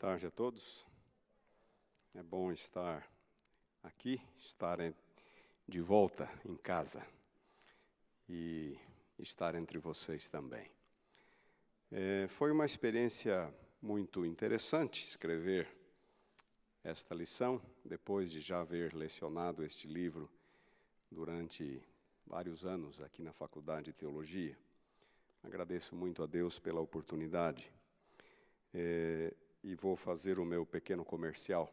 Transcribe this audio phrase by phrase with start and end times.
[0.00, 0.86] tarde a todos.
[2.14, 3.06] É bom estar
[3.82, 4.78] aqui, estar
[5.68, 7.06] de volta em casa
[8.26, 8.78] e
[9.18, 10.66] estar entre vocês também.
[11.92, 13.52] É, foi uma experiência
[13.82, 15.68] muito interessante escrever
[16.82, 20.30] esta lição, depois de já haver lecionado este livro
[21.10, 21.86] durante
[22.26, 24.56] vários anos aqui na Faculdade de Teologia.
[25.42, 27.70] Agradeço muito a Deus pela oportunidade.
[28.72, 31.72] É, e vou fazer o meu pequeno comercial.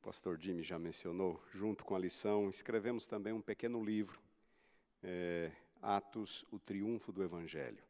[0.00, 4.20] O pastor Jimmy já mencionou, junto com a lição, escrevemos também um pequeno livro,
[5.02, 5.50] é,
[5.82, 7.82] Atos, o Triunfo do Evangelho,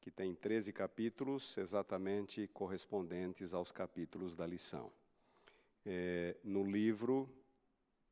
[0.00, 4.90] que tem 13 capítulos exatamente correspondentes aos capítulos da lição.
[5.84, 7.28] É, no livro,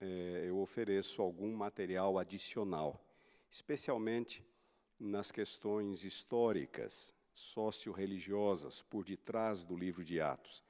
[0.01, 3.03] é, eu ofereço algum material adicional,
[3.51, 4.45] especialmente
[4.99, 10.65] nas questões históricas socio-religiosas por detrás do livro de Atos.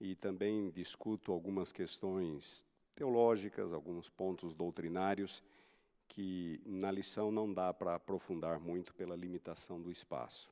[0.00, 5.42] E também discuto algumas questões teológicas, alguns pontos doutrinários
[6.08, 10.50] que na lição não dá para aprofundar muito pela limitação do espaço.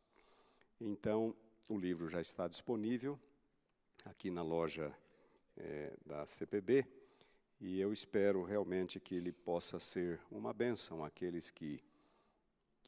[0.81, 1.35] Então,
[1.69, 3.19] o livro já está disponível
[4.05, 4.97] aqui na loja
[5.57, 6.87] é, da CPB
[7.61, 11.83] e eu espero realmente que ele possa ser uma bênção àqueles que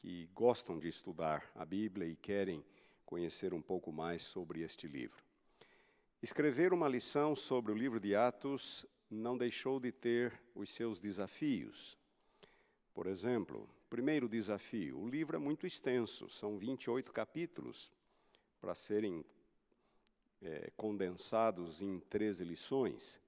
[0.03, 2.61] que gostam de estudar a Bíblia e querem
[3.05, 5.23] conhecer um pouco mais sobre este livro.
[6.21, 11.97] Escrever uma lição sobre o livro de Atos não deixou de ter os seus desafios.
[12.93, 17.89] Por exemplo, primeiro desafio: o livro é muito extenso, são 28 capítulos
[18.59, 19.23] para serem
[20.41, 23.21] é, condensados em 13 lições.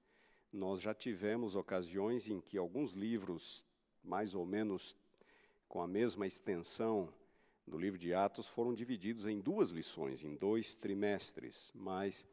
[0.52, 3.64] Nós já tivemos ocasiões em que alguns livros,
[4.04, 4.94] mais ou menos
[5.68, 7.12] com a mesma extensão
[7.66, 12.24] do livro de Atos, foram divididos em duas lições, em dois trimestres, mas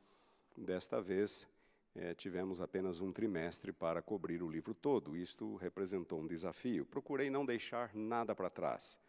[0.55, 1.47] desta vez
[1.95, 5.15] é, tivemos apenas um trimestre para cobrir o livro todo.
[5.15, 6.85] Isto representou um desafio.
[6.85, 8.99] Procurei não deixar nada para trás,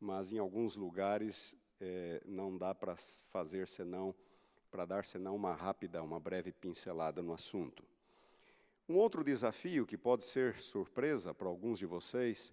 [0.00, 2.96] mas em alguns lugares é, não dá para
[3.30, 4.14] fazer senão,
[4.70, 7.84] para dar senão uma rápida, uma breve pincelada no assunto.
[8.88, 12.52] Um outro desafio que pode ser surpresa para alguns de vocês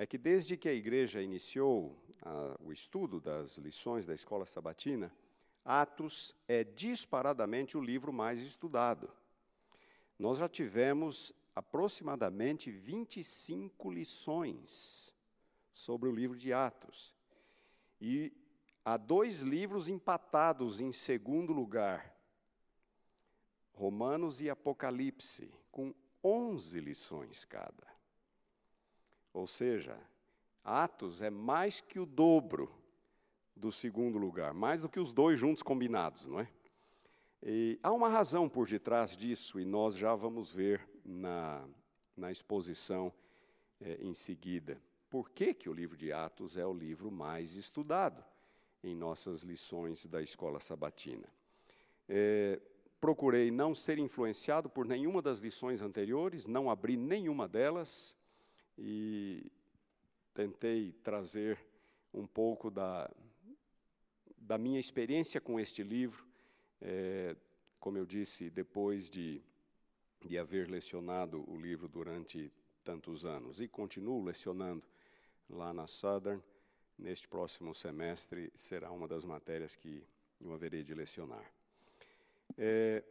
[0.00, 5.14] é que desde que a igreja iniciou a, o estudo das lições da escola sabatina,
[5.62, 9.12] Atos é disparadamente o livro mais estudado.
[10.18, 15.14] Nós já tivemos aproximadamente 25 lições
[15.70, 17.14] sobre o livro de Atos.
[18.00, 18.32] E
[18.82, 22.16] há dois livros empatados em segundo lugar:
[23.74, 25.94] Romanos e Apocalipse, com
[26.24, 27.99] 11 lições cada.
[29.32, 29.98] Ou seja,
[30.64, 32.70] Atos é mais que o dobro
[33.56, 36.48] do segundo lugar, mais do que os dois juntos combinados, não é?
[37.42, 41.66] E há uma razão por detrás disso, e nós já vamos ver na,
[42.16, 43.12] na exposição
[43.80, 44.80] é, em seguida.
[45.08, 48.22] Por que, que o livro de Atos é o livro mais estudado
[48.82, 51.28] em nossas lições da escola sabatina?
[52.08, 52.60] É,
[53.00, 58.14] procurei não ser influenciado por nenhuma das lições anteriores, não abri nenhuma delas,
[58.82, 59.52] e
[60.32, 61.58] tentei trazer
[62.14, 63.10] um pouco da,
[64.38, 66.26] da minha experiência com este livro,
[66.80, 67.36] é,
[67.78, 69.42] como eu disse, depois de,
[70.20, 72.50] de haver lecionado o livro durante
[72.82, 74.86] tantos anos, e continuo lecionando
[75.48, 76.42] lá na Southern.
[76.98, 80.02] Neste próximo semestre será uma das matérias que
[80.40, 81.44] eu haverei de lecionar.
[82.56, 83.02] É,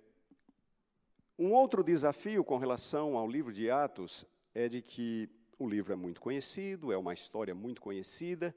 [1.38, 5.96] um outro desafio com relação ao livro de Atos é de que o livro é
[5.96, 8.56] muito conhecido, é uma história muito conhecida,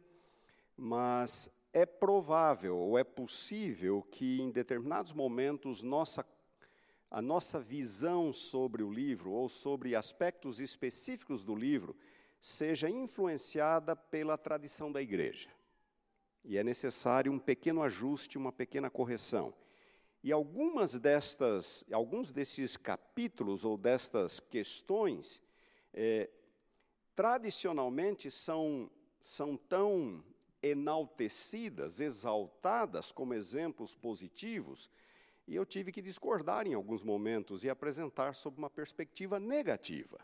[0.76, 6.24] mas é provável ou é possível que em determinados momentos nossa,
[7.10, 11.96] a nossa visão sobre o livro ou sobre aspectos específicos do livro
[12.40, 15.48] seja influenciada pela tradição da igreja.
[16.44, 19.52] E é necessário um pequeno ajuste, uma pequena correção.
[20.22, 25.42] E algumas destas, alguns desses capítulos ou destas questões
[25.92, 26.30] é,
[27.14, 30.24] tradicionalmente são, são tão
[30.62, 34.90] enaltecidas, exaltadas como exemplos positivos,
[35.46, 40.20] e eu tive que discordar em alguns momentos e apresentar sob uma perspectiva negativa.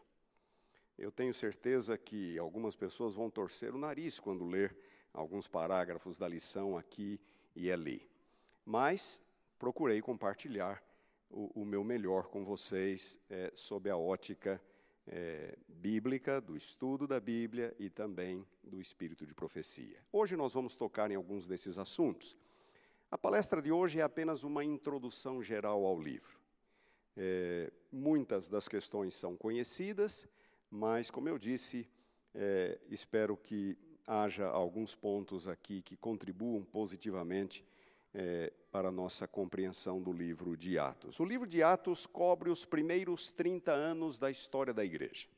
[0.96, 4.76] Eu tenho certeza que algumas pessoas vão torcer o nariz quando ler
[5.12, 7.20] alguns parágrafos da lição aqui
[7.54, 8.08] e ali.
[8.64, 9.20] Mas
[9.58, 10.82] procurei compartilhar
[11.30, 14.60] o, o meu melhor com vocês é, sob a ótica
[15.08, 20.02] é, bíblica, do estudo da Bíblia e também do espírito de profecia.
[20.12, 22.36] Hoje nós vamos tocar em alguns desses assuntos.
[23.10, 26.38] A palestra de hoje é apenas uma introdução geral ao livro.
[27.16, 30.28] É, muitas das questões são conhecidas,
[30.70, 31.88] mas, como eu disse,
[32.34, 33.76] é, espero que
[34.06, 37.64] haja alguns pontos aqui que contribuam positivamente
[38.14, 41.20] é, para a nossa compreensão do livro de Atos.
[41.20, 45.28] O livro de Atos cobre os primeiros 30 anos da história da igreja.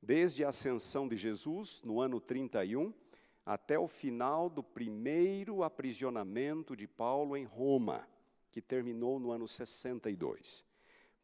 [0.00, 2.92] Desde a ascensão de Jesus, no ano 31,
[3.44, 8.06] até o final do primeiro aprisionamento de Paulo em Roma,
[8.52, 10.64] que terminou no ano 62.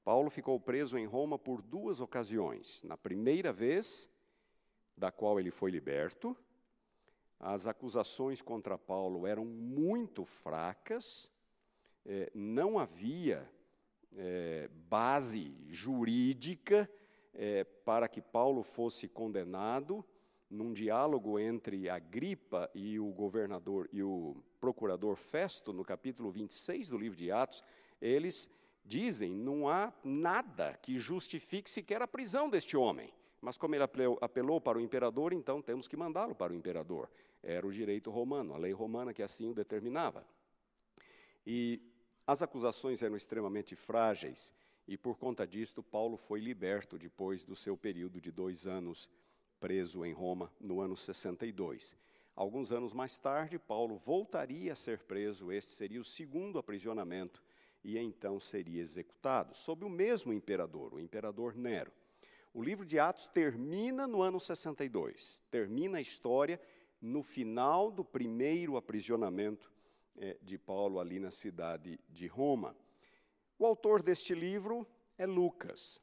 [0.04, 2.82] Paulo ficou preso em Roma por duas ocasiões.
[2.82, 4.08] Na primeira vez,
[4.96, 6.36] da qual ele foi liberto,
[7.44, 11.30] as acusações contra Paulo eram muito fracas,
[12.06, 13.46] é, não havia
[14.16, 16.90] é, base jurídica
[17.34, 20.02] é, para que Paulo fosse condenado
[20.48, 26.96] num diálogo entre Agripa e o governador e o procurador Festo, no capítulo 26 do
[26.96, 27.62] livro de Atos,
[28.00, 28.48] eles
[28.82, 33.12] dizem: não há nada que justifique sequer a prisão deste homem.
[33.44, 33.84] Mas como ele
[34.22, 37.10] apelou para o imperador, então temos que mandá-lo para o imperador.
[37.44, 40.26] Era o direito romano, a lei romana que assim o determinava.
[41.46, 41.80] E
[42.26, 44.52] as acusações eram extremamente frágeis,
[44.88, 49.10] e por conta disto, Paulo foi liberto depois do seu período de dois anos
[49.60, 51.96] preso em Roma no ano 62.
[52.34, 57.42] Alguns anos mais tarde, Paulo voltaria a ser preso, este seria o segundo aprisionamento,
[57.82, 61.92] e então seria executado, sob o mesmo imperador, o imperador Nero.
[62.52, 66.60] O livro de Atos termina no ano 62, termina a história
[67.04, 69.70] no final do primeiro aprisionamento
[70.16, 72.74] é, de Paulo ali na cidade de Roma.
[73.58, 74.86] O autor deste livro
[75.18, 76.00] é Lucas.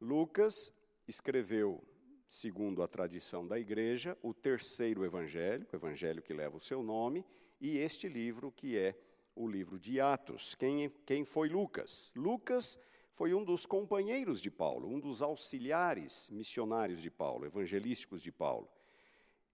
[0.00, 0.72] Lucas
[1.06, 1.80] escreveu
[2.26, 7.24] segundo a tradição da igreja, o terceiro evangelho, o evangelho que leva o seu nome,
[7.60, 8.98] e este livro que é
[9.36, 10.56] o livro de Atos.
[10.56, 12.12] Quem, quem foi Lucas?
[12.16, 12.76] Lucas
[13.12, 18.68] foi um dos companheiros de Paulo, um dos auxiliares missionários de Paulo, evangelísticos de Paulo.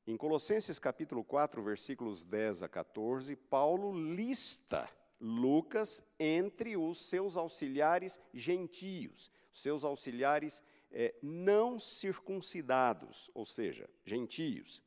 [0.05, 4.91] Em Colossenses capítulo 4, versículos 10 a 14, Paulo lista
[5.21, 10.61] Lucas entre os seus auxiliares gentios, seus auxiliares
[10.91, 14.83] é, não circuncidados, ou seja, gentios.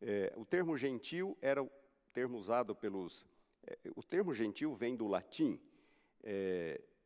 [0.00, 1.70] É, o termo gentil era o
[2.12, 3.24] termo usado pelos.
[3.64, 5.60] É, o termo gentil vem do latim,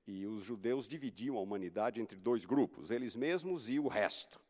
[0.07, 4.41] e os judeus dividiam a humanidade entre dois grupos, eles mesmos e o resto.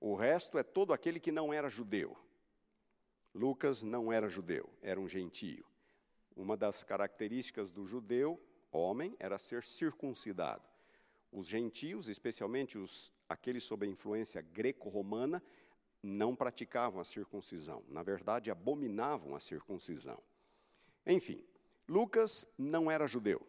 [0.00, 2.16] O resto é todo aquele que não era judeu.
[3.34, 5.64] Lucas não era judeu, era um gentio.
[6.36, 8.40] Uma das características do judeu,
[8.70, 10.62] homem, era ser circuncidado.
[11.32, 15.42] Os gentios, especialmente os, aqueles sob a influência greco-romana,
[16.02, 17.82] não praticavam a circuncisão.
[17.88, 20.22] Na verdade, abominavam a circuncisão.
[21.06, 21.44] Enfim,
[21.88, 23.44] Lucas não era judeu.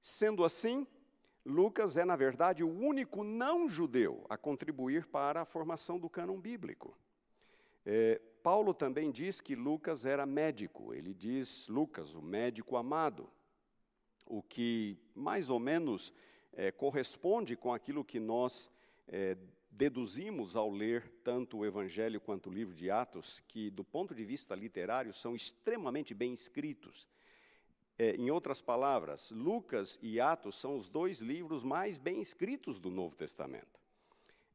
[0.00, 0.86] Sendo assim,
[1.44, 6.96] Lucas é, na verdade, o único não-judeu a contribuir para a formação do cânon bíblico.
[7.84, 10.94] É, Paulo também diz que Lucas era médico.
[10.94, 13.30] Ele diz, Lucas, o médico amado,
[14.26, 16.12] o que mais ou menos
[16.52, 18.70] é, corresponde com aquilo que nós
[19.06, 19.36] é,
[19.70, 24.24] deduzimos ao ler tanto o Evangelho quanto o livro de Atos, que, do ponto de
[24.24, 27.08] vista literário, são extremamente bem escritos.
[27.96, 32.90] É, em outras palavras, Lucas e Atos são os dois livros mais bem escritos do
[32.90, 33.80] Novo Testamento.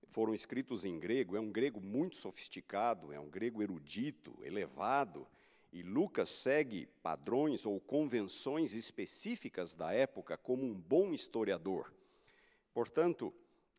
[0.10, 5.26] Foram escritos em grego, é um grego muito sofisticado, é um grego erudito, elevado,
[5.72, 11.94] e Lucas segue padrões ou convenções específicas da época como um bom historiador.
[12.74, 13.34] Portanto,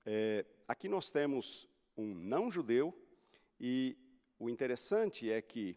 [0.07, 2.97] é, aqui nós temos um não-judeu,
[3.59, 3.95] e
[4.39, 5.77] o interessante é que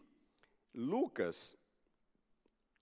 [0.72, 1.54] Lucas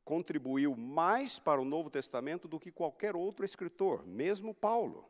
[0.04, 5.09] contribuiu mais para o Novo Testamento do que qualquer outro escritor, mesmo Paulo.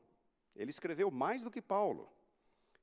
[0.54, 2.12] Ele escreveu mais do que Paulo.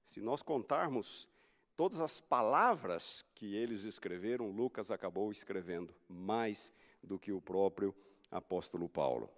[0.03, 1.27] Se nós contarmos
[1.75, 6.71] todas as palavras que eles escreveram, Lucas acabou escrevendo mais
[7.03, 7.95] do que o próprio
[8.31, 9.29] apóstolo Paulo.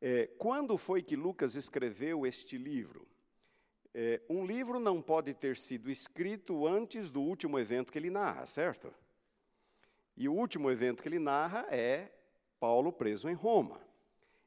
[0.00, 3.06] É, quando foi que Lucas escreveu este livro?
[3.94, 8.46] É, um livro não pode ter sido escrito antes do último evento que ele narra,
[8.46, 8.92] certo?
[10.16, 12.12] E o último evento que ele narra é
[12.60, 13.80] Paulo preso em Roma.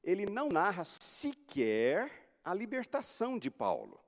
[0.04, 2.12] Ele não narra sequer
[2.44, 4.00] a libertação de Paulo.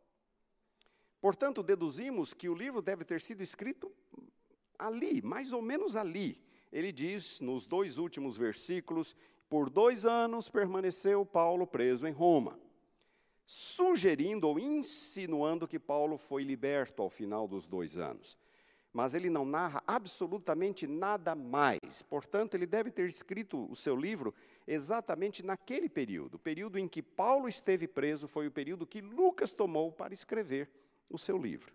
[1.19, 3.91] Portanto, deduzimos que o livro deve ter sido escrito
[4.77, 6.39] ali, mais ou menos ali.
[6.71, 9.15] Ele diz nos dois últimos versículos:
[9.49, 12.59] Por dois anos permaneceu Paulo preso em Roma,
[13.45, 18.37] sugerindo ou insinuando que Paulo foi liberto ao final dos dois anos.
[18.97, 22.01] Mas ele não narra absolutamente nada mais.
[22.09, 24.33] Portanto, ele deve ter escrito o seu livro
[24.65, 26.33] exatamente naquele período.
[26.33, 30.67] O período em que Paulo esteve preso foi o período que Lucas tomou para escrever
[31.11, 31.71] o seu livro.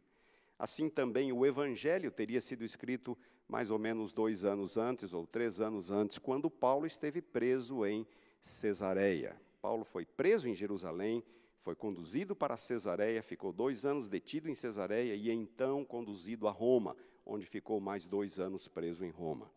[0.59, 5.61] Assim também o Evangelho teria sido escrito mais ou menos dois anos antes, ou três
[5.61, 8.05] anos antes, quando Paulo esteve preso em
[8.41, 9.41] Cesareia.
[9.61, 11.23] Paulo foi preso em Jerusalém,
[11.61, 16.97] foi conduzido para Cesareia, ficou dois anos detido em Cesareia e então conduzido a Roma,
[17.25, 19.51] onde ficou mais dois anos preso em Roma.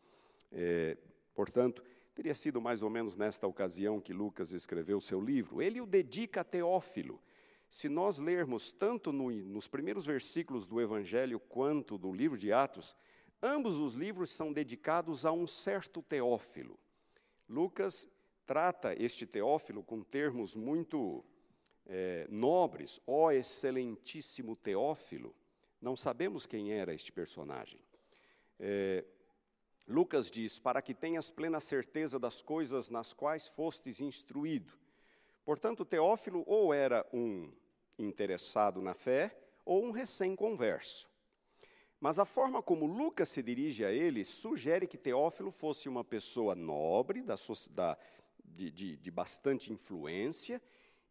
[0.51, 0.97] É,
[1.33, 5.61] portanto, teria sido mais ou menos nesta ocasião que Lucas escreveu seu livro.
[5.61, 7.21] Ele o dedica a Teófilo.
[7.69, 12.95] Se nós lermos tanto no, nos primeiros versículos do Evangelho quanto do livro de Atos,
[13.41, 16.79] ambos os livros são dedicados a um certo Teófilo.
[17.49, 18.07] Lucas
[18.45, 21.25] trata este Teófilo com termos muito
[21.85, 25.35] é, nobres, ó excelentíssimo Teófilo,
[25.85, 27.79] não sabemos quem era este personagem.
[28.59, 29.05] É,
[29.87, 34.73] Lucas diz: Para que tenhas plena certeza das coisas nas quais fostes instruído.
[35.45, 37.53] Portanto, Teófilo ou era um
[37.99, 41.07] interessado na fé ou um recém-converso.
[41.99, 46.55] Mas a forma como Lucas se dirige a ele sugere que Teófilo fosse uma pessoa
[46.55, 47.35] nobre, da,
[47.71, 47.97] da,
[48.43, 50.59] de, de, de bastante influência,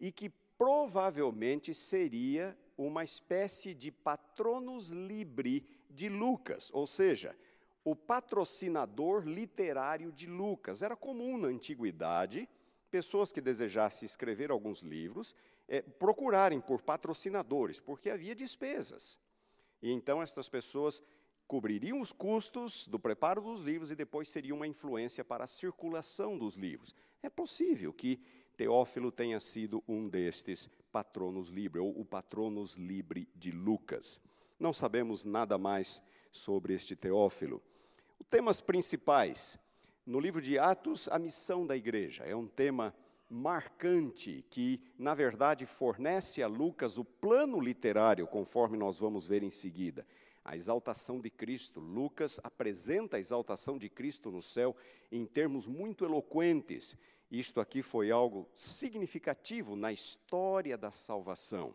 [0.01, 0.29] e que
[0.59, 7.37] provavelmente seria uma espécie de patronus libri de Lucas, ou seja,
[7.85, 10.83] o patrocinador literário de Lucas.
[10.83, 12.49] Era comum na antiguidade
[12.91, 15.35] pessoas que desejassem escrever alguns livros
[15.69, 19.19] é, procurarem por patrocinadores, porque havia despesas.
[19.83, 21.03] E então estas pessoas
[21.47, 26.39] cobririam os custos do preparo dos livros e depois seria uma influência para a circulação
[26.39, 26.95] dos livros.
[27.23, 28.21] É possível que
[28.57, 34.21] Teófilo tenha sido um destes patronos livre, ou o patronos livre de Lucas.
[34.61, 37.61] Não sabemos nada mais sobre este Teófilo.
[38.17, 39.59] Os temas principais.
[40.07, 42.23] No livro de Atos, a missão da igreja.
[42.23, 42.95] É um tema
[43.29, 49.51] marcante que, na verdade, fornece a Lucas o plano literário, conforme nós vamos ver em
[49.51, 50.07] seguida.
[50.45, 51.81] A exaltação de Cristo.
[51.81, 54.77] Lucas apresenta a exaltação de Cristo no céu
[55.11, 56.97] em termos muito eloquentes
[57.31, 61.75] isto aqui foi algo significativo na história da salvação.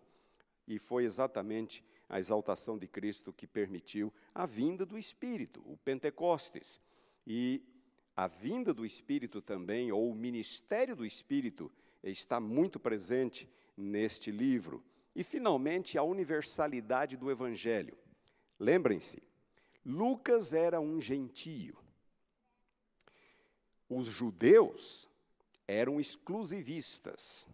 [0.67, 6.79] E foi exatamente a exaltação de Cristo que permitiu a vinda do Espírito, o Pentecostes.
[7.25, 7.61] E
[8.15, 11.71] a vinda do Espírito também, ou o ministério do Espírito,
[12.03, 14.83] está muito presente neste livro.
[15.15, 17.97] E, finalmente, a universalidade do Evangelho.
[18.59, 19.21] Lembrem-se,
[19.85, 21.77] Lucas era um gentio.
[23.89, 25.08] Os judeus
[25.69, 27.47] eram exclusivistas.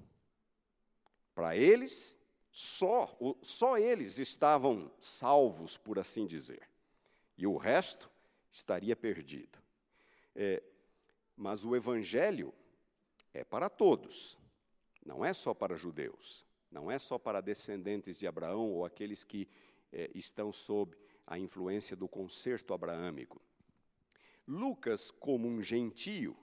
[1.33, 2.17] Para eles,
[2.49, 6.69] só, só eles estavam salvos, por assim dizer,
[7.37, 8.09] e o resto
[8.49, 9.59] estaria perdido.
[10.33, 10.63] É,
[11.35, 12.53] mas o Evangelho
[13.33, 14.39] é para todos,
[15.05, 19.45] não é só para judeus, não é só para descendentes de Abraão ou aqueles que
[19.91, 20.95] é, estão sob
[21.27, 23.41] a influência do concerto abraâmico.
[24.47, 26.37] Lucas, como um gentio,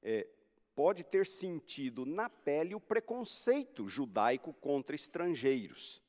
[0.00, 0.28] é,
[0.76, 6.02] pode ter sentido na pele o preconceito judaico contra estrangeiros.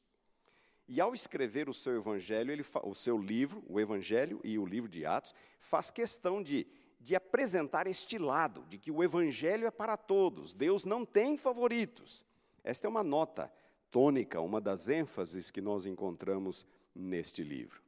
[0.89, 4.89] E ao escrever o seu evangelho, ele, o seu livro, o Evangelho e o livro
[4.89, 6.67] de Atos, faz questão de,
[7.00, 12.25] de apresentar este lado, de que o evangelho é para todos, Deus não tem favoritos.
[12.63, 13.51] Esta é uma nota
[13.89, 17.81] tônica, uma das ênfases que nós encontramos neste livro.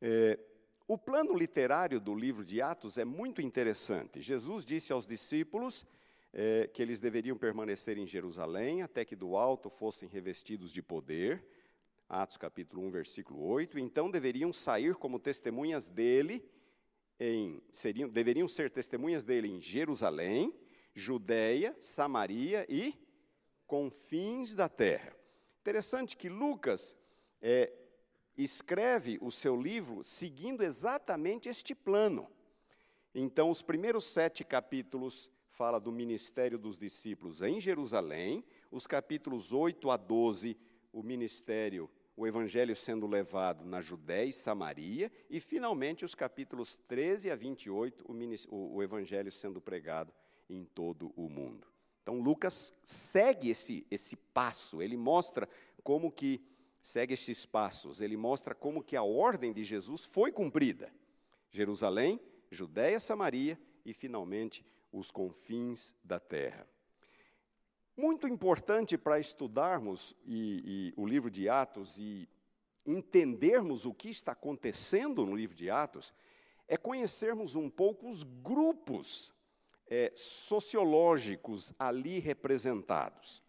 [0.00, 0.38] É,
[0.86, 4.20] o plano literário do livro de Atos é muito interessante.
[4.20, 5.86] Jesus disse aos discípulos
[6.38, 11.42] é, que eles deveriam permanecer em Jerusalém até que do alto fossem revestidos de poder.
[12.06, 13.78] Atos capítulo 1, versículo 8.
[13.78, 16.44] Então deveriam sair como testemunhas dele,
[17.18, 20.54] em, seriam, deveriam ser testemunhas dele em Jerusalém,
[20.94, 22.94] Judéia, Samaria e
[23.66, 25.16] confins da terra.
[25.62, 26.94] Interessante que Lucas
[27.40, 27.72] é,
[28.36, 32.30] escreve o seu livro seguindo exatamente este plano.
[33.14, 39.90] Então, os primeiros sete capítulos fala do ministério dos discípulos em Jerusalém, os capítulos 8
[39.90, 40.54] a 12,
[40.92, 47.30] o ministério, o evangelho sendo levado na Judéia e Samaria, e finalmente os capítulos 13
[47.30, 50.12] a 28, o, o evangelho sendo pregado
[50.46, 51.66] em todo o mundo.
[52.02, 55.48] Então Lucas segue esse, esse passo, ele mostra
[55.82, 56.38] como que
[56.82, 60.92] segue esses passos, ele mostra como que a ordem de Jesus foi cumprida.
[61.50, 62.20] Jerusalém,
[62.50, 64.62] Judéia, Samaria e finalmente
[64.98, 66.66] os confins da terra.
[67.96, 72.28] Muito importante para estudarmos e, e o livro de Atos e
[72.84, 76.12] entendermos o que está acontecendo no livro de Atos
[76.68, 79.34] é conhecermos um pouco os grupos
[79.88, 83.42] é, sociológicos ali representados.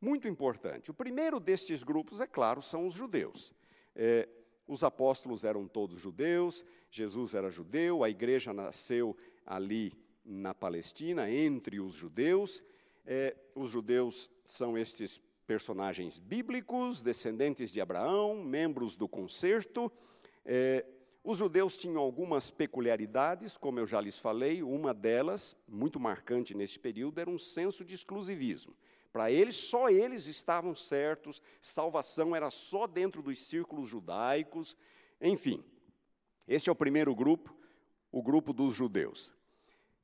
[0.00, 0.90] Muito importante.
[0.90, 3.52] O primeiro destes grupos, é claro, são os judeus.
[3.94, 4.28] É,
[4.66, 9.92] os apóstolos eram todos judeus, Jesus era judeu, a igreja nasceu ali
[10.24, 12.62] na Palestina, entre os judeus.
[13.06, 19.92] É, os judeus são estes personagens bíblicos, descendentes de Abraão, membros do concerto.
[20.44, 20.84] É,
[21.22, 26.78] os judeus tinham algumas peculiaridades, como eu já lhes falei, uma delas, muito marcante nesse
[26.78, 28.76] período, era um senso de exclusivismo.
[29.10, 34.76] Para eles, só eles estavam certos, salvação era só dentro dos círculos judaicos,
[35.20, 35.64] enfim.
[36.46, 37.56] Este é o primeiro grupo,
[38.10, 39.32] o grupo dos judeus.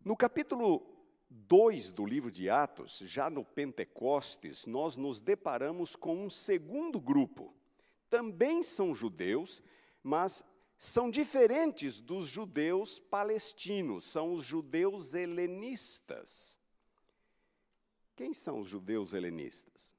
[0.02, 0.82] No capítulo
[1.28, 7.54] 2 do livro de Atos, já no Pentecostes, nós nos deparamos com um segundo grupo.
[8.08, 9.62] Também são judeus,
[10.02, 10.42] mas
[10.78, 16.58] são diferentes dos judeus palestinos, são os judeus helenistas.
[18.16, 19.94] Quem são os judeus helenistas?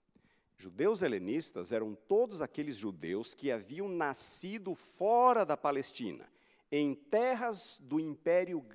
[0.57, 6.27] Judeus helenistas eram todos aqueles judeus que haviam nascido fora da Palestina,
[6.71, 8.65] em terras do Império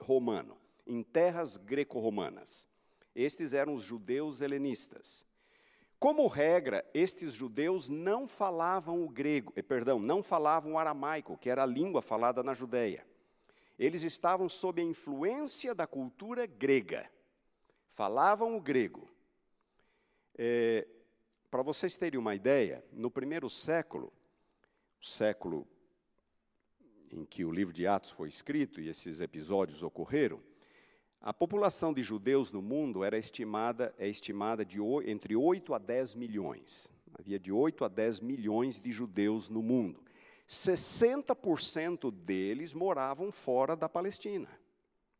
[0.00, 2.68] Romano, em terras greco-romanas.
[3.14, 5.26] Estes eram os judeus helenistas.
[5.98, 11.48] Como regra, estes judeus não falavam o grego, eh, perdão, não falavam o aramaico, que
[11.48, 13.06] era a língua falada na Judéia.
[13.78, 17.08] Eles estavam sob a influência da cultura grega
[17.92, 19.08] falavam o grego.
[20.36, 20.86] É,
[21.50, 24.12] Para vocês terem uma ideia, no primeiro século,
[25.00, 25.68] século
[27.10, 30.42] em que o livro de Atos foi escrito e esses episódios ocorreram,
[31.22, 36.14] a população de judeus no mundo era estimada, é estimada de entre 8 a 10
[36.16, 36.92] milhões.
[37.14, 40.02] Havia de 8 a 10 milhões de judeus no mundo.
[40.48, 44.48] 60% deles moravam fora da Palestina,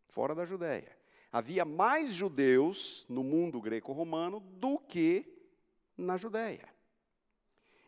[0.04, 1.00] fora da Judéia
[1.33, 5.24] havia mais judeus no mundo greco-romano do que
[5.96, 6.68] na Judéia.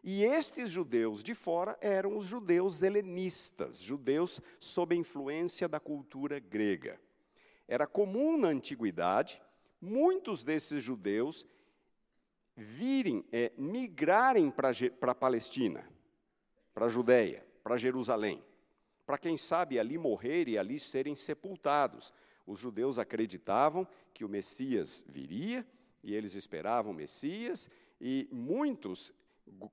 [0.03, 6.99] E estes judeus de fora eram os judeus helenistas, judeus sob influência da cultura grega.
[7.67, 9.41] Era comum na antiguidade
[9.81, 11.47] muitos desses judeus
[12.57, 14.71] virem, é, migrarem para
[15.13, 15.89] a Palestina,
[16.73, 18.43] para a Judéia, para Jerusalém,
[19.05, 22.13] para quem sabe ali morrer e ali serem sepultados,
[22.47, 25.67] os judeus acreditavam que o Messias viria,
[26.03, 27.69] e eles esperavam o Messias,
[28.01, 29.13] e muitos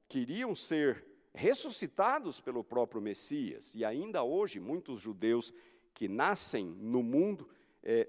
[0.08, 3.76] queriam ser ressuscitados pelo próprio Messias.
[3.76, 5.54] E ainda hoje, muitos judeus
[5.94, 7.50] que nascem no mundo
[7.84, 8.08] é,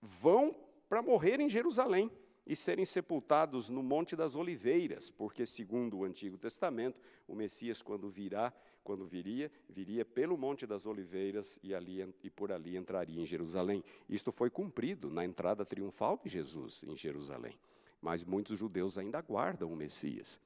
[0.00, 0.54] vão
[0.88, 2.10] para morrer em Jerusalém
[2.46, 8.08] e serem sepultados no Monte das Oliveiras, porque, segundo o Antigo Testamento, o Messias, quando
[8.10, 13.24] virá, quando viria, viria pelo Monte das Oliveiras e, ali, e por ali entraria em
[13.24, 13.82] Jerusalém.
[14.08, 17.58] Isto foi cumprido na entrada triunfal de Jesus em Jerusalém.
[18.00, 20.38] Mas muitos judeus ainda aguardam o Messias.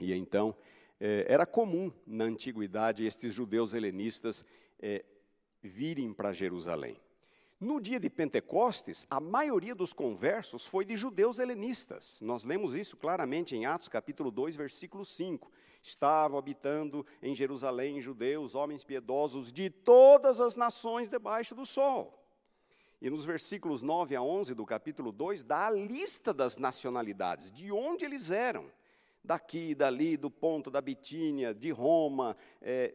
[0.00, 0.56] E então,
[0.98, 4.42] eh, era comum na antiguidade estes judeus helenistas
[4.80, 5.04] eh,
[5.62, 6.96] virem para Jerusalém.
[7.60, 12.18] No dia de Pentecostes, a maioria dos conversos foi de judeus helenistas.
[12.22, 15.52] Nós lemos isso claramente em Atos capítulo 2, versículo 5.
[15.82, 22.24] Estavam habitando em Jerusalém judeus, homens piedosos de todas as nações debaixo do sol.
[22.98, 27.70] E nos versículos 9 a 11 do capítulo 2, dá a lista das nacionalidades, de
[27.70, 28.72] onde eles eram.
[29.22, 32.94] Daqui, dali, do ponto da Bitínia, de Roma, é,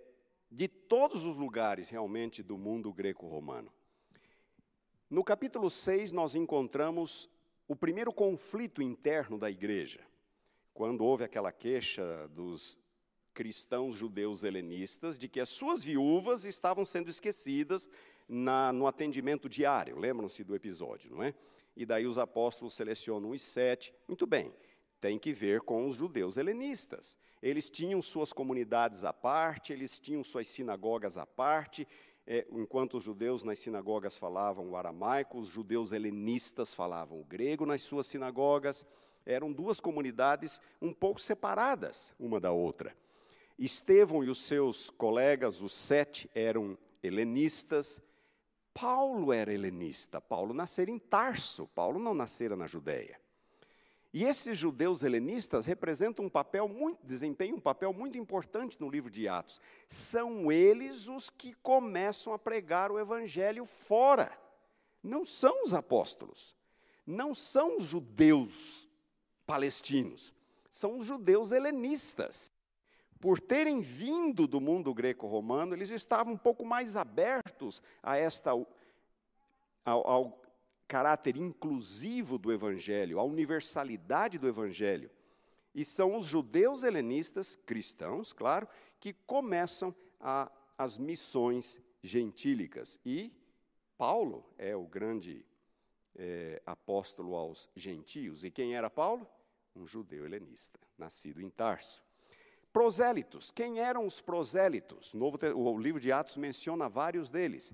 [0.50, 3.72] de todos os lugares realmente do mundo greco-romano.
[5.16, 7.30] No capítulo 6, nós encontramos
[7.70, 10.02] o primeiro conflito interno da igreja,
[10.74, 12.78] quando houve aquela queixa dos
[13.34, 17.90] cristãos judeus helenistas de que as suas viúvas estavam sendo esquecidas
[18.28, 19.98] na, no atendimento diário.
[19.98, 21.34] Lembram-se do episódio, não é?
[21.78, 23.94] E daí os apóstolos selecionam os sete.
[24.10, 24.54] Muito bem,
[25.00, 27.18] tem que ver com os judeus helenistas.
[27.42, 31.88] Eles tinham suas comunidades à parte, eles tinham suas sinagogas à parte,
[32.28, 37.66] é, enquanto os judeus nas sinagogas falavam o aramaico, os judeus helenistas falavam o grego
[37.66, 38.86] nas suas sinagogas.
[39.26, 42.96] Eram duas comunidades um pouco separadas uma da outra.
[43.58, 48.02] Estevão e os seus colegas, os sete, eram helenistas.
[48.74, 50.20] Paulo era helenista.
[50.20, 51.68] Paulo nascera em Tarso.
[51.74, 53.20] Paulo não nascera na Judéia.
[54.16, 59.12] E esses judeus helenistas representam um papel muito, desempenham um papel muito importante no livro
[59.12, 59.60] de Atos.
[59.90, 64.32] São eles os que começam a pregar o evangelho fora.
[65.04, 66.56] Não são os apóstolos.
[67.06, 68.90] Não são os judeus
[69.46, 70.34] palestinos.
[70.72, 72.50] São os judeus helenistas.
[73.20, 78.66] por terem vindo do mundo greco-romano, eles estavam um pouco mais abertos a esta ao,
[79.84, 80.45] ao
[80.88, 85.10] caráter inclusivo do evangelho, à universalidade do evangelho.
[85.74, 88.68] E são os judeus helenistas, cristãos, claro,
[89.00, 93.00] que começam a, as missões gentílicas.
[93.06, 93.34] E
[93.98, 95.46] Paulo é o grande
[96.16, 98.44] é, apóstolo aos gentios.
[98.44, 99.28] E quem era Paulo?
[99.76, 102.04] Um judeu helenista, nascido em Tarso.
[102.72, 103.52] Prosélitos.
[103.52, 105.14] Quem eram os prosélitos?
[105.14, 107.74] O, Novo, o livro de Atos menciona vários deles.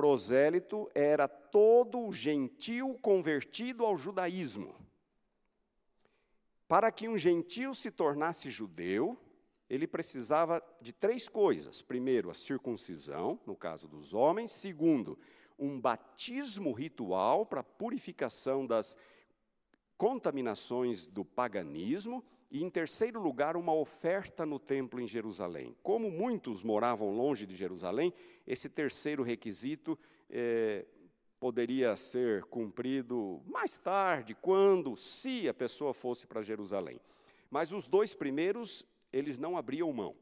[0.00, 4.74] Prosélito era todo gentil convertido ao judaísmo.
[6.66, 9.20] Para que um gentil se tornasse judeu,
[9.68, 11.82] ele precisava de três coisas.
[11.82, 14.52] Primeiro, a circuncisão, no caso dos homens.
[14.52, 15.18] Segundo,
[15.58, 18.96] um batismo ritual para purificação das
[19.98, 22.24] contaminações do paganismo.
[22.50, 25.76] E, em terceiro lugar, uma oferta no templo em Jerusalém.
[25.82, 28.12] Como muitos moravam longe de Jerusalém,
[28.44, 29.96] esse terceiro requisito
[30.28, 30.84] é,
[31.38, 37.00] poderia ser cumprido mais tarde, quando, se a pessoa fosse para Jerusalém.
[37.48, 40.16] Mas os dois primeiros, eles não abriam mão: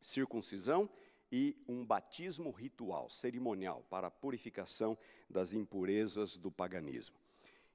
[0.00, 0.88] circuncisão
[1.30, 4.96] e um batismo ritual, cerimonial, para a purificação
[5.28, 7.16] das impurezas do paganismo.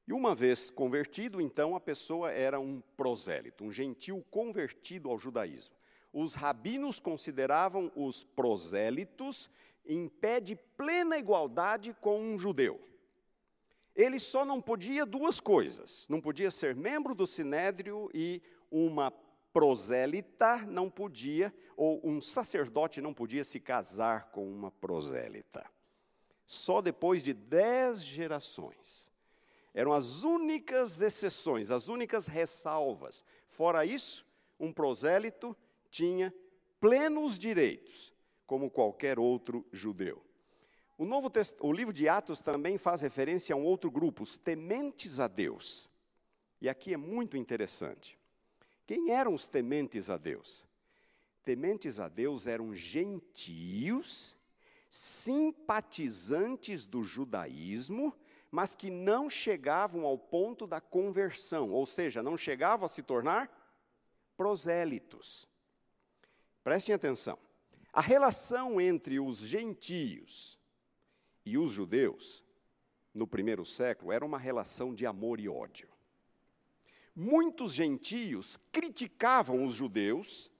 [0.08, 5.76] E uma vez convertido, então, a pessoa era um prosélito, um gentil convertido ao judaísmo.
[6.12, 9.50] Os rabinos consideravam os prosélitos
[9.86, 12.80] em pé de plena igualdade com um judeu.
[13.96, 19.12] Ele só não podia duas coisas: não podia ser membro do sinédrio e uma
[19.54, 25.64] prosélita não podia, ou um sacerdote não podia se casar com uma prosélita.
[26.46, 29.13] Só depois de dez gerações.
[29.74, 33.24] Eram as únicas exceções, as únicas ressalvas.
[33.48, 34.26] Fora isso,
[34.60, 35.56] um prosélito
[35.90, 36.34] tinha
[36.80, 38.14] plenos direitos,
[38.46, 40.24] como qualquer outro judeu.
[40.98, 41.32] O, Novo
[41.62, 45.90] o livro de Atos também faz referência a um outro grupo, os tementes a Deus.
[46.62, 48.18] E aqui é muito interessante.
[48.86, 50.64] Quem eram os tementes a Deus?
[51.44, 54.38] Tementes a Deus eram gentios,
[54.90, 58.16] simpatizantes do judaísmo,
[58.54, 63.50] mas que não chegavam ao ponto da conversão, ou seja, não chegavam a se tornar
[64.38, 65.50] prosélitos.
[66.64, 67.40] Prestem atenção.
[67.92, 70.60] A relação entre os gentios
[71.44, 72.46] e os judeus,
[73.12, 75.90] no primeiro século, era uma relação de amor e ódio.
[77.16, 80.52] Muitos gentios criticavam os judeus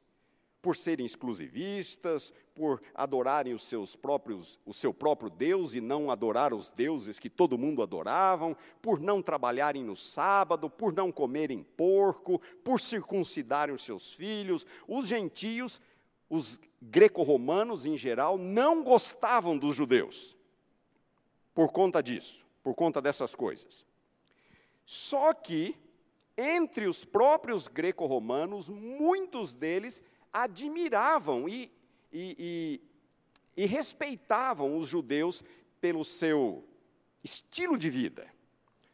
[0.64, 6.54] por serem exclusivistas, por adorarem os seus próprios, o seu próprio Deus e não adorar
[6.54, 12.42] os deuses que todo mundo adoravam, por não trabalharem no sábado, por não comerem porco,
[12.64, 14.66] por circuncidarem os seus filhos.
[14.88, 15.82] Os gentios,
[16.30, 20.38] os greco-romanos em geral, não gostavam dos judeus
[21.54, 23.86] por conta disso, por conta dessas coisas.
[24.86, 25.78] Só que
[26.38, 31.72] entre os próprios greco-romanos, muitos deles admiravam e,
[32.14, 32.80] e,
[33.58, 35.44] e, e, respeitavam os judeus
[35.82, 36.64] pelo seu
[37.24, 38.28] estilo de vida.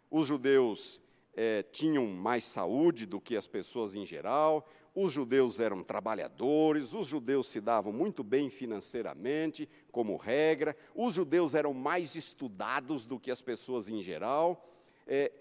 [0.10, 1.01] Os judeus
[1.36, 7.08] é, tinham mais saúde do que as pessoas em geral, os judeus eram trabalhadores, os
[7.08, 13.32] judeus se davam muito bem financeiramente, como regra, os judeus eram mais estudados do que
[13.32, 14.67] as pessoas em geral,
[15.05, 15.32] é,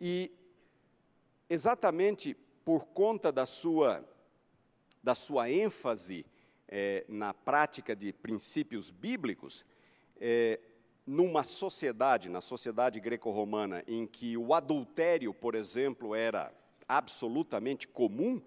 [0.00, 0.30] e
[1.48, 4.04] exatamente por conta da sua,
[5.02, 6.24] da sua ênfase
[6.74, 9.62] é, na prática de princípios bíblicos,
[10.18, 10.58] é,
[11.06, 16.50] numa sociedade, na sociedade greco-romana, em que o adultério, por exemplo, era
[16.88, 18.40] absolutamente comum,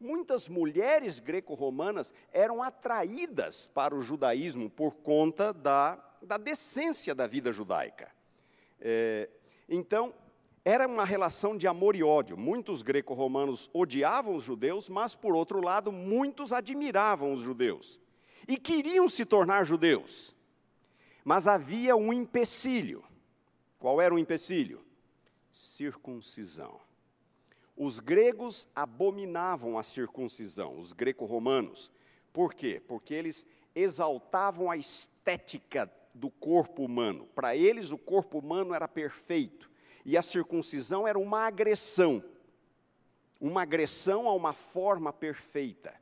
[0.00, 7.52] muitas mulheres greco-romanas eram atraídas para o judaísmo por conta da, da decência da vida
[7.52, 8.10] judaica.
[8.80, 9.28] É,
[9.68, 10.12] então,
[10.64, 12.36] era uma relação de amor e ódio.
[12.36, 18.00] Muitos greco-romanos odiavam os judeus, mas, por outro lado, muitos admiravam os judeus
[18.46, 20.34] e queriam se tornar judeus.
[21.24, 23.04] Mas havia um empecilho.
[23.78, 24.84] Qual era o empecilho?
[25.52, 26.80] Circuncisão.
[27.76, 31.92] Os gregos abominavam a circuncisão, os greco-romanos.
[32.32, 32.82] Por quê?
[32.86, 37.28] Porque eles exaltavam a estética do corpo humano.
[37.34, 39.70] Para eles, o corpo humano era perfeito
[40.08, 42.24] e a circuncisão era uma agressão,
[43.38, 45.94] uma agressão a uma forma perfeita.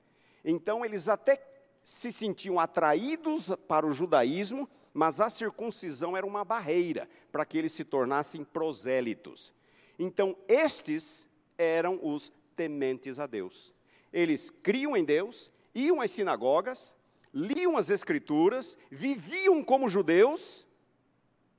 [0.44, 1.44] Então eles até
[1.82, 7.72] se sentiam atraídos para o judaísmo, mas a circuncisão era uma barreira para que eles
[7.72, 9.52] se tornassem prosélitos.
[9.98, 11.26] Então estes
[11.58, 13.74] eram os tementes a Deus.
[14.12, 16.96] Eles criam em Deus iam às sinagogas,
[17.34, 20.65] liam as Escrituras, viviam como judeus,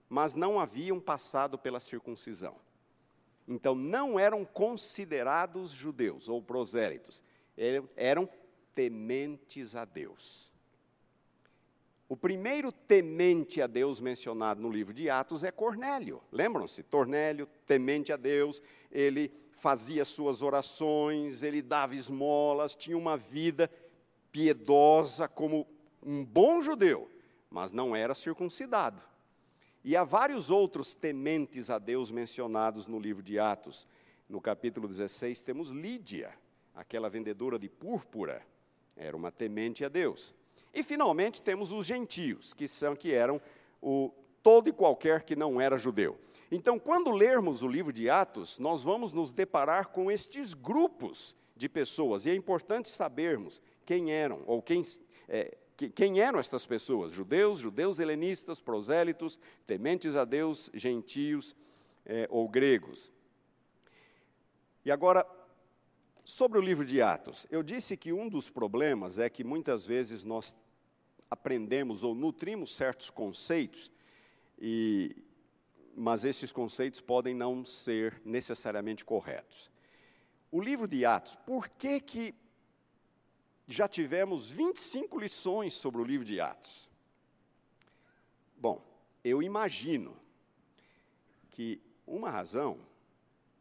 [0.09, 2.55] mas não haviam passado pela circuncisão.
[3.47, 7.23] Então, não eram considerados judeus ou prosélitos,
[7.95, 8.29] eram
[8.75, 10.51] tementes a Deus.
[12.09, 16.21] O primeiro temente a Deus mencionado no livro de Atos é Cornélio.
[16.31, 16.83] Lembram-se?
[16.83, 23.69] Cornélio, temente a Deus, ele fazia suas orações, ele dava esmolas, tinha uma vida
[24.31, 25.67] piedosa como
[26.01, 27.09] um bom judeu,
[27.49, 29.01] mas não era circuncidado.
[29.87, 33.87] E há vários outros tementes a Deus mencionados no livro de Atos.
[34.27, 36.33] No capítulo 16 temos Lídia,
[36.75, 38.45] aquela vendedora de púrpura,
[38.97, 40.35] era uma temente a Deus.
[40.73, 43.39] E finalmente temos os gentios, que são que eram
[43.81, 44.11] o
[44.43, 46.19] todo e qualquer que não era judeu.
[46.51, 51.69] Então, quando lermos o livro de Atos, nós vamos nos deparar com estes grupos de
[51.69, 54.81] pessoas, e é importante sabermos quem eram, ou quem,
[55.29, 61.55] é, quem eram estas pessoas: judeus, judeus helenistas, prosélitos, tementes a Deus, gentios
[62.05, 63.11] é, ou gregos.
[64.83, 65.25] E agora,
[66.25, 70.23] sobre o livro de Atos, eu disse que um dos problemas é que muitas vezes
[70.23, 70.55] nós
[71.29, 73.91] aprendemos ou nutrimos certos conceitos,
[74.59, 75.15] e,
[75.95, 79.69] mas esses conceitos podem não ser necessariamente corretos.
[80.49, 82.33] O livro de Atos, por que, que
[83.67, 86.89] já tivemos 25 lições sobre o livro de Atos?
[88.57, 88.81] Bom,
[89.23, 90.17] eu imagino
[91.51, 92.79] que uma razão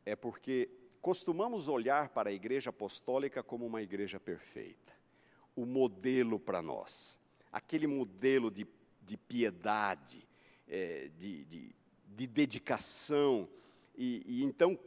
[0.05, 0.71] é porque
[1.03, 4.95] costumamos olhar para a igreja apostólica como uma igreja perfeita,
[5.55, 7.19] o modelo para nós
[7.57, 8.67] aquele modelo de,
[9.01, 10.29] de piedade,
[10.69, 11.75] é, de, de,
[12.15, 13.49] de, dedicação.
[13.97, 14.79] E, e então,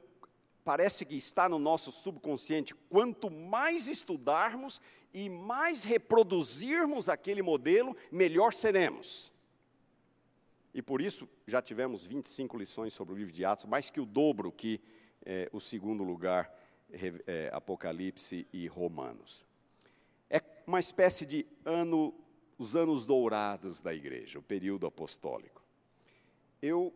[0.70, 4.80] parece que está no nosso subconsciente: quanto mais estudarmos
[5.12, 9.34] e mais reproduzirmos aquele modelo, melhor seremos.
[10.72, 14.06] E por isso já tivemos 25 lições sobre o livro de Atos, mais que o
[14.06, 14.80] dobro que
[15.26, 16.56] é, o segundo lugar,
[17.26, 19.44] é, Apocalipse e Romanos.
[20.30, 22.14] É uma espécie de ano
[22.60, 25.64] os anos dourados da igreja, o período apostólico.
[26.62, 26.94] Eu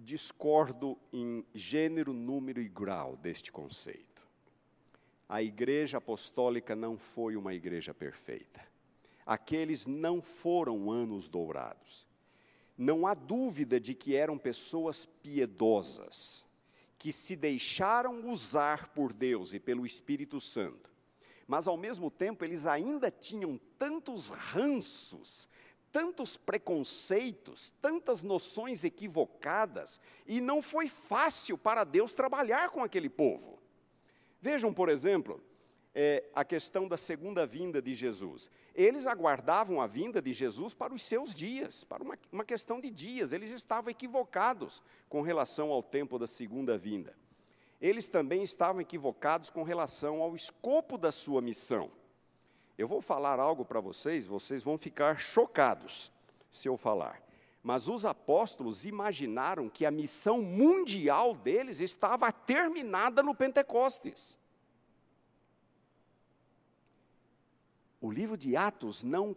[0.00, 4.26] discordo em gênero, número e grau deste conceito.
[5.28, 8.60] A igreja apostólica não foi uma igreja perfeita.
[9.24, 12.06] Aqueles não foram anos dourados.
[12.76, 16.46] Não há dúvida de que eram pessoas piedosas,
[16.98, 20.90] que se deixaram usar por Deus e pelo Espírito Santo
[21.50, 25.48] mas ao mesmo tempo eles ainda tinham tantos ranços,
[25.92, 33.58] tantos preconceitos, tantas noções equivocadas, e não foi fácil para Deus trabalhar com aquele povo.
[34.40, 35.42] Vejam, por exemplo,
[35.94, 38.50] é, a questão da segunda vinda de Jesus.
[38.74, 42.90] Eles aguardavam a vinda de Jesus para os seus dias, para uma, uma questão de
[42.90, 47.14] dias, eles estavam equivocados com relação ao tempo da segunda vinda
[47.80, 51.90] eles também estavam equivocados com relação ao escopo da sua missão.
[52.80, 56.10] Eu vou falar algo para vocês, vocês vão ficar chocados
[56.50, 57.22] se eu falar.
[57.62, 64.38] Mas os apóstolos imaginaram que a missão mundial deles estava terminada no Pentecostes.
[68.00, 69.36] O livro de Atos não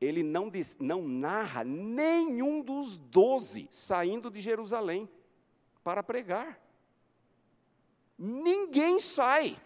[0.00, 5.10] ele não, diz, não narra nenhum dos doze saindo de Jerusalém
[5.82, 6.60] para pregar.
[8.16, 9.60] Ninguém sai.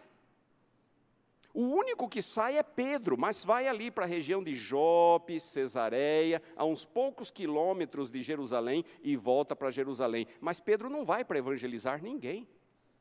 [1.59, 6.41] O único que sai é Pedro, mas vai ali para a região de Jope, Cesareia,
[6.55, 10.29] a uns poucos quilômetros de Jerusalém e volta para Jerusalém.
[10.41, 12.47] Mas Pedro não vai para evangelizar ninguém.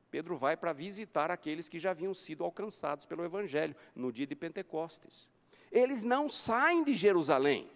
[0.10, 4.34] Pedro vai para visitar aqueles que já haviam sido alcançados pelo Evangelho no dia de
[4.34, 5.30] Pentecostes.
[5.72, 7.70] Eles não saem de Jerusalém.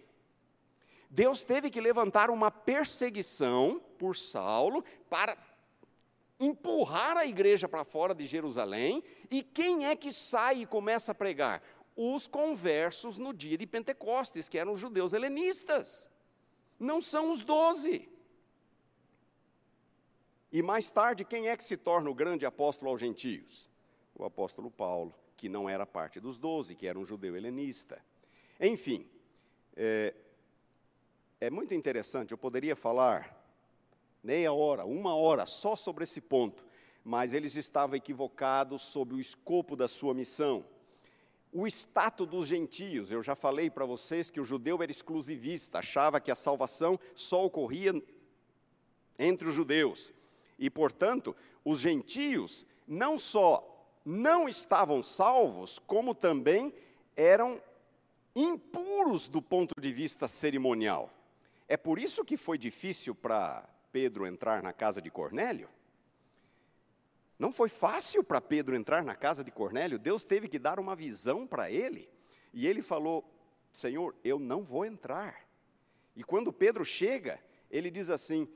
[1.08, 5.38] Deus teve que levantar uma perseguição por Saulo para
[6.38, 11.14] empurrar a igreja para fora de Jerusalém, e quem é que sai e começa a
[11.14, 11.62] pregar?
[11.94, 16.10] Os conversos no dia de Pentecostes, que eram os judeus helenistas.
[16.78, 18.08] Não são os doze.
[20.50, 23.70] E mais tarde, quem é que se torna o grande apóstolo aos gentios?
[24.14, 28.04] O apóstolo Paulo, que não era parte dos doze, que era um judeu helenista.
[28.60, 29.08] Enfim,
[29.74, 30.14] é,
[31.40, 33.41] é muito interessante, eu poderia falar
[34.22, 36.64] meia hora, uma hora, só sobre esse ponto,
[37.04, 40.64] mas eles estavam equivocados sobre o escopo da sua missão.
[41.52, 46.20] O status dos gentios, eu já falei para vocês que o judeu era exclusivista, achava
[46.20, 47.92] que a salvação só ocorria
[49.18, 50.12] entre os judeus.
[50.58, 53.68] E, portanto, os gentios não só
[54.04, 56.72] não estavam salvos, como também
[57.16, 57.60] eram
[58.34, 61.10] impuros do ponto de vista cerimonial.
[61.68, 65.68] É por isso que foi difícil para Pedro entrar na casa de Cornélio.
[67.38, 70.96] Não foi fácil para Pedro entrar na casa de Cornélio, Deus teve que dar uma
[70.96, 72.08] visão para ele.
[72.52, 73.24] E ele falou:
[73.72, 75.46] Senhor, eu não vou entrar.
[76.14, 78.48] E quando Pedro chega, ele diz assim: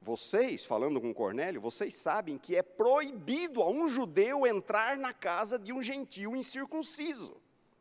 [0.00, 5.58] Vocês, falando com Cornélio, vocês sabem que é proibido a um judeu entrar na casa
[5.58, 7.36] de um gentio incircunciso.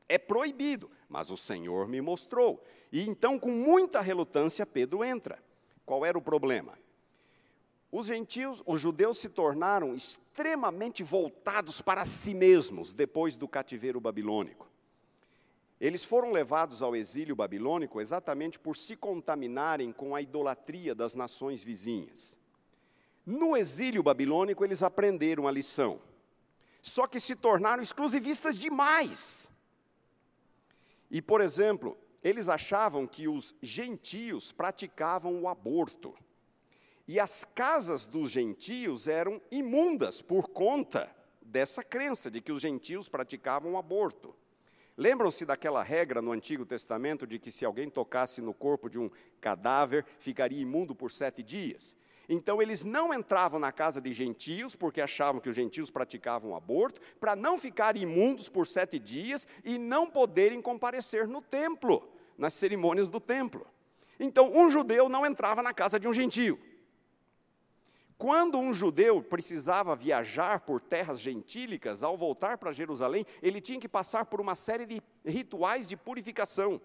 [0.10, 2.64] É proibido, mas o Senhor me mostrou.
[2.92, 5.44] E então, com muita relutância, Pedro entra.
[5.86, 6.78] Qual era o problema?
[7.92, 14.68] Os gentios, os judeus se tornaram extremamente voltados para si mesmos depois do cativeiro babilônico.
[15.80, 21.64] Eles foram levados ao exílio babilônico exatamente por se contaminarem com a idolatria das nações
[21.64, 22.40] vizinhas.
[23.26, 26.02] No exílio babilônico, eles aprenderam a lição,
[26.82, 29.52] só que se tornaram exclusivistas demais.
[31.12, 36.14] E, por exemplo, eles achavam que os gentios praticavam o aborto.
[37.08, 41.10] E as casas dos gentios eram imundas por conta
[41.42, 44.36] dessa crença de que os gentios praticavam aborto.
[44.98, 49.10] Lembram-se daquela regra no Antigo Testamento de que se alguém tocasse no corpo de um
[49.40, 51.96] cadáver, ficaria imundo por sete dias?
[52.28, 57.00] Então eles não entravam na casa de gentios, porque achavam que os gentios praticavam aborto,
[57.22, 63.10] para não ficarem imundos por sete dias e não poderem comparecer no templo, nas cerimônias
[63.10, 63.66] do templo.
[64.20, 66.60] Então um judeu não entrava na casa de um gentio.
[68.18, 73.88] Quando um judeu precisava viajar por terras gentílicas, ao voltar para Jerusalém, ele tinha que
[73.88, 76.82] passar por uma série de rituais de purificação,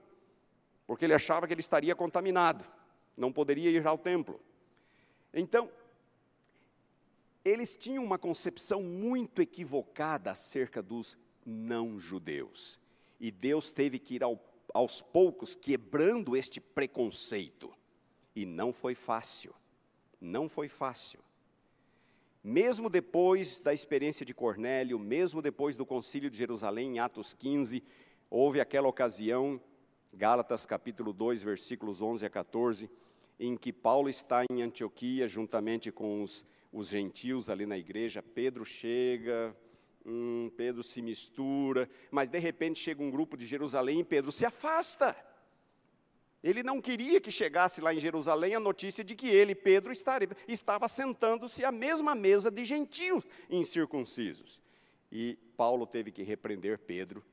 [0.87, 2.71] porque ele achava que ele estaria contaminado,
[3.17, 4.39] não poderia ir ao templo.
[5.33, 5.71] Então,
[7.43, 11.17] eles tinham uma concepção muito equivocada acerca dos
[11.47, 12.79] não-judeus,
[13.19, 14.39] e Deus teve que ir ao,
[14.75, 17.73] aos poucos quebrando este preconceito,
[18.37, 19.55] e não foi fácil
[20.23, 21.21] não foi fácil.
[22.43, 27.83] Mesmo depois da experiência de Cornélio, mesmo depois do concílio de Jerusalém, em Atos 15,
[28.31, 29.61] houve aquela ocasião,
[30.15, 32.91] Gálatas capítulo 2, versículos 11 a 14,
[33.39, 38.23] em que Paulo está em Antioquia, juntamente com os, os gentios ali na igreja.
[38.23, 39.57] Pedro chega,
[40.05, 44.45] hum, Pedro se mistura, mas de repente chega um grupo de Jerusalém e Pedro se
[44.45, 45.17] afasta.
[46.43, 49.93] Ele não queria que chegasse lá em Jerusalém a notícia de que ele, Pedro,
[50.49, 54.61] estava sentando-se à mesma mesa de gentios incircuncisos.
[55.11, 57.25] E Paulo teve que repreender Pedro,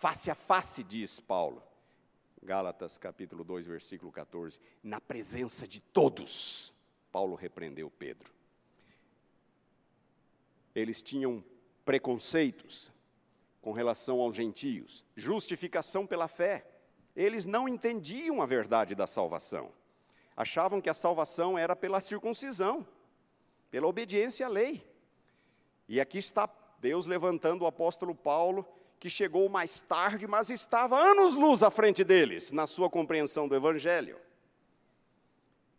[0.00, 1.62] face a face, diz Paulo.
[2.42, 4.58] Gálatas capítulo 2, versículo 14.
[4.82, 6.74] Na presença de todos,
[7.10, 8.32] Paulo repreendeu Pedro.
[10.74, 11.42] Eles tinham
[11.84, 12.92] preconceitos
[13.62, 16.69] com relação aos gentios, justificação pela fé
[17.20, 19.70] eles não entendiam a verdade da salvação.
[20.36, 22.86] Achavam que a salvação era pela circuncisão,
[23.70, 24.86] pela obediência à lei.
[25.86, 28.66] E aqui está Deus levantando o apóstolo Paulo,
[28.98, 34.18] que chegou mais tarde, mas estava anos-luz à frente deles, na sua compreensão do Evangelho.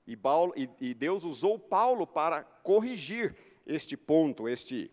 [0.06, 4.92] E, Paulo, e, e Deus usou Paulo para corrigir este ponto, este,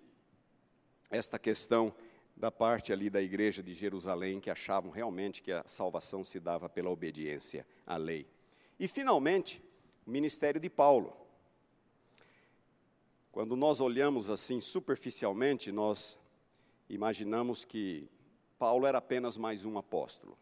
[1.10, 1.94] esta questão
[2.38, 6.68] da parte ali da igreja de Jerusalém que achavam realmente que a salvação se dava
[6.68, 8.28] pela obediência à lei.
[8.78, 9.60] E finalmente,
[10.06, 11.16] o ministério de Paulo.
[13.32, 16.16] Quando nós olhamos assim superficialmente, nós
[16.88, 18.08] imaginamos que
[18.56, 20.38] Paulo era apenas mais um apóstolo.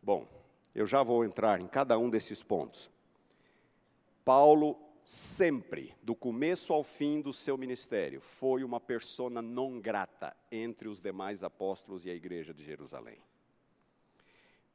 [0.00, 0.28] Bom,
[0.72, 2.88] eu já vou entrar em cada um desses pontos.
[4.24, 10.88] Paulo sempre, do começo ao fim do seu ministério, foi uma persona non grata entre
[10.88, 13.18] os demais apóstolos e a igreja de Jerusalém.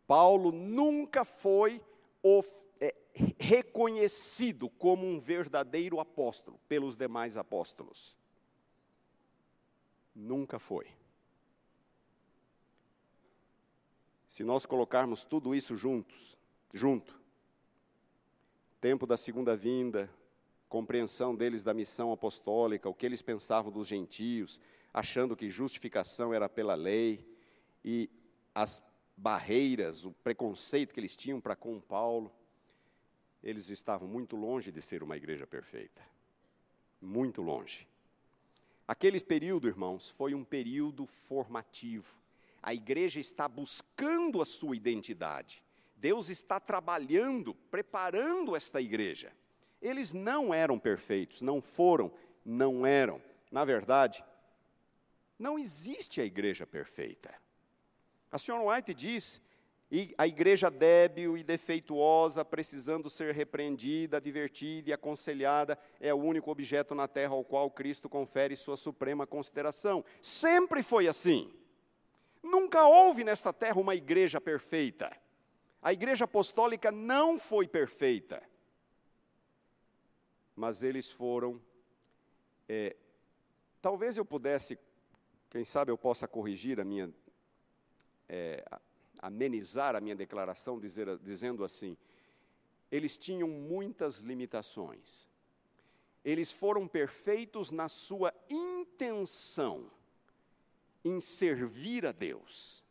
[0.07, 1.83] Paulo nunca foi
[2.23, 2.95] of, é,
[3.37, 8.17] reconhecido como um verdadeiro apóstolo pelos demais apóstolos.
[10.15, 10.87] Nunca foi.
[14.27, 16.37] Se nós colocarmos tudo isso juntos,
[16.73, 17.19] junto,
[18.79, 20.09] tempo da segunda vinda,
[20.71, 24.57] compreensão deles da missão apostólica, o que eles pensavam dos gentios,
[24.93, 27.27] achando que justificação era pela lei,
[27.83, 28.09] e
[28.55, 28.81] as
[29.17, 32.31] barreiras, o preconceito que eles tinham para com Paulo,
[33.43, 36.01] eles estavam muito longe de ser uma igreja perfeita.
[37.01, 37.85] Muito longe.
[38.87, 42.15] Aquele período, irmãos, foi um período formativo.
[42.63, 45.61] A igreja está buscando a sua identidade.
[45.97, 49.33] Deus está trabalhando, preparando esta igreja.
[49.81, 52.11] Eles não eram perfeitos, não foram,
[52.45, 53.21] não eram.
[53.51, 54.23] Na verdade,
[55.37, 57.33] não existe a igreja perfeita.
[58.31, 59.41] A senhora White diz
[59.91, 66.49] e a igreja débil e defeituosa, precisando ser repreendida, advertida e aconselhada, é o único
[66.49, 70.05] objeto na terra ao qual Cristo confere sua suprema consideração.
[70.21, 71.53] Sempre foi assim.
[72.41, 75.11] Nunca houve nesta terra uma igreja perfeita.
[75.81, 78.41] A igreja apostólica não foi perfeita.
[80.55, 81.61] Mas eles foram.
[82.67, 82.95] É,
[83.81, 84.77] talvez eu pudesse,
[85.49, 87.13] quem sabe eu possa corrigir a minha.
[88.27, 88.63] É,
[89.21, 91.95] amenizar a minha declaração dizer, dizendo assim:
[92.91, 95.29] eles tinham muitas limitações.
[96.23, 99.89] Eles foram perfeitos na sua intenção
[101.03, 102.83] em servir a Deus,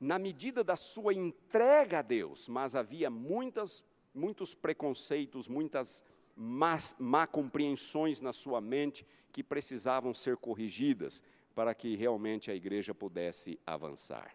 [0.00, 6.04] na medida da sua entrega a Deus, mas havia muitas, muitos preconceitos, muitas
[6.36, 11.22] más, má compreensões na sua mente que precisavam ser corrigidas
[11.54, 14.34] para que realmente a igreja pudesse avançar.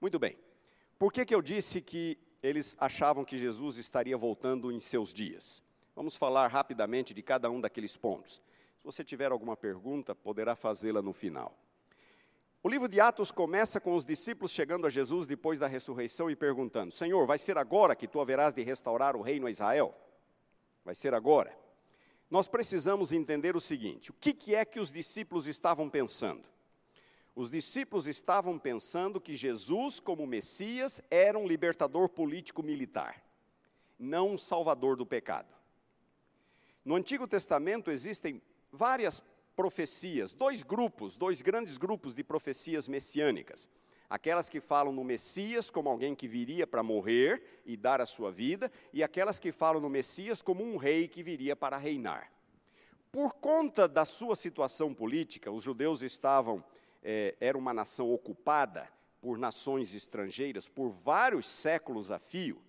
[0.00, 0.36] Muito bem.
[0.98, 5.62] Por que, que eu disse que eles achavam que Jesus estaria voltando em seus dias?
[5.94, 8.42] Vamos falar rapidamente de cada um daqueles pontos.
[8.78, 11.56] Se você tiver alguma pergunta, poderá fazê-la no final.
[12.62, 16.36] O livro de Atos começa com os discípulos chegando a Jesus depois da ressurreição e
[16.36, 19.94] perguntando: Senhor, vai ser agora que tu haverás de restaurar o reino a Israel?
[20.84, 21.56] Vai ser agora?
[22.30, 26.44] Nós precisamos entender o seguinte: o que, que é que os discípulos estavam pensando?
[27.34, 33.24] Os discípulos estavam pensando que Jesus, como Messias, era um libertador político-militar,
[33.98, 35.52] não um salvador do pecado.
[36.84, 39.22] No Antigo Testamento existem várias
[39.56, 43.68] profecias, dois grupos, dois grandes grupos de profecias messiânicas.
[44.08, 48.30] Aquelas que falam no Messias como alguém que viria para morrer e dar a sua
[48.30, 52.30] vida, e aquelas que falam no Messias como um rei que viria para reinar.
[53.10, 56.64] Por conta da sua situação política, os judeus estavam
[57.02, 58.88] é, era uma nação ocupada
[59.20, 62.60] por nações estrangeiras por vários séculos a fio,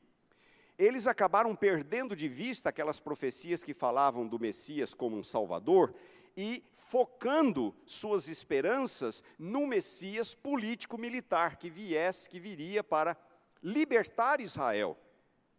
[0.77, 5.93] eles acabaram perdendo de vista aquelas profecias que falavam do Messias como um Salvador
[6.35, 13.17] e focando suas esperanças no Messias político-militar que viesse, que viria para
[13.61, 14.97] libertar Israel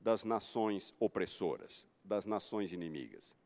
[0.01, 3.37] das nações opressoras, das nações inimigas.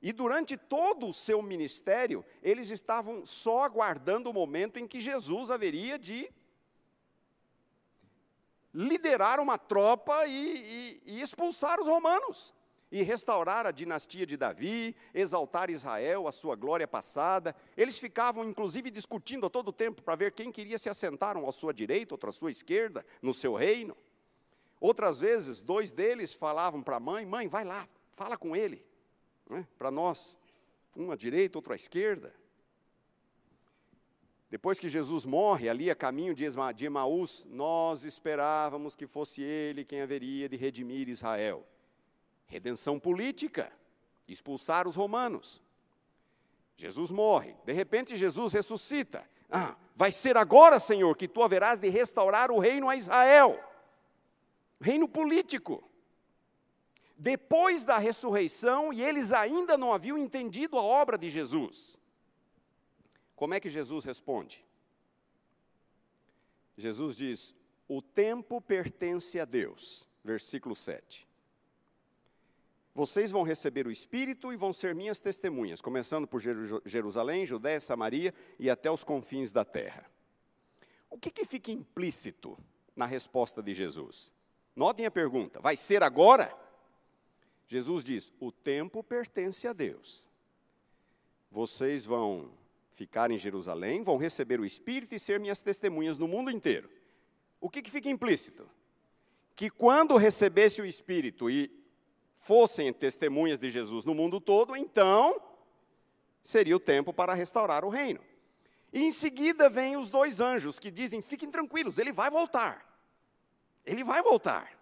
[0.00, 5.50] E durante todo o seu ministério, eles estavam só aguardando o momento em que Jesus
[5.50, 6.30] haveria de
[8.72, 12.54] liderar uma tropa e, e, e, expulsar os romanos,
[12.90, 17.54] e restaurar a dinastia de Davi, exaltar Israel, a sua glória passada.
[17.76, 21.52] Eles ficavam, inclusive, discutindo a todo tempo para ver quem queria se assentar, um à
[21.52, 23.96] sua direita, outro à sua esquerda, no seu reino.
[24.80, 28.84] Outras vezes, dois deles falavam para a mãe: Mãe, vai lá, fala com ele
[29.48, 30.38] né, para nós,
[30.96, 32.34] um à direita, outro à esquerda.
[34.50, 40.00] Depois que Jesus morre, ali a caminho de Emaús, nós esperávamos que fosse ele quem
[40.00, 41.66] haveria de redimir Israel.
[42.48, 43.72] Redenção política,
[44.26, 45.62] expulsar os romanos.
[46.76, 49.28] Jesus morre, de repente Jesus ressuscita.
[49.50, 53.62] Ah, vai ser agora, Senhor, que tu haverás de restaurar o reino a Israel.
[54.80, 55.88] Reino político
[57.18, 62.00] depois da ressurreição e eles ainda não haviam entendido a obra de Jesus.
[63.34, 64.64] Como é que Jesus responde?
[66.76, 67.54] Jesus diz:
[67.88, 70.08] O tempo pertence a Deus.
[70.22, 71.27] Versículo 7.
[72.94, 76.40] Vocês vão receber o Espírito e vão ser minhas testemunhas, começando por
[76.84, 80.10] Jerusalém, Judéia, Samaria e até os confins da terra.
[81.10, 82.58] O que, que fica implícito
[82.94, 84.32] na resposta de Jesus?
[84.74, 86.52] Notem a pergunta: vai ser agora?
[87.66, 90.28] Jesus diz: o tempo pertence a Deus.
[91.50, 92.50] Vocês vão
[92.92, 96.90] ficar em Jerusalém, vão receber o Espírito e ser minhas testemunhas no mundo inteiro.
[97.60, 98.68] O que, que fica implícito?
[99.54, 101.70] Que quando recebesse o Espírito e
[102.48, 105.38] fossem testemunhas de Jesus no mundo todo, então
[106.40, 108.22] seria o tempo para restaurar o reino.
[108.90, 112.88] E em seguida vêm os dois anjos que dizem: fiquem tranquilos, ele vai voltar.
[113.84, 114.80] Ele vai voltar.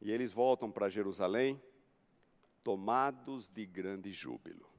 [0.00, 1.60] E eles voltam para Jerusalém,
[2.62, 4.70] tomados de grande júbilo,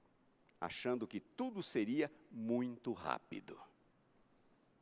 [0.60, 3.60] achando que tudo seria muito rápido.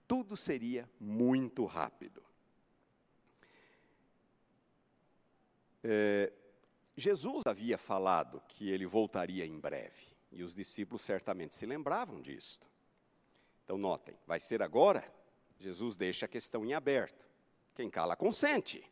[0.07, 2.30] Tudo seria muito rápido.
[5.83, 6.31] É,
[6.95, 12.61] Jesus havia falado que ele voltaria em breve, e os discípulos certamente se lembravam disso.
[13.63, 15.03] Então, notem, vai ser agora?
[15.59, 17.25] Jesus deixa a questão em aberto.
[17.75, 18.83] Quem cala, consente.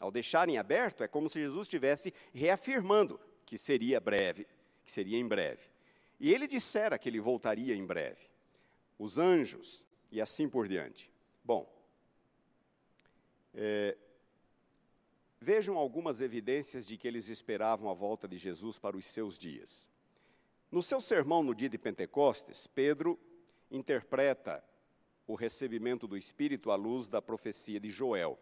[0.00, 4.46] Ao deixarem aberto, é como se Jesus estivesse reafirmando que seria breve,
[4.84, 5.62] que seria em breve.
[6.18, 8.28] E ele dissera que ele voltaria em breve.
[8.98, 11.10] os anjos e assim por diante.
[11.44, 11.70] Bom,
[13.52, 13.96] é,
[15.44, 19.90] vejam algumas evidências de que eles esperavam a volta de Jesus para os seus dias.
[20.72, 23.20] No seu sermão no dia de Pentecostes, Pedro
[23.70, 24.64] interpreta
[25.26, 28.38] o recebimento do Espírito à luz da profecia de Joel.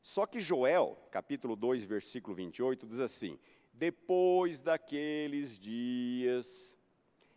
[0.00, 3.36] Só que Joel, capítulo 2, versículo 28, diz assim:
[3.72, 6.78] Depois daqueles dias.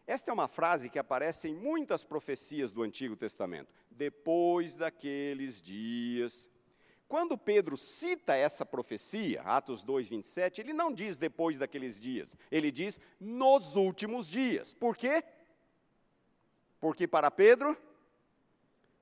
[0.05, 3.73] Esta é uma frase que aparece em muitas profecias do Antigo Testamento.
[3.89, 6.47] Depois daqueles dias.
[7.07, 12.71] Quando Pedro cita essa profecia, Atos 2, 27, ele não diz depois daqueles dias, ele
[12.71, 14.73] diz nos últimos dias.
[14.73, 15.23] Por quê?
[16.79, 17.77] Porque para Pedro,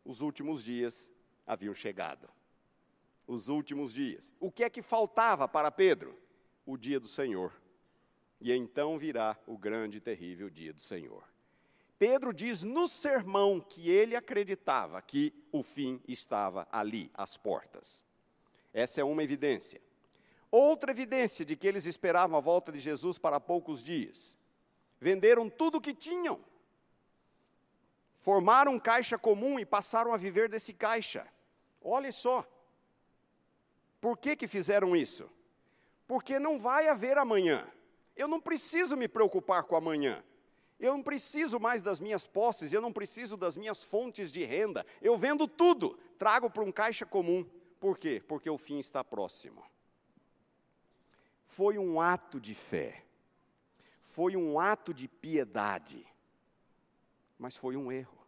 [0.04, 1.10] os últimos dias
[1.48, 2.30] haviam chegado.
[3.26, 4.34] Os últimos dias.
[4.40, 6.18] O que é que faltava para Pedro?
[6.66, 7.54] O dia do Senhor.
[8.40, 11.33] E então virá o grande e terrível dia do Senhor.
[12.06, 18.06] Pedro diz no sermão que ele acreditava que o fim estava ali, às portas.
[18.74, 19.82] Essa é uma evidência.
[20.52, 24.38] Outra evidência de que eles esperavam a volta de Jesus para poucos dias.
[25.00, 26.44] Venderam tudo o que tinham
[28.20, 31.26] formaram um caixa comum e passaram a viver desse caixa.
[31.82, 32.46] Olhe só.
[34.02, 35.30] Por que, que fizeram isso?
[36.06, 37.66] Porque não vai haver amanhã.
[38.14, 40.22] Eu não preciso me preocupar com amanhã.
[40.84, 44.86] Eu não preciso mais das minhas posses, eu não preciso das minhas fontes de renda.
[45.02, 47.44] Eu vendo tudo, trago para um caixa comum.
[47.80, 48.22] Por quê?
[48.28, 49.64] Porque o fim está próximo.
[51.46, 53.04] Foi um ato de fé,
[54.02, 56.06] foi um ato de piedade
[57.44, 58.26] mas foi um erro.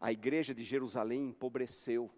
[0.00, 2.10] A igreja de Jerusalém empobreceu.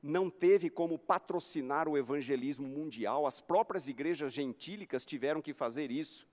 [0.00, 6.24] Não teve como patrocinar o evangelismo mundial, as próprias igrejas gentílicas tiveram que fazer isso.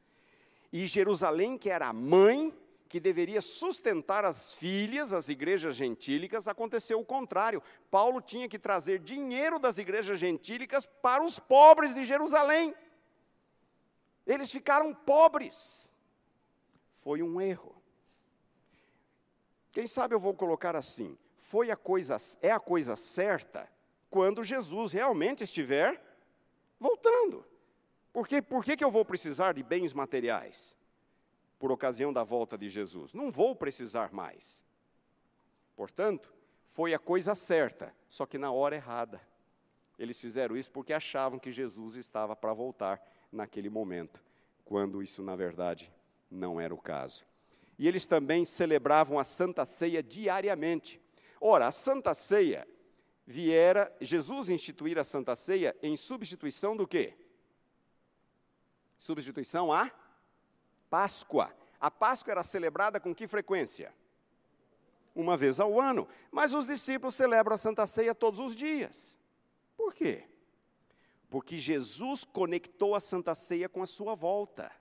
[0.72, 2.54] E Jerusalém, que era a mãe,
[2.88, 7.62] que deveria sustentar as filhas, as igrejas gentílicas, aconteceu o contrário.
[7.90, 12.76] Paulo tinha que trazer dinheiro das igrejas gentílicas para os pobres de Jerusalém.
[14.26, 15.92] Eles ficaram pobres.
[16.98, 17.76] Foi um erro.
[19.72, 23.70] Quem sabe eu vou colocar assim: foi a coisa, é a coisa certa
[24.10, 26.02] quando Jesus realmente estiver
[26.80, 27.46] voltando.
[28.42, 30.76] Por que, que eu vou precisar de bens materiais?
[31.60, 33.14] Por ocasião da volta de Jesus.
[33.14, 34.64] Não vou precisar mais.
[35.76, 36.34] Portanto,
[36.66, 39.22] foi a coisa certa, só que na hora errada.
[39.98, 43.02] Eles fizeram isso porque achavam que Jesus estava para voltar
[43.32, 44.22] naquele momento,
[44.66, 45.92] quando isso, na verdade,
[46.30, 47.26] não era o caso
[47.78, 51.02] e eles também celebravam a Santa Ceia diariamente.
[51.40, 52.68] Ora, a Santa Ceia
[53.26, 57.14] viera, Jesus instituir a Santa Ceia em substituição do quê?
[59.06, 59.92] Substituição à
[60.90, 61.56] Páscoa.
[61.80, 63.94] A Páscoa era celebrada com que frequência?
[65.16, 66.08] Uma vez ao ano.
[66.32, 69.20] Mas os discípulos celebram a Santa Ceia todos os dias.
[69.78, 70.24] Por quê?
[71.30, 74.72] Porque Jesus conectou a Santa Ceia com a sua volta.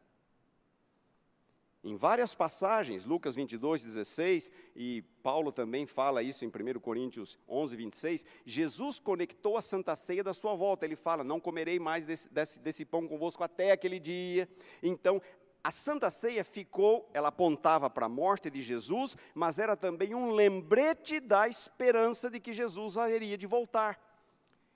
[1.84, 7.76] Em várias passagens, Lucas 22, 16, e Paulo também fala isso em 1 Coríntios 11,
[7.76, 10.86] 26, Jesus conectou a Santa Ceia da sua volta.
[10.86, 14.48] Ele fala: Não comerei mais desse, desse, desse pão convosco até aquele dia.
[14.82, 15.20] Então,
[15.62, 20.30] a Santa Ceia ficou, ela apontava para a morte de Jesus, mas era também um
[20.30, 24.00] lembrete da esperança de que Jesus haveria de voltar.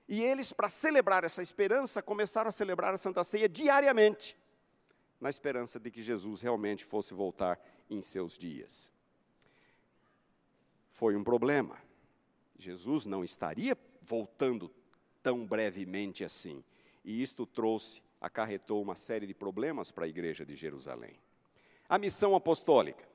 [0.07, 4.38] E eles, para celebrar essa esperança, começaram a celebrar a Santa Ceia diariamente
[5.21, 7.61] na esperança de que Jesus realmente fosse voltar
[7.91, 8.93] em seus dias.
[10.93, 11.79] Foi um problema.
[12.59, 14.71] Jesus não estaria voltando
[15.23, 16.63] tão brevemente assim.
[17.05, 21.19] E isto trouxe, acarretou uma série de problemas para a igreja de Jerusalém.
[21.89, 23.07] A missão apostólica.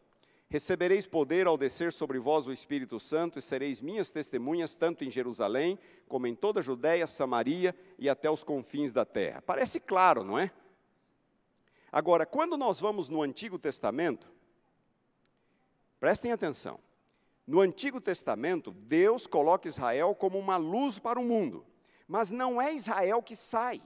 [0.49, 5.09] Recebereis poder ao descer sobre vós o Espírito Santo e sereis minhas testemunhas tanto em
[5.09, 9.41] Jerusalém como em toda a Judéia, Samaria e até os confins da terra.
[9.41, 10.51] Parece claro, não é?
[11.93, 14.27] Agora, quando nós vamos no Antigo Testamento,
[15.99, 16.79] prestem atenção.
[17.45, 21.63] No Antigo Testamento, Deus coloca Israel como uma luz para o mundo,
[22.07, 23.79] mas não é Israel que sai,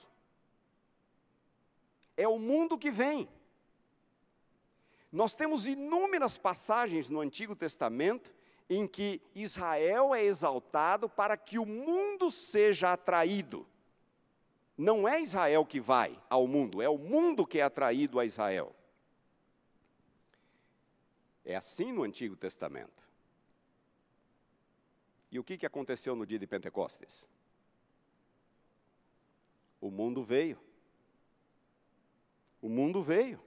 [2.16, 3.28] é o mundo que vem.
[5.12, 8.34] Nós temos inúmeras passagens no Antigo Testamento
[8.70, 13.68] em que Israel é exaltado para que o mundo seja atraído
[14.78, 18.75] não é Israel que vai ao mundo, é o mundo que é atraído a Israel.
[21.43, 23.07] É assim no Antigo Testamento.
[25.32, 27.28] E o que, que aconteceu no dia de Pentecostes?
[29.82, 30.59] O mundo veio.
[32.61, 33.39] O mundo veio.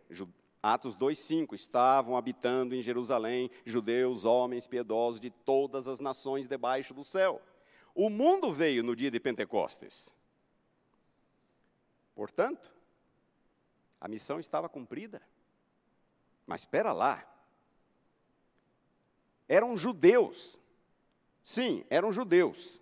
[0.62, 7.04] Atos 2:5 estavam habitando em Jerusalém judeus, homens piedosos de todas as nações debaixo do
[7.04, 7.40] céu.
[7.94, 10.14] O mundo veio no dia de Pentecostes.
[12.20, 12.70] Portanto,
[13.98, 15.22] a missão estava cumprida.
[16.46, 17.26] Mas espera lá.
[19.48, 20.58] Eram judeus.
[21.42, 22.78] Sim, eram judeus.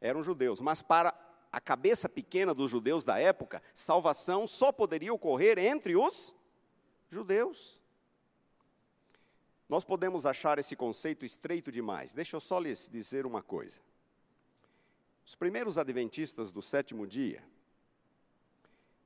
[0.00, 1.12] Eram judeus, mas para
[1.50, 6.32] a cabeça pequena dos judeus da época, salvação só poderia ocorrer entre os
[7.08, 7.80] judeus.
[9.68, 12.14] Nós podemos achar esse conceito estreito demais.
[12.14, 13.80] Deixa eu só lhes dizer uma coisa.
[15.26, 17.42] Os primeiros adventistas do sétimo dia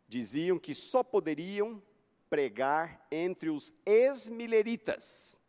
[0.08, 1.82] diziam que só poderiam
[2.28, 5.40] pregar entre os ex-mileritas.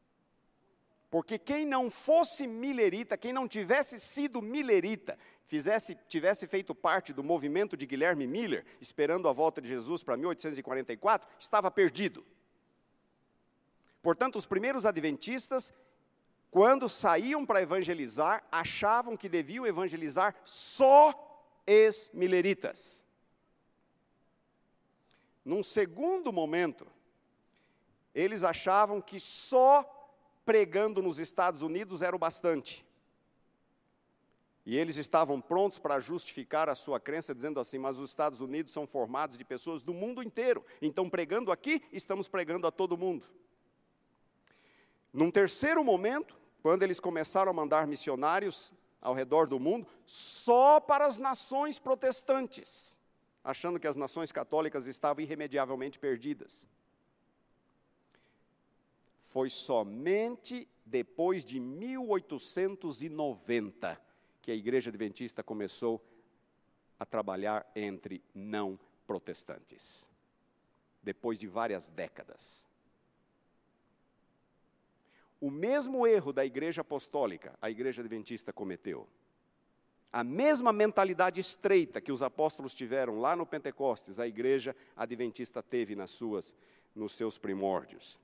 [1.10, 7.24] Porque quem não fosse milerita, quem não tivesse sido milerita, fizesse, tivesse feito parte do
[7.24, 12.26] movimento de Guilherme Miller, esperando a volta de Jesus para 1844, estava perdido.
[14.02, 15.74] Portanto, os primeiros adventistas,
[16.52, 21.14] quando saíam para evangelizar, achavam que deviam evangelizar só
[21.66, 23.07] ex-mileritas.
[25.48, 26.86] Num segundo momento,
[28.14, 29.82] eles achavam que só
[30.44, 32.86] pregando nos Estados Unidos era o bastante.
[34.66, 38.74] E eles estavam prontos para justificar a sua crença, dizendo assim: Mas os Estados Unidos
[38.74, 43.26] são formados de pessoas do mundo inteiro, então pregando aqui, estamos pregando a todo mundo.
[45.14, 51.06] Num terceiro momento, quando eles começaram a mandar missionários ao redor do mundo, só para
[51.06, 52.97] as nações protestantes,
[53.48, 56.68] achando que as nações católicas estavam irremediavelmente perdidas.
[59.22, 64.02] Foi somente depois de 1890
[64.42, 66.06] que a Igreja Adventista começou
[67.00, 70.06] a trabalhar entre não protestantes.
[71.02, 72.68] Depois de várias décadas.
[75.40, 79.08] O mesmo erro da Igreja Apostólica, a Igreja Adventista cometeu.
[80.12, 85.96] A mesma mentalidade estreita que os apóstolos tiveram lá no Pentecostes, a Igreja Adventista teve
[85.96, 86.56] nas suas,
[86.96, 88.20] nos seus primórdios.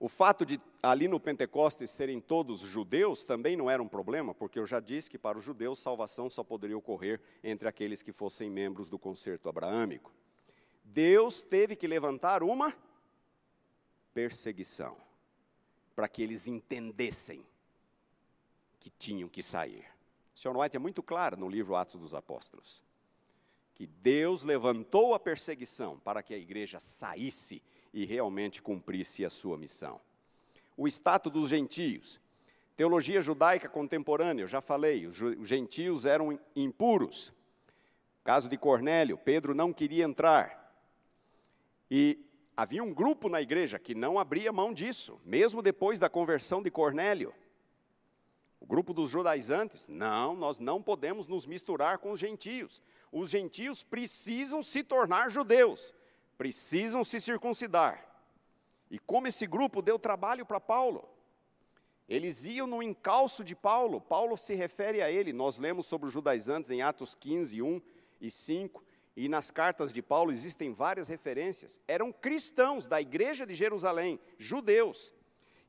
[0.00, 4.58] O fato de ali no Pentecostes serem todos judeus também não era um problema, porque
[4.58, 8.48] eu já disse que para os judeus salvação só poderia ocorrer entre aqueles que fossem
[8.48, 10.12] membros do concerto abraâmico.
[10.84, 12.72] Deus teve que levantar uma
[14.14, 14.96] perseguição
[15.96, 17.44] para que eles entendessem
[18.78, 19.97] que tinham que sair.
[20.38, 20.56] Sr.
[20.56, 22.80] White é muito claro no livro Atos dos Apóstolos
[23.74, 27.62] que Deus levantou a perseguição para que a igreja saísse
[27.94, 30.00] e realmente cumprisse a sua missão.
[30.76, 32.20] O status dos gentios.
[32.76, 35.16] Teologia judaica contemporânea, eu já falei, os
[35.48, 37.32] gentios eram impuros.
[38.24, 40.76] Caso de Cornélio, Pedro não queria entrar.
[41.88, 42.18] E
[42.56, 46.70] havia um grupo na igreja que não abria mão disso, mesmo depois da conversão de
[46.70, 47.32] Cornélio.
[48.68, 52.82] Grupo dos judaizantes, não, nós não podemos nos misturar com os gentios.
[53.10, 55.94] Os gentios precisam se tornar judeus
[56.38, 58.06] precisam se circuncidar.
[58.88, 61.06] E como esse grupo deu trabalho para Paulo,
[62.08, 66.12] eles iam no encalço de Paulo, Paulo se refere a ele, nós lemos sobre os
[66.12, 67.82] judaizantes em Atos 15, 1
[68.20, 68.82] e 5,
[69.14, 71.80] e nas cartas de Paulo existem várias referências.
[71.86, 75.12] Eram cristãos da igreja de Jerusalém, judeus,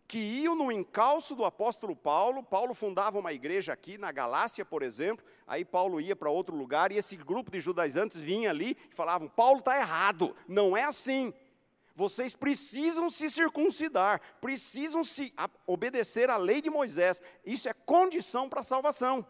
[0.09, 2.41] que iam no encalço do apóstolo Paulo.
[2.41, 5.23] Paulo fundava uma igreja aqui na Galácia, por exemplo.
[5.45, 9.29] Aí Paulo ia para outro lugar e esse grupo de judaizantes vinha ali e falavam:
[9.29, 11.31] Paulo está errado, não é assim.
[11.95, 15.31] Vocês precisam se circuncidar, precisam se
[15.67, 17.21] obedecer à lei de Moisés.
[17.45, 19.23] Isso é condição para a salvação.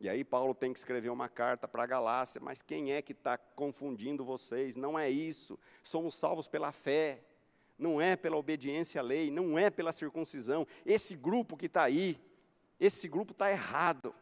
[0.00, 3.12] E aí Paulo tem que escrever uma carta para a Galácia, mas quem é que
[3.12, 4.74] está confundindo vocês?
[4.74, 5.56] Não é isso.
[5.84, 7.22] Somos salvos pela fé
[7.82, 10.66] não é pela obediência à lei, não é pela circuncisão.
[10.86, 12.18] Esse grupo que está aí,
[12.78, 14.14] esse grupo está errado.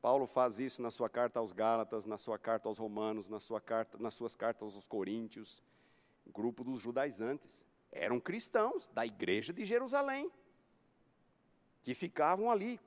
[0.00, 3.60] Paulo faz isso na sua carta aos Gálatas, na sua carta aos Romanos, na sua
[3.60, 5.62] carta, nas suas cartas aos Coríntios.
[6.32, 7.66] grupo dos judaizantes.
[7.90, 10.30] Eram cristãos da igreja de Jerusalém,
[11.82, 12.78] que ficavam ali,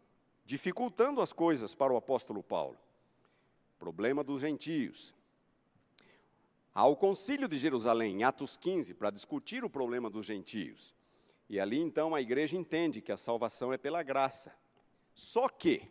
[0.46, 2.78] dificultando as coisas para o apóstolo Paulo.
[3.80, 5.16] Problema dos gentios,
[6.74, 10.96] ao concílio de Jerusalém, em Atos 15, para discutir o problema dos gentios.
[11.50, 14.56] E ali então a igreja entende que a salvação é pela graça.
[15.14, 15.82] Só que,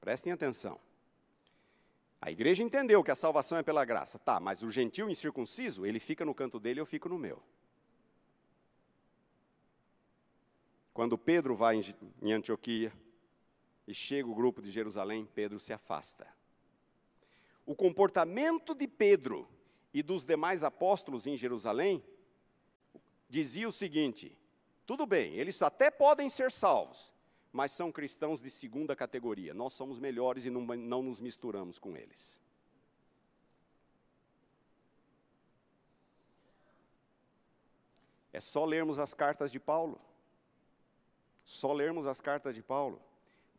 [0.00, 0.80] prestem atenção,
[2.20, 6.00] a igreja entendeu que a salvação é pela graça, tá, mas o gentil incircunciso, ele
[6.00, 7.42] fica no canto dele, eu fico no meu.
[10.92, 11.80] Quando Pedro vai
[12.20, 12.92] em Antioquia
[13.86, 16.26] e chega o grupo de Jerusalém, Pedro se afasta
[17.68, 19.46] o comportamento de Pedro
[19.92, 22.02] e dos demais apóstolos em Jerusalém,
[23.28, 24.34] dizia o seguinte:
[24.86, 27.12] tudo bem, eles até podem ser salvos,
[27.52, 29.52] mas são cristãos de segunda categoria.
[29.52, 32.40] Nós somos melhores e não, não nos misturamos com eles.
[38.32, 40.00] É só lermos as cartas de Paulo.
[41.44, 42.98] Só lermos as cartas de Paulo.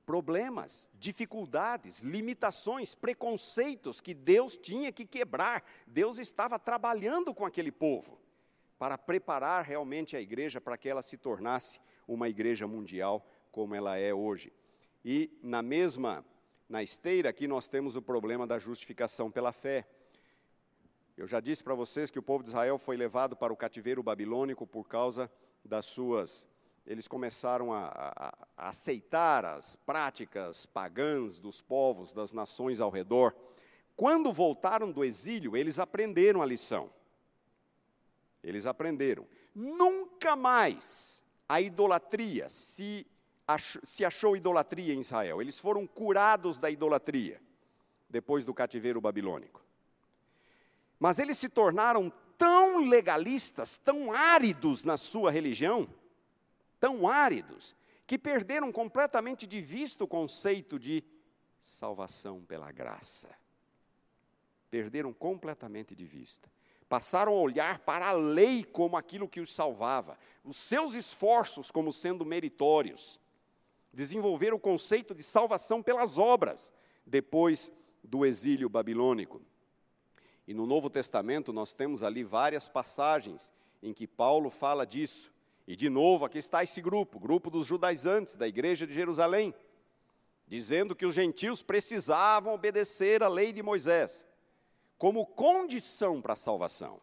[0.10, 5.64] Problemas, dificuldades, limitações, preconceitos que Deus tinha que quebrar.
[5.86, 8.20] Deus estava trabalhando com aquele povo
[8.80, 14.00] para preparar realmente a igreja para que ela se tornasse uma igreja mundial como ela
[14.00, 14.52] é hoje.
[15.06, 16.26] E na mesma,
[16.68, 19.88] na esteira aqui nós temos o problema da justificação pela fé.
[21.16, 24.02] Eu já disse para vocês que o povo de Israel foi levado para o cativeiro
[24.02, 25.32] babilônico por causa
[25.64, 26.48] das suas.
[26.90, 33.36] Eles começaram a, a, a aceitar as práticas pagãs dos povos, das nações ao redor.
[33.96, 36.90] Quando voltaram do exílio, eles aprenderam a lição.
[38.44, 39.28] Eles aprenderam.
[39.54, 43.06] Nunca mais a idolatria se
[43.84, 45.42] se achou idolatria em Israel.
[45.42, 47.42] Eles foram curados da idolatria
[48.08, 49.64] depois do cativeiro babilônico.
[51.00, 55.90] Mas eles se tornaram tão legalistas, tão áridos na sua religião,
[56.80, 57.76] tão áridos,
[58.08, 61.04] que perderam completamente de vista o conceito de
[61.62, 63.30] salvação pela graça.
[64.72, 66.52] Perderam completamente de vista.
[66.88, 71.92] Passaram a olhar para a lei como aquilo que os salvava, os seus esforços como
[71.92, 73.20] sendo meritórios.
[73.94, 76.74] Desenvolveram o conceito de salvação pelas obras,
[77.06, 77.72] depois
[78.04, 79.42] do exílio babilônico.
[80.48, 83.54] E no Novo Testamento nós temos ali várias passagens
[83.84, 85.32] em que Paulo fala disso.
[85.70, 89.54] E de novo, aqui está esse grupo, grupo dos judaizantes da igreja de Jerusalém,
[90.48, 94.26] dizendo que os gentios precisavam obedecer à lei de Moisés
[94.98, 97.00] como condição para a salvação.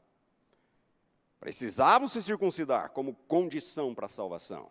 [1.38, 4.68] Precisavam se circuncidar como condição para a salvação.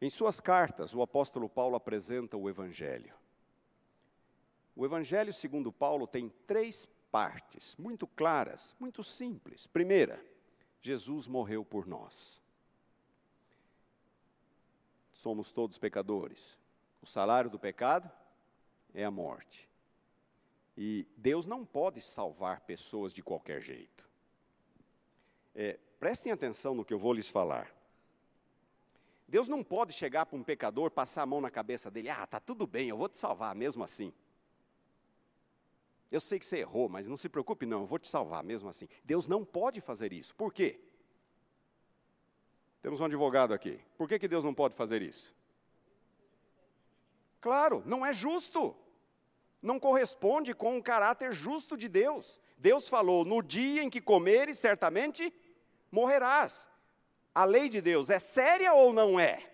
[0.00, 3.12] Em suas cartas, o apóstolo Paulo apresenta o Evangelho.
[4.74, 9.66] O Evangelho, segundo Paulo, tem três partes muito claras, muito simples.
[9.66, 10.24] Primeira,
[10.80, 12.42] Jesus morreu por nós.
[15.12, 16.58] Somos todos pecadores.
[17.02, 18.10] O salário do pecado
[18.94, 19.68] é a morte.
[20.76, 24.08] E Deus não pode salvar pessoas de qualquer jeito.
[25.54, 27.74] É, prestem atenção no que eu vou lhes falar.
[29.26, 32.40] Deus não pode chegar para um pecador, passar a mão na cabeça dele, ah, tá
[32.40, 34.12] tudo bem, eu vou te salvar mesmo assim.
[36.10, 38.68] Eu sei que você errou, mas não se preocupe, não, eu vou te salvar mesmo
[38.68, 38.88] assim.
[39.04, 40.34] Deus não pode fazer isso.
[40.34, 40.80] Por quê?
[42.80, 43.80] Temos um advogado aqui.
[43.96, 45.34] Por que, que Deus não pode fazer isso?
[47.40, 48.74] Claro, não é justo.
[49.60, 52.40] Não corresponde com o caráter justo de Deus.
[52.56, 55.32] Deus falou: no dia em que comeres, certamente
[55.90, 56.68] morrerás.
[57.34, 59.44] A lei de Deus é séria ou não é?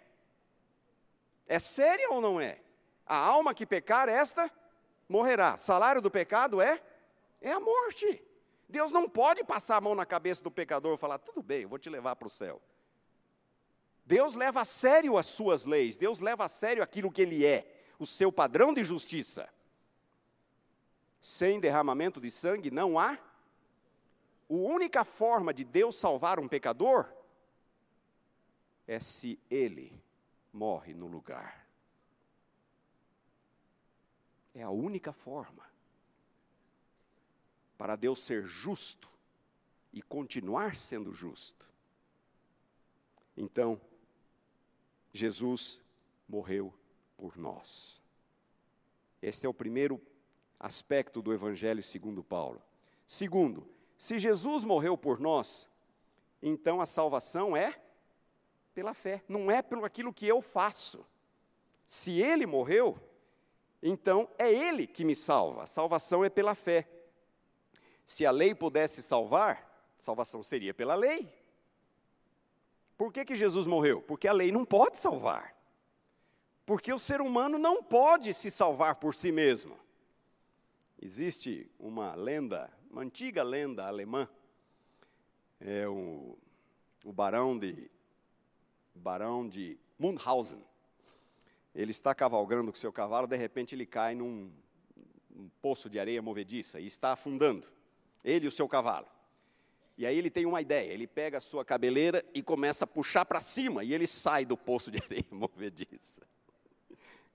[1.46, 2.60] É séria ou não é?
[3.06, 4.50] A alma que pecar, esta
[5.08, 5.56] morrerá.
[5.56, 6.82] Salário do pecado é?
[7.40, 8.22] É a morte.
[8.68, 11.68] Deus não pode passar a mão na cabeça do pecador e falar: tudo bem, eu
[11.68, 12.60] vou te levar para o céu.
[14.06, 17.66] Deus leva a sério as suas leis, Deus leva a sério aquilo que Ele é,
[17.98, 19.48] o seu padrão de justiça.
[21.20, 23.12] Sem derramamento de sangue não há.
[23.12, 23.18] A
[24.48, 27.08] única forma de Deus salvar um pecador
[28.86, 29.98] é se ele
[30.52, 31.63] morre no lugar.
[34.54, 35.64] É a única forma
[37.76, 39.10] para Deus ser justo
[39.92, 41.68] e continuar sendo justo.
[43.36, 43.80] Então,
[45.12, 45.80] Jesus
[46.28, 46.72] morreu
[47.16, 48.02] por nós.
[49.20, 50.00] Este é o primeiro
[50.58, 52.62] aspecto do Evangelho segundo Paulo.
[53.06, 55.68] Segundo, se Jesus morreu por nós,
[56.42, 57.80] então a salvação é
[58.74, 61.06] pela fé, não é pelo aquilo que eu faço.
[61.86, 62.98] Se ele morreu,
[63.86, 65.64] então é Ele que me salva.
[65.64, 66.88] A salvação é pela fé.
[68.02, 71.30] Se a lei pudesse salvar, salvação seria pela lei.
[72.96, 74.00] Por que, que Jesus morreu?
[74.00, 75.54] Porque a lei não pode salvar.
[76.64, 79.78] Porque o ser humano não pode se salvar por si mesmo.
[80.98, 84.26] Existe uma lenda, uma antiga lenda alemã,
[85.60, 86.38] é o,
[87.04, 87.90] o barão de
[88.94, 90.64] barão de Mundhausen
[91.74, 94.50] ele está cavalgando com seu cavalo, de repente ele cai num,
[95.28, 97.66] num poço de areia movediça e está afundando,
[98.22, 99.08] ele e o seu cavalo.
[99.96, 103.24] E aí ele tem uma ideia, ele pega a sua cabeleira e começa a puxar
[103.24, 106.22] para cima, e ele sai do poço de areia movediça.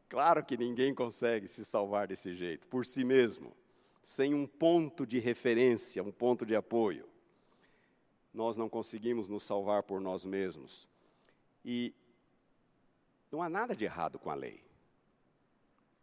[0.10, 3.56] Claro que ninguém consegue se salvar desse jeito, por si mesmo.
[4.02, 7.08] sem um ponto de referência, um ponto de apoio.
[8.34, 10.90] Nós não conseguimos nos salvar por nós mesmos.
[11.64, 11.94] E
[13.32, 14.64] não há nada de errado com a lei,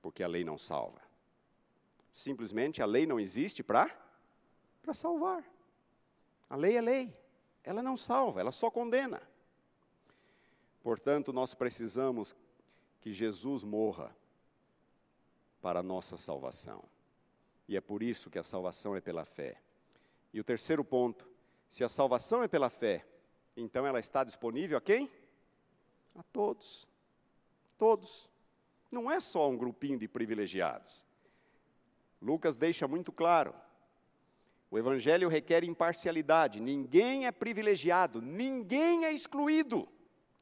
[0.01, 1.01] porque a lei não salva.
[2.11, 3.95] Simplesmente a lei não existe para
[4.93, 5.45] salvar.
[6.49, 7.17] A lei é lei,
[7.65, 9.21] ela não salva, ela só condena.
[10.83, 12.35] Portanto, nós precisamos
[13.01, 14.17] que Jesus morra
[15.61, 16.85] para a nossa salvação.
[17.69, 19.61] E é por isso que a salvação é pela fé.
[20.33, 21.29] E o terceiro ponto,
[21.69, 23.05] se a salvação é pela fé,
[23.57, 25.11] então ela está disponível a quem?
[26.15, 26.87] A todos.
[27.77, 28.31] Todos.
[28.91, 31.05] Não é só um grupinho de privilegiados.
[32.21, 33.55] Lucas deixa muito claro.
[34.71, 36.61] O Evangelho requer imparcialidade.
[36.61, 39.89] Ninguém é privilegiado, ninguém é excluído.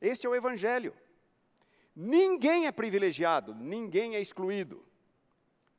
[0.01, 0.95] Este é o Evangelho.
[1.95, 4.85] Ninguém é privilegiado, ninguém é excluído.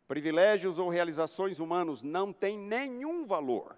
[0.08, 3.78] Privilégios ou realizações humanos não têm nenhum valor.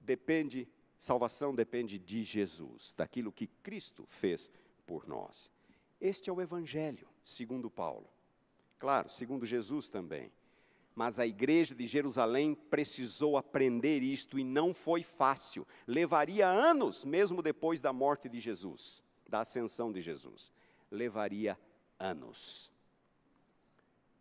[0.00, 4.50] Depende, salvação depende de Jesus, daquilo que Cristo fez
[4.86, 5.50] por nós.
[6.00, 8.08] Este é o Evangelho, segundo Paulo.
[8.78, 10.30] Claro, segundo Jesus também.
[10.94, 15.66] Mas a igreja de Jerusalém precisou aprender isto e não foi fácil.
[15.86, 20.52] Levaria anos, mesmo depois da morte de Jesus, da ascensão de Jesus.
[20.90, 21.58] Levaria
[21.98, 22.72] anos.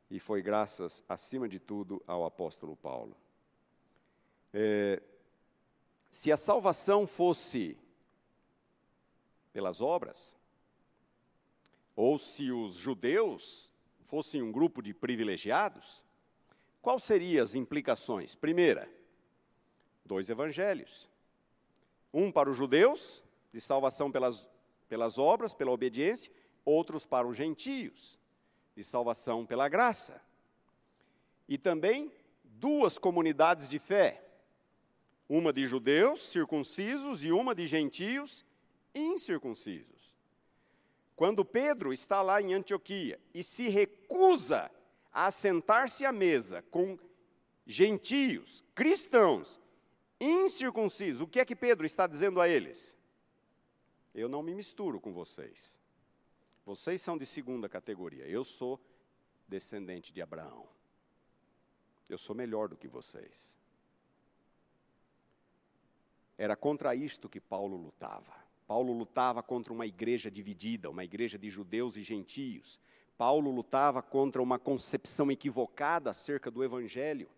[0.10, 3.16] E foi graças, acima de tudo, ao apóstolo Paulo.
[4.54, 5.02] É,
[6.10, 7.78] se a salvação fosse
[9.52, 10.38] pelas obras,
[11.96, 13.72] ou se os judeus
[14.04, 16.04] fossem um grupo de privilegiados,
[16.82, 18.36] quais seriam as implicações?
[18.36, 18.90] Primeira,
[20.06, 21.10] dois evangelhos.
[22.14, 24.50] Um para os judeus, de salvação pelas,
[24.88, 26.32] pelas obras, pela obediência,
[26.64, 28.20] outros para os gentios,
[28.76, 30.22] de salvação pela graça.
[31.48, 32.12] E também
[32.44, 34.22] duas comunidades de fé,
[35.28, 38.46] uma de judeus circuncisos e uma de gentios
[38.94, 39.95] incircuncisos.
[41.16, 44.70] Quando Pedro está lá em Antioquia e se recusa
[45.12, 47.00] a sentar-se à mesa com
[47.66, 49.60] gentios, cristãos,
[50.20, 52.96] incircuncisos, o que é que Pedro está dizendo a eles?
[54.14, 55.80] Eu não me misturo com vocês.
[56.66, 58.80] Vocês são de segunda categoria, eu sou
[59.48, 60.68] descendente de Abraão.
[62.10, 63.56] Eu sou melhor do que vocês.
[66.38, 68.45] Era contra isto que Paulo lutava.
[68.68, 72.80] Paulo lutava contra uma igreja dividida, uma igreja de judeus e gentios.
[73.18, 77.30] Paulo lutava contra uma concepção equivocada acerca do evangelho.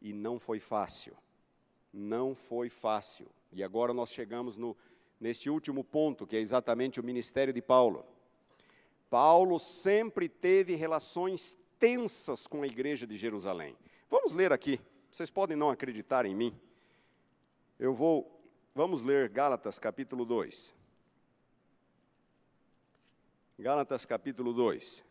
[0.00, 1.16] E não foi fácil.
[1.92, 3.28] Não foi fácil.
[3.52, 4.76] E agora nós chegamos no,
[5.20, 8.04] neste último ponto, que é exatamente o ministério de Paulo.
[9.08, 13.76] Paulo sempre teve relações tensas com a igreja de Jerusalém.
[14.10, 14.80] Vamos ler aqui.
[15.10, 16.58] Vocês podem não acreditar em mim.
[17.78, 18.35] Eu vou
[18.76, 20.74] Vamos ler Gálatas capítulo 2.
[23.58, 25.02] Gálatas capítulo 2.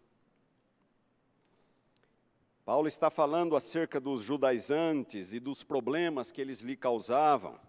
[2.63, 7.59] Paulo está falando acerca dos judaizantes e dos problemas que eles lhe causavam.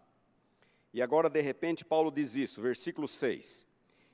[0.92, 3.66] E agora, de repente, Paulo diz isso, versículo 6.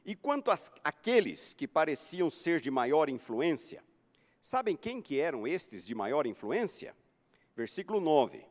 [0.06, 0.52] E quanto
[0.84, 3.82] àqueles que pareciam ser de maior influência,
[4.40, 6.94] sabem quem que eram estes de maior influência?
[7.56, 8.46] Versículo 9.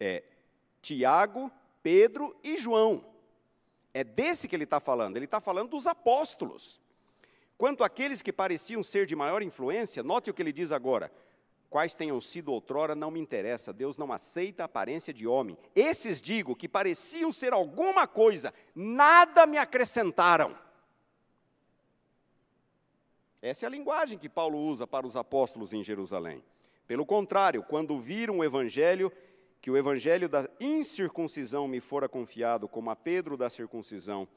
[0.00, 0.24] É,
[0.80, 1.50] Tiago,
[1.82, 3.04] Pedro e João.
[3.92, 6.80] É desse que ele está falando, ele está falando dos apóstolos.
[7.56, 11.10] Quanto àqueles que pareciam ser de maior influência, note o que ele diz agora:
[11.68, 15.58] quais tenham sido outrora, não me interessa, Deus não aceita a aparência de homem.
[15.74, 20.56] Esses digo que pareciam ser alguma coisa, nada me acrescentaram.
[23.40, 26.42] Essa é a linguagem que Paulo usa para os apóstolos em Jerusalém.
[26.86, 29.12] Pelo contrário, quando viram o evangelho,
[29.60, 34.28] que o evangelho da incircuncisão me fora confiado, como a Pedro da circuncisão.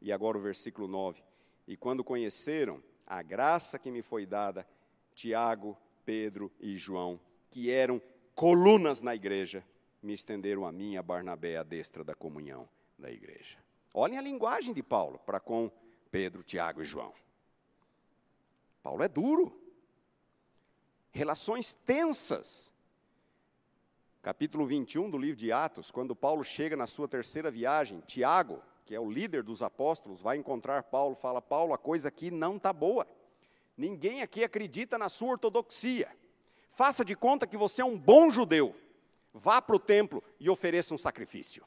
[0.00, 1.22] E agora o versículo 9.
[1.66, 4.66] E quando conheceram a graça que me foi dada,
[5.14, 7.20] Tiago, Pedro e João,
[7.50, 8.02] que eram
[8.34, 9.64] colunas na igreja,
[10.02, 12.68] me estenderam a mim, a Barnabé, a destra da comunhão
[12.98, 13.58] da igreja.
[13.94, 15.70] Olhem a linguagem de Paulo para com
[16.10, 17.14] Pedro, Tiago e João.
[18.82, 19.58] Paulo é duro.
[21.12, 22.73] Relações tensas
[24.24, 28.94] capítulo 21 do livro de Atos, quando Paulo chega na sua terceira viagem, Tiago, que
[28.94, 32.72] é o líder dos apóstolos, vai encontrar Paulo, fala: Paulo, a coisa aqui não está
[32.72, 33.06] boa.
[33.76, 36.08] Ninguém aqui acredita na sua ortodoxia.
[36.70, 38.74] Faça de conta que você é um bom judeu.
[39.34, 41.62] Vá para o templo e ofereça um sacrifício.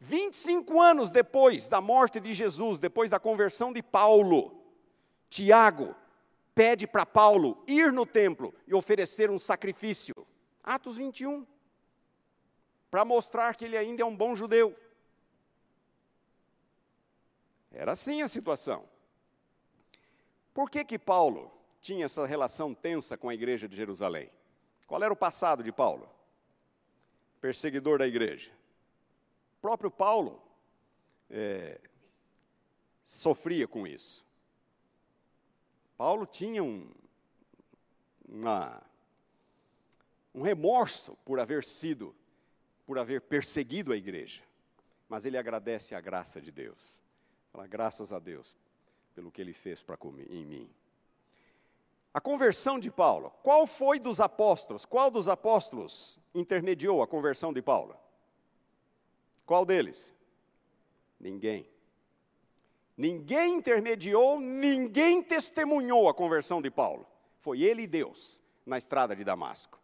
[0.00, 4.62] 25 anos depois da morte de Jesus, depois da conversão de Paulo,
[5.30, 5.94] Tiago,
[6.54, 10.26] pede para Paulo ir no templo e oferecer um sacrifício.
[10.74, 11.46] Atos 21.
[12.90, 14.76] Para mostrar que ele ainda é um bom judeu.
[17.72, 18.88] Era assim a situação.
[20.54, 21.50] Por que que Paulo
[21.80, 24.30] tinha essa relação tensa com a igreja de Jerusalém?
[24.86, 26.08] Qual era o passado de Paulo?
[27.40, 28.52] Perseguidor da igreja.
[29.58, 30.42] O próprio Paulo
[31.28, 31.80] é,
[33.06, 34.24] sofria com isso.
[35.96, 36.90] Paulo tinha um,
[38.28, 38.82] uma,
[40.34, 42.14] um remorso por haver sido,
[42.86, 44.42] por haver perseguido a igreja.
[45.08, 47.00] Mas ele agradece a graça de Deus.
[47.52, 48.56] Fala, graças a Deus
[49.14, 49.98] pelo que ele fez para
[50.30, 50.70] em mim.
[52.12, 53.30] A conversão de Paulo.
[53.42, 54.84] Qual foi dos apóstolos?
[54.84, 57.96] Qual dos apóstolos intermediou a conversão de Paulo?
[59.46, 60.14] Qual deles?
[61.18, 61.68] Ninguém.
[62.96, 67.06] Ninguém intermediou, ninguém testemunhou a conversão de Paulo.
[67.38, 69.79] Foi ele e Deus na estrada de Damasco.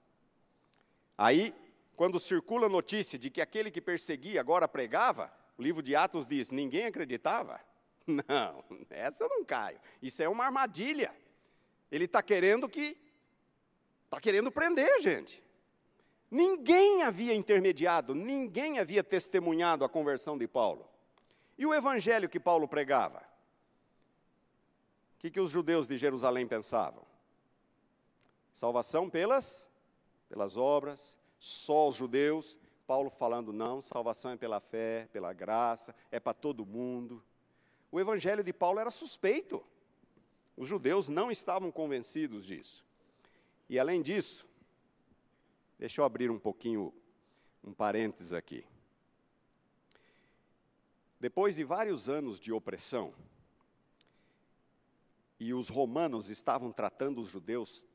[1.17, 1.55] Aí,
[1.97, 6.27] quando circula a notícia de que aquele que perseguia agora pregava, o livro de Atos
[6.27, 7.61] diz: ninguém acreditava.
[8.07, 9.81] Não, essa eu não caio.
[10.01, 11.13] Isso é uma armadilha.
[11.91, 12.97] Ele está querendo que.
[14.05, 15.43] Está querendo prender, gente.
[16.31, 20.89] Ninguém havia intermediado, ninguém havia testemunhado a conversão de Paulo.
[21.59, 23.19] E o evangelho que Paulo pregava?
[25.17, 27.05] O que, que os judeus de Jerusalém pensavam?
[28.53, 29.69] Salvação pelas,
[30.29, 32.59] pelas obras, só os judeus.
[32.87, 37.23] Paulo falando, não, salvação é pela fé, pela graça, é para todo mundo.
[37.91, 39.65] O evangelho de Paulo era suspeito.
[40.57, 42.85] Os judeus não estavam convencidos disso.
[43.69, 44.47] E além disso,
[45.79, 46.95] deixa eu abrir um pouquinho,
[47.63, 48.65] um parênteses aqui.
[51.19, 53.13] Depois de vários anos de opressão,
[55.39, 57.87] e os romanos estavam tratando os judeus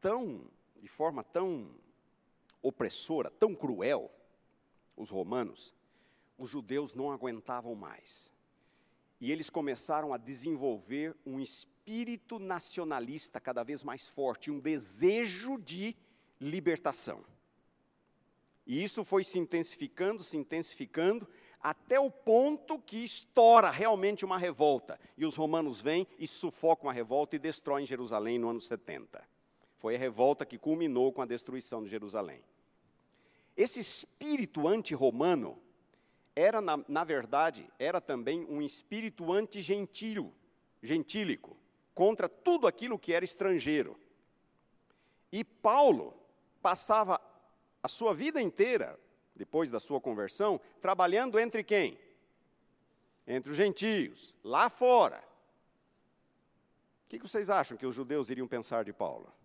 [0.00, 0.44] tão,
[0.80, 1.70] de forma tão
[2.62, 4.10] opressora, tão cruel,
[4.96, 5.74] os romanos,
[6.36, 8.30] os judeus não aguentavam mais.
[9.20, 15.94] E eles começaram a desenvolver um espírito nacionalista cada vez mais forte, um desejo de
[16.40, 17.24] libertação.
[18.66, 21.28] E isso foi se intensificando, se intensificando,
[21.60, 24.98] até o ponto que estoura realmente uma revolta.
[25.16, 29.22] E os romanos vêm e sufocam a revolta e destroem Jerusalém no ano 70.
[29.80, 32.44] Foi a revolta que culminou com a destruição de Jerusalém.
[33.56, 35.58] Esse espírito anti-romano
[36.36, 40.32] era, na, na, verdade, era também um espírito anti-gentílico,
[40.82, 41.56] gentílico,
[41.94, 43.98] contra tudo aquilo que era estrangeiro.
[45.32, 46.14] E Paulo
[46.60, 47.18] passava
[47.82, 49.00] a sua vida inteira
[49.34, 51.98] depois da sua conversão, trabalhando entre quem?
[53.26, 55.24] Entre os gentios, lá fora.
[57.06, 59.39] O que vocês acham que os judeus iriam pensar de Paulo?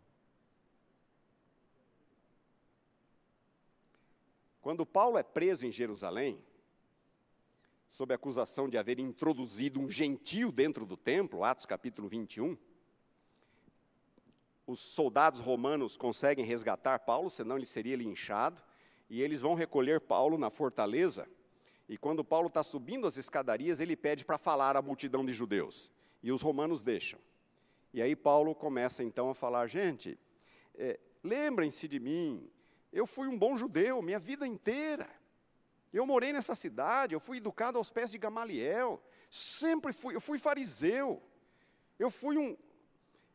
[4.66, 6.44] Quando Paulo é preso em Jerusalém,
[7.86, 12.58] sob acusação de haver introduzido um gentio dentro do templo, Atos capítulo 21,
[14.66, 18.60] os soldados romanos conseguem resgatar Paulo, senão ele seria linchado
[19.08, 21.30] e eles vão recolher Paulo na fortaleza.
[21.88, 25.92] E quando Paulo está subindo as escadarias, ele pede para falar à multidão de judeus.
[26.24, 27.20] E os romanos deixam.
[27.94, 30.18] E aí Paulo começa então a falar: gente,
[30.74, 32.50] é, lembrem-se de mim,
[32.96, 35.08] eu fui um bom judeu minha vida inteira.
[35.92, 40.40] Eu morei nessa cidade, eu fui educado aos pés de Gamaliel, sempre fui, eu fui
[40.40, 41.22] fariseu,
[42.00, 42.58] eu fui um,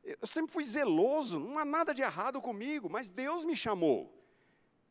[0.03, 4.11] eu sempre fui zeloso, não há nada de errado comigo, mas Deus me chamou.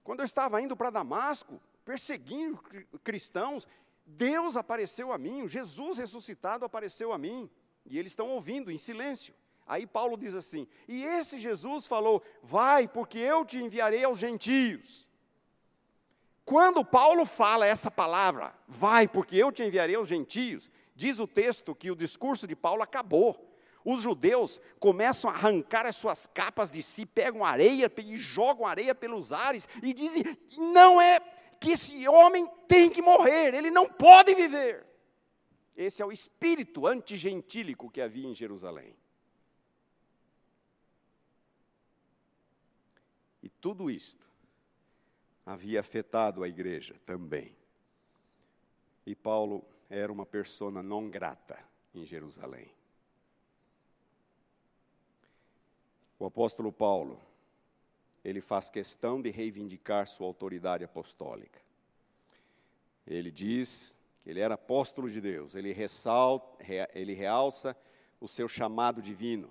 [0.03, 2.61] Quando eu estava indo para Damasco, perseguindo
[3.03, 3.67] cristãos,
[4.05, 7.49] Deus apareceu a mim, Jesus ressuscitado apareceu a mim,
[7.86, 9.34] e eles estão ouvindo em silêncio.
[9.70, 15.07] Aí Paulo diz assim: E esse Jesus falou: Vai, porque eu te enviarei aos gentios.
[16.43, 21.76] Quando Paulo fala essa palavra, vai, porque eu te enviarei aos gentios, diz o texto
[21.76, 23.47] que o discurso de Paulo acabou.
[23.86, 28.95] Os judeus começam a arrancar as suas capas de si, pegam areia e jogam areia
[28.95, 30.24] pelos ares e dizem:
[30.57, 31.20] não é
[31.59, 34.84] que esse homem tem que morrer, ele não pode viver.
[35.78, 38.99] Esse é o espírito antigentílico que havia em Jerusalém.
[43.42, 44.28] E tudo isto
[45.46, 47.56] havia afetado a igreja também.
[49.06, 51.58] E Paulo era uma persona não grata
[51.94, 52.72] em Jerusalém.
[56.20, 57.20] O apóstolo Paulo,
[58.24, 61.62] ele faz questão de reivindicar sua autoridade apostólica.
[63.08, 66.64] Ele diz que ele era apóstolo de Deus, ele, ressalta,
[66.94, 67.76] ele realça
[68.20, 69.50] o seu chamado divino.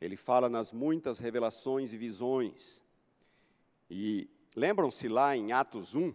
[0.00, 2.82] Ele fala nas muitas revelações e visões.
[3.90, 6.14] E lembram-se lá em Atos 1,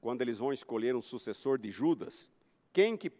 [0.00, 2.30] quando eles vão escolher um sucessor de Judas,
[2.72, 3.10] quem que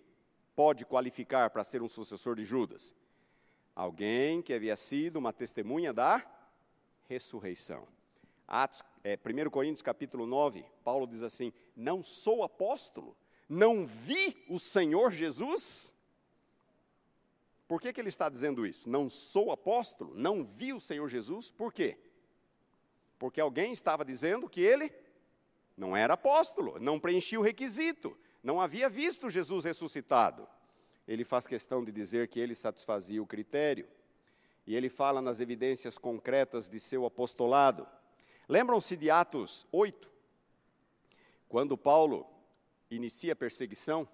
[0.54, 2.94] pode qualificar para ser um sucessor de Judas?
[3.74, 6.24] Alguém que havia sido uma testemunha da
[7.08, 7.88] ressurreição.
[8.46, 13.16] Atos, é, 1 Coríntios capítulo 9, Paulo diz assim: Não sou apóstolo,
[13.48, 15.93] não vi o Senhor Jesus.
[17.66, 18.88] Por que, que ele está dizendo isso?
[18.88, 21.98] Não sou apóstolo, não vi o Senhor Jesus, por quê?
[23.18, 24.92] Porque alguém estava dizendo que ele
[25.76, 30.46] não era apóstolo, não preenchia o requisito, não havia visto Jesus ressuscitado.
[31.06, 33.88] Ele faz questão de dizer que ele satisfazia o critério.
[34.66, 37.86] E ele fala nas evidências concretas de seu apostolado.
[38.48, 40.10] Lembram-se de Atos 8?
[41.48, 42.26] Quando Paulo
[42.90, 44.08] inicia a perseguição,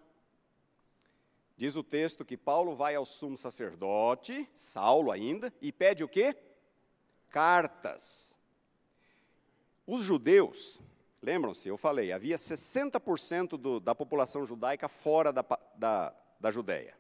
[1.61, 6.35] diz o texto que Paulo vai ao sumo sacerdote, Saulo ainda, e pede o quê?
[7.29, 8.39] Cartas.
[9.87, 10.81] Os judeus,
[11.21, 15.45] lembram-se, eu falei, havia 60% do, da população judaica fora da,
[15.77, 16.97] da, da Judéia.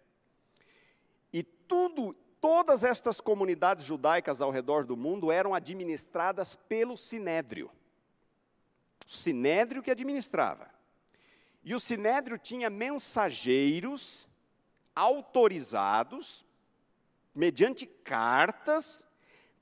[1.32, 7.70] E tudo, todas estas comunidades judaicas ao redor do mundo eram administradas pelo Sinédrio.
[9.06, 10.68] Sinédrio que administrava.
[11.64, 14.28] E o Sinédrio tinha mensageiros
[14.94, 16.44] autorizados,
[17.34, 19.06] mediante cartas,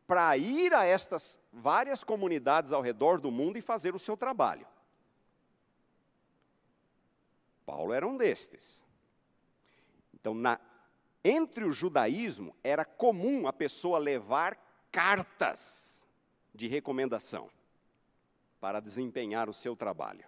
[0.07, 4.67] para ir a estas várias comunidades ao redor do mundo e fazer o seu trabalho.
[7.67, 8.83] Paulo era um destes.
[10.15, 10.59] Então, na,
[11.23, 14.57] entre o judaísmo, era comum a pessoa levar
[14.91, 16.07] cartas
[16.55, 17.51] de recomendação
[18.59, 20.25] para desempenhar o seu trabalho.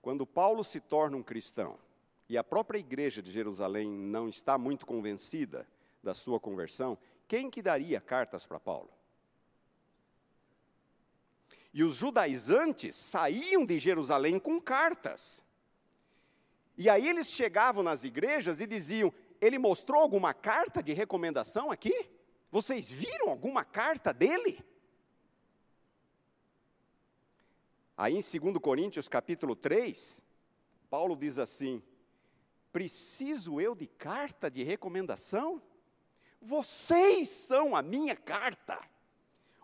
[0.00, 1.76] Quando Paulo se torna um cristão
[2.30, 5.66] e a própria igreja de Jerusalém não está muito convencida
[6.00, 8.88] da sua conversão, quem que daria cartas para Paulo?
[11.74, 15.44] E os judaizantes saíam de Jerusalém com cartas.
[16.78, 22.08] E aí eles chegavam nas igrejas e diziam: Ele mostrou alguma carta de recomendação aqui?
[22.48, 24.64] Vocês viram alguma carta dele?
[27.96, 30.22] Aí em 2 Coríntios capítulo 3,
[30.88, 31.82] Paulo diz assim:
[32.72, 35.60] Preciso eu de carta de recomendação?
[36.40, 38.80] Vocês são a minha carta.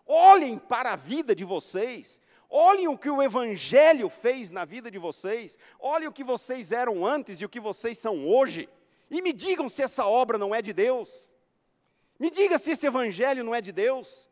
[0.05, 4.97] Olhem para a vida de vocês, olhem o que o Evangelho fez na vida de
[4.97, 8.69] vocês, olhem o que vocês eram antes e o que vocês são hoje,
[9.09, 11.35] e me digam se essa obra não é de Deus.
[12.19, 14.29] Me diga se esse Evangelho não é de Deus.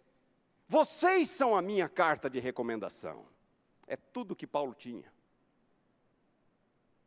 [0.68, 3.26] Vocês são a minha carta de recomendação.
[3.88, 5.15] É tudo que Paulo tinha.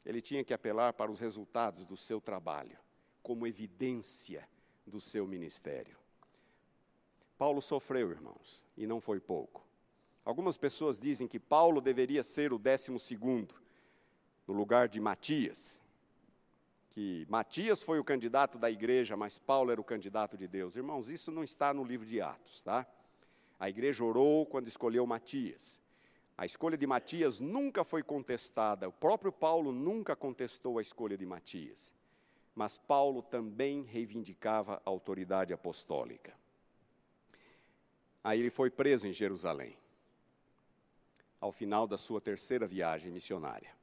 [0.05, 2.79] Ele tinha que apelar para os resultados do seu trabalho,
[3.23, 4.49] como evidência
[4.87, 5.97] do seu ministério.
[7.37, 9.65] Paulo sofreu, irmãos, e não foi pouco.
[10.25, 13.55] Algumas pessoas dizem que Paulo deveria ser o décimo segundo,
[14.47, 15.81] no lugar de Matias.
[16.91, 20.75] Que Matias foi o candidato da igreja, mas Paulo era o candidato de Deus.
[20.75, 22.87] Irmãos, isso não está no livro de Atos, tá?
[23.59, 25.81] A igreja orou quando escolheu Matias.
[26.39, 31.27] A escolha de Matias nunca foi contestada, o próprio Paulo nunca contestou a escolha de
[31.27, 31.93] Matias.
[32.55, 36.33] Mas Paulo também reivindicava a autoridade apostólica.
[38.23, 39.77] Aí ele foi preso em Jerusalém,
[41.41, 43.77] ao final da sua terceira viagem missionária.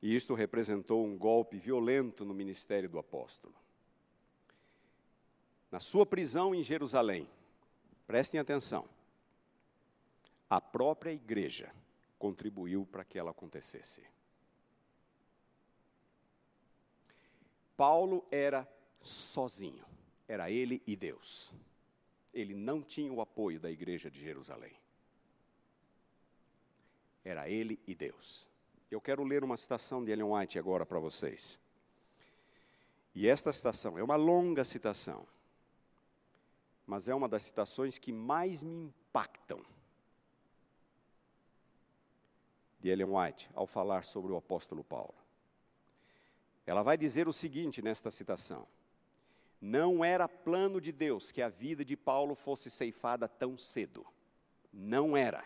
[0.00, 3.54] E isto representou um golpe violento no ministério do apóstolo.
[5.70, 7.28] Na sua prisão em Jerusalém,
[8.06, 8.88] prestem atenção,
[10.50, 11.72] a própria igreja
[12.18, 14.02] contribuiu para que ela acontecesse.
[17.76, 18.68] Paulo era
[19.00, 19.84] sozinho,
[20.26, 21.52] era ele e Deus.
[22.34, 24.74] Ele não tinha o apoio da igreja de Jerusalém.
[27.24, 28.46] Era ele e Deus.
[28.90, 31.60] Eu quero ler uma citação de Ellen White agora para vocês.
[33.14, 35.26] E esta citação é uma longa citação,
[36.86, 39.64] mas é uma das citações que mais me impactam
[42.80, 45.14] de Ellen White ao falar sobre o apóstolo Paulo.
[46.66, 48.66] Ela vai dizer o seguinte nesta citação:
[49.60, 54.06] Não era plano de Deus que a vida de Paulo fosse ceifada tão cedo.
[54.72, 55.44] Não era.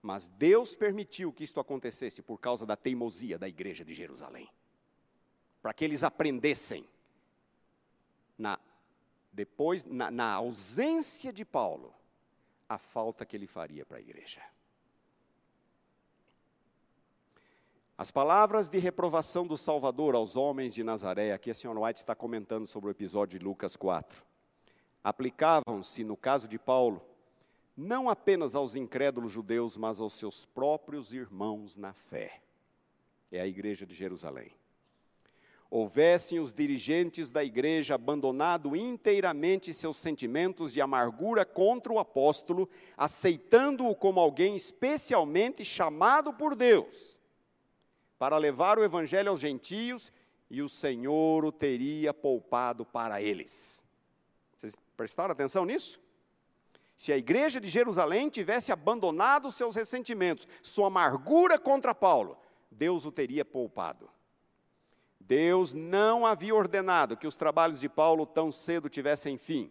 [0.00, 4.48] Mas Deus permitiu que isto acontecesse por causa da teimosia da igreja de Jerusalém.
[5.60, 6.88] Para que eles aprendessem
[8.38, 8.58] na
[9.30, 11.94] depois na, na ausência de Paulo
[12.68, 14.42] a falta que ele faria para a igreja.
[18.00, 22.14] As palavras de reprovação do Salvador aos homens de Nazaré, aqui a senhora White está
[22.14, 24.24] comentando sobre o episódio de Lucas 4,
[25.02, 27.02] aplicavam-se, no caso de Paulo,
[27.76, 32.40] não apenas aos incrédulos judeus, mas aos seus próprios irmãos na fé.
[33.32, 34.52] É a igreja de Jerusalém.
[35.68, 43.92] Houvessem os dirigentes da igreja abandonado inteiramente seus sentimentos de amargura contra o apóstolo, aceitando-o
[43.96, 47.17] como alguém especialmente chamado por Deus
[48.18, 50.12] para levar o evangelho aos gentios,
[50.50, 53.82] e o Senhor o teria poupado para eles.
[54.58, 56.00] Vocês prestaram atenção nisso?
[56.96, 62.36] Se a igreja de Jerusalém tivesse abandonado seus ressentimentos, sua amargura contra Paulo,
[62.70, 64.10] Deus o teria poupado.
[65.20, 69.70] Deus não havia ordenado que os trabalhos de Paulo tão cedo tivessem fim,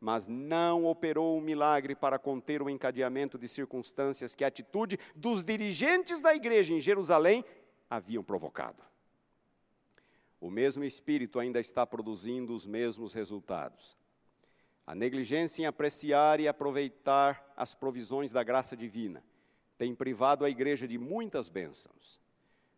[0.00, 5.44] mas não operou um milagre para conter o encadeamento de circunstâncias que a atitude dos
[5.44, 7.44] dirigentes da igreja em Jerusalém
[7.88, 8.82] haviam provocado.
[10.40, 13.98] O mesmo Espírito ainda está produzindo os mesmos resultados.
[14.86, 19.22] A negligência em apreciar e aproveitar as provisões da graça divina
[19.76, 22.20] tem privado a igreja de muitas bênçãos.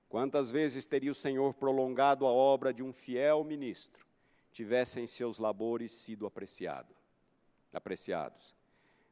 [0.08, 4.06] Quantas vezes teria o Senhor prolongado a obra de um fiel ministro,
[4.52, 6.94] tivessem seus labores sido apreciado,
[7.72, 8.54] apreciados?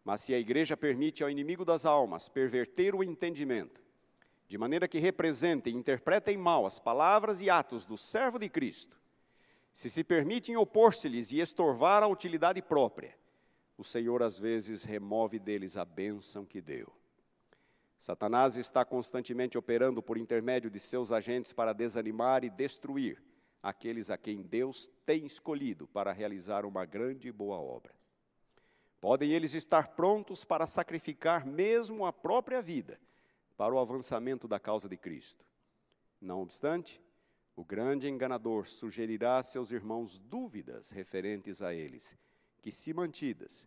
[0.04, 3.80] Mas se a igreja permite ao inimigo das almas perverter o entendimento,
[4.48, 8.98] de maneira que representem e interpretem mal as palavras e atos do servo de Cristo,
[9.72, 13.16] se se permitem opor-se-lhes e estorvar a utilidade própria,
[13.78, 16.92] o Senhor às vezes remove deles a bênção que deu.
[17.98, 23.22] Satanás está constantemente operando por intermédio de seus agentes para desanimar e destruir
[23.62, 27.99] aqueles a quem Deus tem escolhido para realizar uma grande e boa obra.
[29.00, 33.00] Podem eles estar prontos para sacrificar mesmo a própria vida
[33.56, 35.44] para o avançamento da causa de Cristo.
[36.20, 37.00] Não obstante,
[37.56, 42.16] o grande enganador sugerirá a seus irmãos dúvidas referentes a eles,
[42.62, 43.66] que, se mantidas,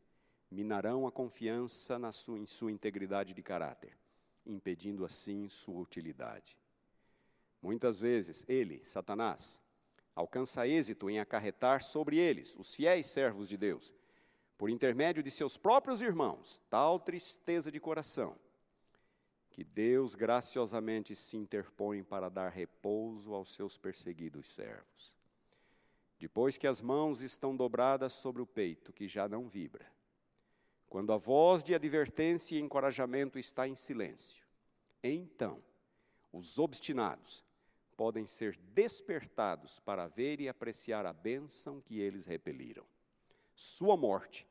[0.51, 3.97] minarão a confiança na sua, em sua integridade de caráter,
[4.45, 6.57] impedindo assim sua utilidade.
[7.61, 9.59] Muitas vezes ele, Satanás,
[10.15, 13.93] alcança êxito em acarretar sobre eles, os fiéis servos de Deus,
[14.63, 18.33] por intermédio de seus próprios irmãos, tal tristeza de coração,
[19.49, 25.13] que Deus graciosamente se interpõe para dar repouso aos seus perseguidos servos.
[26.17, 29.85] Depois que as mãos estão dobradas sobre o peito, que já não vibra,
[30.87, 34.45] quando a voz de advertência e encorajamento está em silêncio,
[35.03, 35.61] então
[36.31, 37.43] os obstinados
[37.97, 42.85] podem ser despertados para ver e apreciar a bênção que eles repeliram.
[43.53, 44.47] Sua morte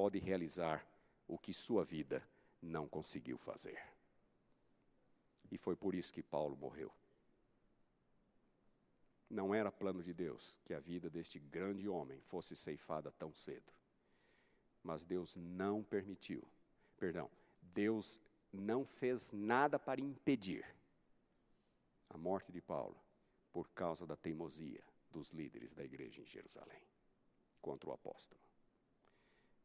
[0.00, 0.82] pode realizar
[1.28, 2.26] o que sua vida
[2.62, 3.78] não conseguiu fazer.
[5.52, 6.90] E foi por isso que Paulo morreu.
[9.28, 13.70] Não era plano de Deus que a vida deste grande homem fosse ceifada tão cedo.
[14.82, 16.42] Mas Deus não permitiu.
[16.96, 18.18] Perdão, Deus
[18.50, 20.64] não fez nada para impedir
[22.08, 22.96] a morte de Paulo
[23.52, 26.80] por causa da teimosia dos líderes da igreja em Jerusalém
[27.60, 28.49] contra o apóstolo.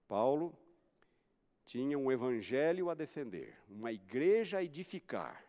[0.07, 0.57] Paulo
[1.65, 5.43] tinha um evangelho a defender, uma igreja a edificar,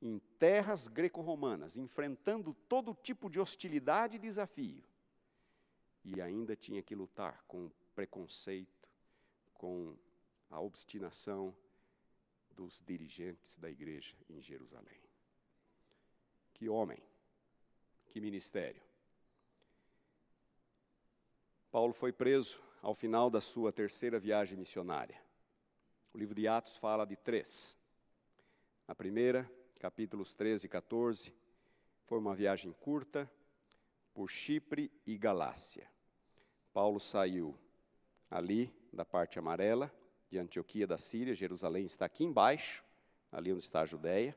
[0.00, 4.82] em terras greco-romanas, enfrentando todo tipo de hostilidade e desafio.
[6.04, 8.88] E ainda tinha que lutar com o preconceito,
[9.54, 9.96] com
[10.50, 11.54] a obstinação
[12.50, 15.00] dos dirigentes da igreja em Jerusalém.
[16.52, 17.02] Que homem,
[18.08, 18.82] que ministério.
[21.70, 25.16] Paulo foi preso ao final da sua terceira viagem missionária.
[26.12, 27.78] O livro de Atos fala de três.
[28.86, 29.50] A primeira,
[29.80, 31.34] capítulos 13 e 14.
[32.04, 33.28] Foi uma viagem curta
[34.12, 35.88] por Chipre e Galácia.
[36.74, 37.58] Paulo saiu
[38.30, 39.90] ali da parte amarela,
[40.28, 42.84] de Antioquia da Síria, Jerusalém está aqui embaixo,
[43.32, 44.36] ali onde está a Judéia.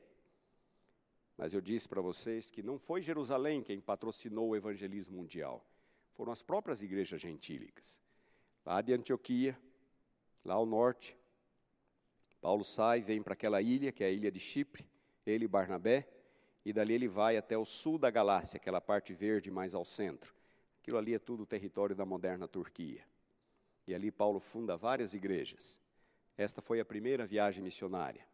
[1.38, 5.66] Mas eu disse para vocês que não foi Jerusalém quem patrocinou o evangelismo mundial,
[6.14, 8.07] foram as próprias igrejas gentílicas.
[8.68, 9.58] Lá de Antioquia,
[10.44, 11.18] lá ao norte,
[12.42, 14.86] Paulo sai, vem para aquela ilha, que é a ilha de Chipre,
[15.26, 16.06] ele e Barnabé,
[16.66, 20.36] e dali ele vai até o sul da Galácia, aquela parte verde mais ao centro.
[20.82, 23.06] Aquilo ali é tudo território da moderna Turquia.
[23.88, 25.80] E ali Paulo funda várias igrejas.
[26.38, 28.28] Esta foi a primeira viagem missionária.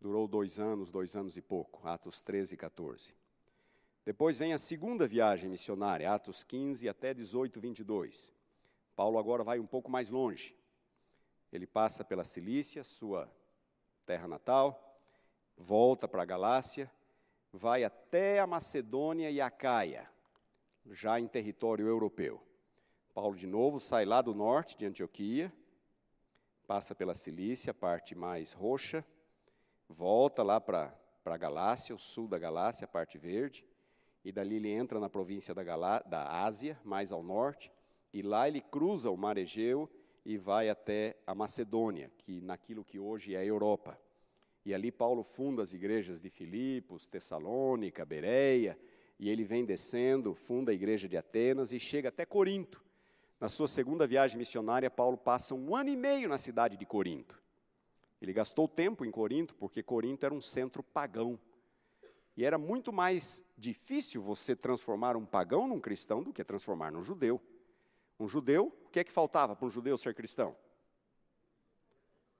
[0.00, 3.14] Durou dois anos, dois anos e pouco, Atos 13 e 14.
[4.04, 8.41] Depois vem a segunda viagem missionária, Atos 15 até 18, 22.
[8.94, 10.56] Paulo agora vai um pouco mais longe.
[11.52, 13.30] Ele passa pela Cilícia, sua
[14.06, 14.98] terra natal,
[15.56, 16.90] volta para a Galácia,
[17.52, 20.08] vai até a Macedônia e a Caia,
[20.90, 22.42] já em território europeu.
[23.14, 25.52] Paulo, de novo, sai lá do norte, de Antioquia,
[26.66, 29.04] passa pela Cilícia, parte mais roxa,
[29.86, 30.96] volta lá para
[31.26, 33.66] a Galácia, o sul da Galácia, a parte verde,
[34.24, 37.70] e dali ele entra na província da, Galá, da Ásia, mais ao norte,
[38.12, 39.88] e lá ele cruza o mar Egeu
[40.24, 43.98] e vai até a Macedônia, que naquilo que hoje é a Europa.
[44.64, 48.78] E ali Paulo funda as igrejas de Filipos, Tessalônica, Bereia,
[49.18, 52.82] e ele vem descendo, funda a igreja de Atenas e chega até Corinto.
[53.40, 57.40] Na sua segunda viagem missionária, Paulo passa um ano e meio na cidade de Corinto.
[58.20, 61.38] Ele gastou tempo em Corinto, porque Corinto era um centro pagão.
[62.36, 67.02] E era muito mais difícil você transformar um pagão num cristão do que transformar num
[67.02, 67.40] judeu.
[68.22, 70.54] Um judeu, o que é que faltava para um judeu ser cristão?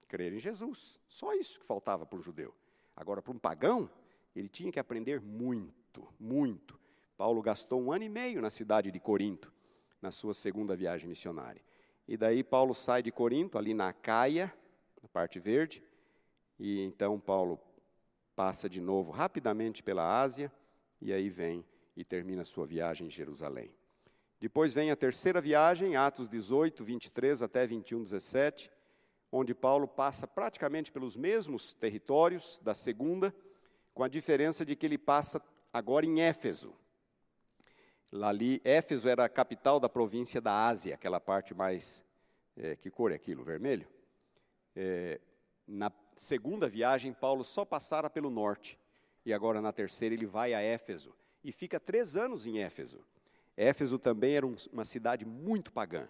[0.06, 1.00] Crer em Jesus.
[1.08, 2.54] Só isso que faltava para um judeu.
[2.94, 3.90] Agora, para um pagão,
[4.36, 6.78] ele tinha que aprender muito, muito.
[7.16, 9.52] Paulo gastou um ano e meio na cidade de Corinto
[10.00, 11.60] na sua segunda viagem missionária.
[12.06, 14.54] E daí Paulo sai de Corinto, ali na Caia,
[15.02, 15.82] na parte verde,
[16.60, 17.58] e então Paulo
[18.36, 20.52] passa de novo rapidamente pela Ásia,
[21.00, 21.64] e aí vem
[21.96, 23.74] e termina sua viagem em Jerusalém.
[24.42, 28.72] Depois vem a terceira viagem, Atos 18, 23 até 21, 17,
[29.30, 33.32] onde Paulo passa praticamente pelos mesmos territórios da segunda,
[33.94, 35.40] com a diferença de que ele passa
[35.72, 36.74] agora em Éfeso.
[38.20, 42.02] Ali, Éfeso era a capital da província da Ásia, aquela parte mais.
[42.56, 43.44] É, que cor é aquilo?
[43.44, 43.86] Vermelho?
[44.74, 45.20] É,
[45.68, 48.76] na segunda viagem, Paulo só passara pelo norte.
[49.24, 51.14] E agora, na terceira, ele vai a Éfeso.
[51.44, 53.06] E fica três anos em Éfeso.
[53.56, 56.08] Éfeso também era um, uma cidade muito pagã.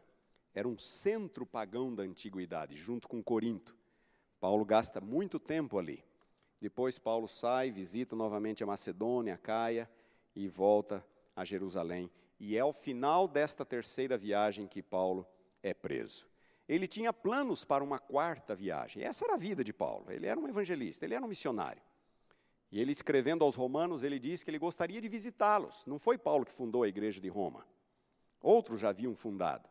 [0.55, 3.77] Era um centro pagão da antiguidade, junto com Corinto.
[4.39, 6.05] Paulo gasta muito tempo ali.
[6.61, 9.91] Depois, Paulo sai, visita novamente a Macedônia, a Caia
[10.35, 11.05] e volta
[11.35, 12.11] a Jerusalém.
[12.39, 15.27] E é ao final desta terceira viagem que Paulo
[15.63, 16.27] é preso.
[16.69, 19.03] Ele tinha planos para uma quarta viagem.
[19.03, 20.11] Essa era a vida de Paulo.
[20.11, 21.83] Ele era um evangelista, ele era um missionário.
[22.73, 25.87] E ele escrevendo aos romanos, ele diz que ele gostaria de visitá-los.
[25.87, 27.67] Não foi Paulo que fundou a igreja de Roma.
[28.41, 29.69] Outros já haviam fundado.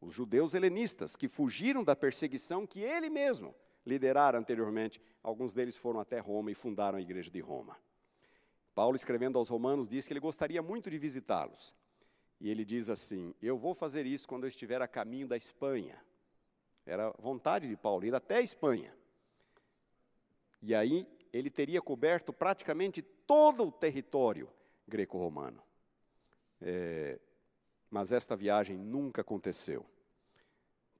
[0.00, 3.54] Os judeus helenistas que fugiram da perseguição que ele mesmo
[3.86, 7.76] liderara anteriormente, alguns deles foram até Roma e fundaram a igreja de Roma.
[8.74, 11.72] Paulo, escrevendo aos Romanos, diz que ele gostaria muito de visitá-los.
[12.40, 16.02] E ele diz assim: Eu vou fazer isso quando eu estiver a caminho da Espanha.
[16.84, 18.92] Era vontade de Paulo ir até a Espanha.
[20.60, 24.48] E aí ele teria coberto praticamente todo o território
[24.86, 25.62] greco-romano.
[26.60, 27.18] É,
[27.90, 29.86] mas esta viagem nunca aconteceu.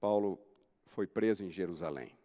[0.00, 0.38] Paulo
[0.86, 2.16] foi preso em Jerusalém.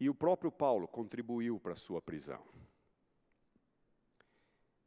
[0.00, 2.44] E o próprio Paulo contribuiu para a sua prisão.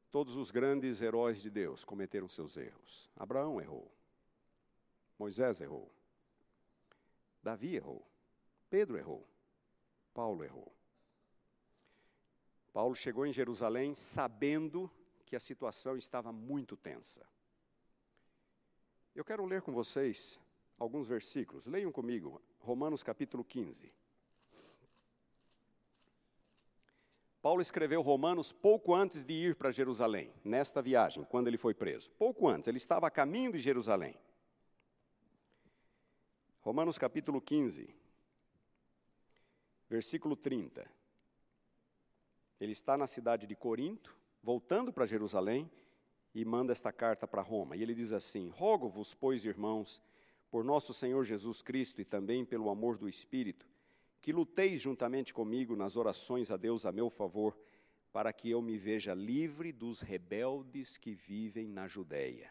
[0.10, 3.10] Todos os grandes heróis de Deus cometeram seus erros.
[3.16, 3.90] Abraão errou.
[5.18, 5.90] Moisés errou.
[7.42, 8.06] Davi errou.
[8.70, 9.26] Pedro errou.
[10.14, 10.72] Paulo errou.
[12.74, 14.90] Paulo chegou em Jerusalém sabendo
[15.26, 17.26] que a situação estava muito tensa.
[19.14, 20.40] Eu quero ler com vocês
[20.78, 21.68] alguns versículos.
[21.68, 23.94] Leiam comigo, Romanos capítulo 15.
[27.42, 32.12] Paulo escreveu Romanos pouco antes de ir para Jerusalém, nesta viagem, quando ele foi preso.
[32.12, 34.16] Pouco antes, ele estava a caminho de Jerusalém.
[36.62, 37.94] Romanos capítulo 15,
[39.92, 40.90] versículo 30.
[42.62, 45.70] Ele está na cidade de Corinto, voltando para Jerusalém,
[46.34, 47.76] e manda esta carta para Roma.
[47.76, 50.02] E ele diz assim: Rogo-vos, pois, irmãos,
[50.50, 53.68] por nosso Senhor Jesus Cristo e também pelo amor do Espírito,
[54.22, 57.58] que luteis juntamente comigo nas orações a Deus a meu favor,
[58.14, 62.50] para que eu me veja livre dos rebeldes que vivem na Judéia.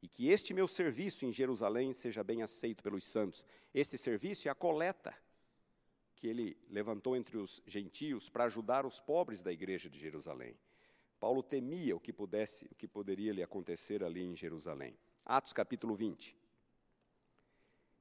[0.00, 3.44] E que este meu serviço em Jerusalém seja bem aceito pelos santos.
[3.74, 5.14] Este serviço é a coleta
[6.20, 10.54] que ele levantou entre os gentios para ajudar os pobres da igreja de Jerusalém.
[11.18, 14.94] Paulo temia o que pudesse, o que poderia lhe acontecer ali em Jerusalém.
[15.24, 16.36] Atos capítulo 20.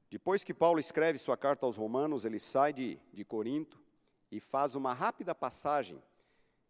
[0.10, 3.82] Depois que Paulo escreve sua carta aos Romanos, ele sai de, de Corinto
[4.30, 6.04] e faz uma rápida passagem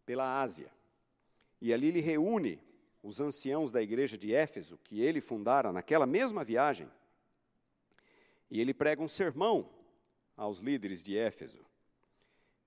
[0.06, 0.72] pela Ásia.
[1.60, 2.62] E ali ele reúne
[3.02, 6.88] os anciãos da igreja de Éfeso, que ele fundara naquela mesma viagem.
[8.48, 9.68] E ele prega um sermão
[10.40, 11.62] aos líderes de Éfeso.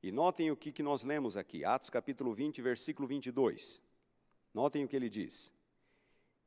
[0.03, 3.81] E notem o que, que nós lemos aqui, Atos capítulo 20, versículo 22.
[4.53, 5.51] Notem o que ele diz.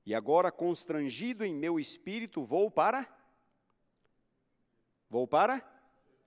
[0.05, 3.12] E agora, constrangido em meu espírito, vou para
[5.11, 5.65] Vou para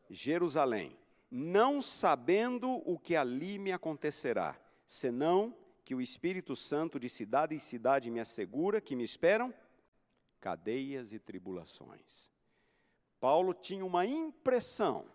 [0.10, 0.98] Jerusalém
[1.32, 5.56] não sabendo o que ali me acontecerá, senão
[5.86, 9.54] que o Espírito Santo de cidade em cidade me assegura que me esperam
[10.42, 12.32] cadeias e tribulações.
[13.20, 15.06] Paulo tinha uma impressão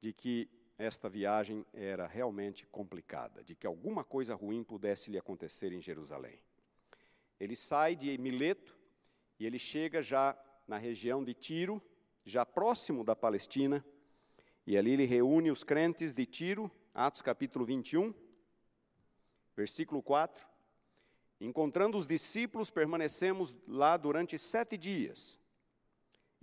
[0.00, 5.72] de que esta viagem era realmente complicada, de que alguma coisa ruim pudesse lhe acontecer
[5.72, 6.40] em Jerusalém.
[7.38, 8.76] Ele sai de Mileto
[9.38, 10.36] e ele chega já
[10.66, 11.82] na região de Tiro,
[12.24, 13.84] já próximo da Palestina,
[14.66, 18.14] e ali ele reúne os crentes de Tiro, Atos capítulo 21,
[19.56, 20.46] versículo 4.
[21.40, 25.41] Encontrando os discípulos, permanecemos lá durante sete dias.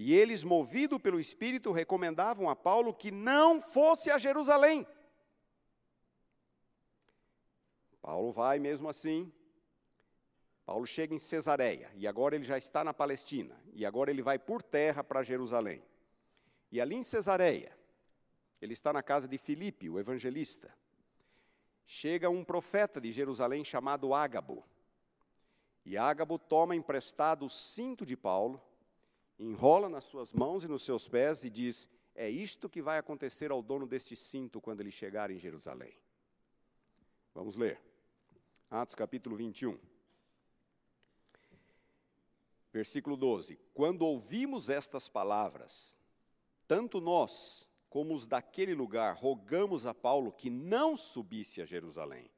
[0.02, 4.88] E eles, movidos pelo Espírito, recomendavam a Paulo que não fosse a Jerusalém.
[8.02, 9.30] Paulo vai mesmo assim.
[10.66, 14.40] Paulo chega em Cesareia, e agora ele já está na Palestina, e agora ele vai
[14.40, 15.84] por terra para Jerusalém.
[16.72, 17.78] E ali em Cesareia,
[18.62, 20.74] ele está na casa de Filipe, o evangelista.
[21.86, 24.64] Chega um profeta de Jerusalém chamado Ágabo.
[25.84, 28.62] E Ágabo toma emprestado o cinto de Paulo,
[29.40, 33.50] enrola nas suas mãos e nos seus pés e diz: É isto que vai acontecer
[33.50, 35.94] ao dono deste cinto quando ele chegar em Jerusalém.
[37.34, 37.80] Vamos ler.
[38.70, 39.80] Atos capítulo 21.
[42.72, 45.98] Versículo 12: Quando ouvimos estas palavras,
[46.68, 52.30] tanto nós como os daquele lugar, rogamos a Paulo que não subisse a Jerusalém.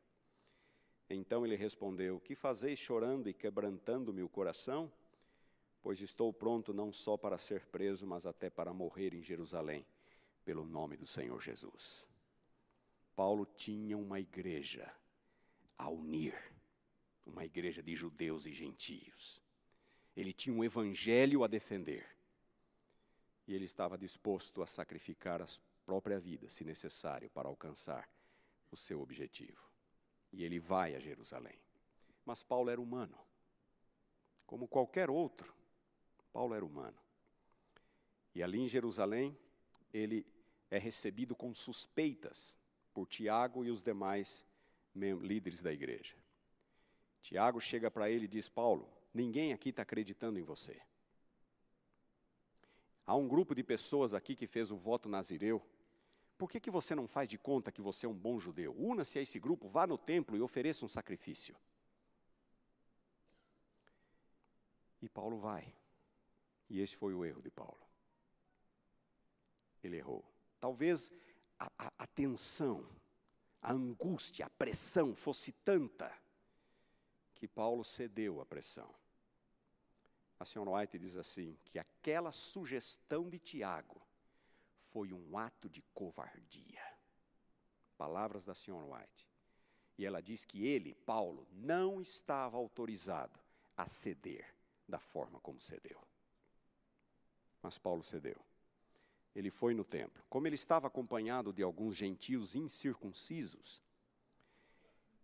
[1.10, 4.91] Então ele respondeu: Que fazeis chorando e quebrantando-me o coração?
[5.82, 9.86] Pois estou pronto não só para ser preso, mas até para morrer em Jerusalém,
[10.45, 12.08] pelo nome do Senhor Jesus.
[13.16, 14.91] Paulo tinha uma igreja
[15.78, 16.36] a unir,
[17.26, 19.41] uma igreja de judeus e gentios.
[20.16, 22.06] Ele tinha um evangelho a defender
[23.48, 25.48] e ele estava disposto a sacrificar a
[25.86, 28.10] própria vida, se necessário, para alcançar
[28.72, 29.70] o seu objetivo.
[30.32, 31.60] E ele vai a Jerusalém.
[32.26, 33.18] Mas Paulo era humano.
[34.45, 35.53] Como qualquer outro,
[36.32, 36.98] Paulo era humano.
[38.34, 39.38] E ali em Jerusalém,
[39.94, 40.26] ele
[40.70, 42.58] é recebido com suspeitas
[42.94, 44.45] por Tiago e os demais
[44.95, 46.16] líderes da igreja.
[47.22, 50.82] Tiago chega para ele e diz: Paulo, ninguém aqui está acreditando em você.
[53.06, 55.62] Há um grupo de pessoas aqui que fez o voto nazireu.
[56.38, 58.74] Por que, que você não faz de conta que você é um bom judeu?
[58.78, 61.56] Una-se a esse grupo, vá no templo e ofereça um sacrifício.
[65.02, 65.74] E Paulo vai.
[66.72, 67.80] E esse foi o erro de Paulo.
[69.84, 70.23] Ele errou.
[70.60, 71.11] Talvez
[71.60, 72.88] a, a, a tensão,
[73.61, 76.11] a angústia, a pressão fosse tanta
[77.35, 78.93] que Paulo cedeu à pressão
[80.41, 84.02] a senhora White diz assim: que aquela sugestão de Tiago
[84.76, 86.81] foi um ato de covardia.
[87.95, 89.30] Palavras da senhora White.
[89.99, 93.39] E ela diz que ele, Paulo, não estava autorizado
[93.77, 94.52] a ceder
[94.88, 96.02] da forma como cedeu.
[97.62, 98.38] Mas Paulo cedeu.
[99.36, 100.24] Ele foi no templo.
[100.30, 103.84] Como ele estava acompanhado de alguns gentios incircuncisos,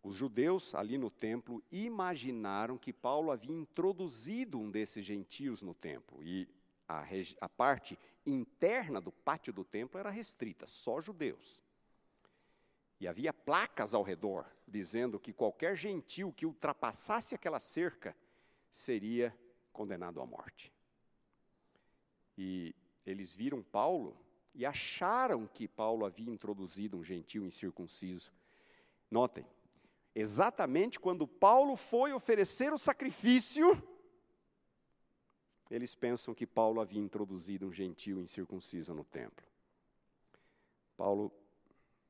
[0.02, 6.24] os judeus ali no templo imaginaram que Paulo havia introduzido um desses gentios no templo
[6.24, 6.48] e
[6.88, 7.04] a,
[7.42, 11.62] a parte interna do pátio do templo era restrita, só judeus.
[13.00, 18.16] E havia placas ao redor dizendo que qualquer gentil que ultrapassasse aquela cerca
[18.72, 19.38] seria
[19.74, 20.74] condenado à morte.
[22.38, 24.16] E eles viram Paulo
[24.54, 28.32] e acharam que Paulo havia introduzido um gentil incircunciso.
[29.10, 29.46] Notem,
[30.20, 33.80] Exatamente quando Paulo foi oferecer o sacrifício,
[35.70, 39.46] eles pensam que Paulo havia introduzido um gentio incircunciso no templo.
[40.98, 41.32] Paulo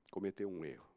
[0.10, 0.88] cometeu um erro.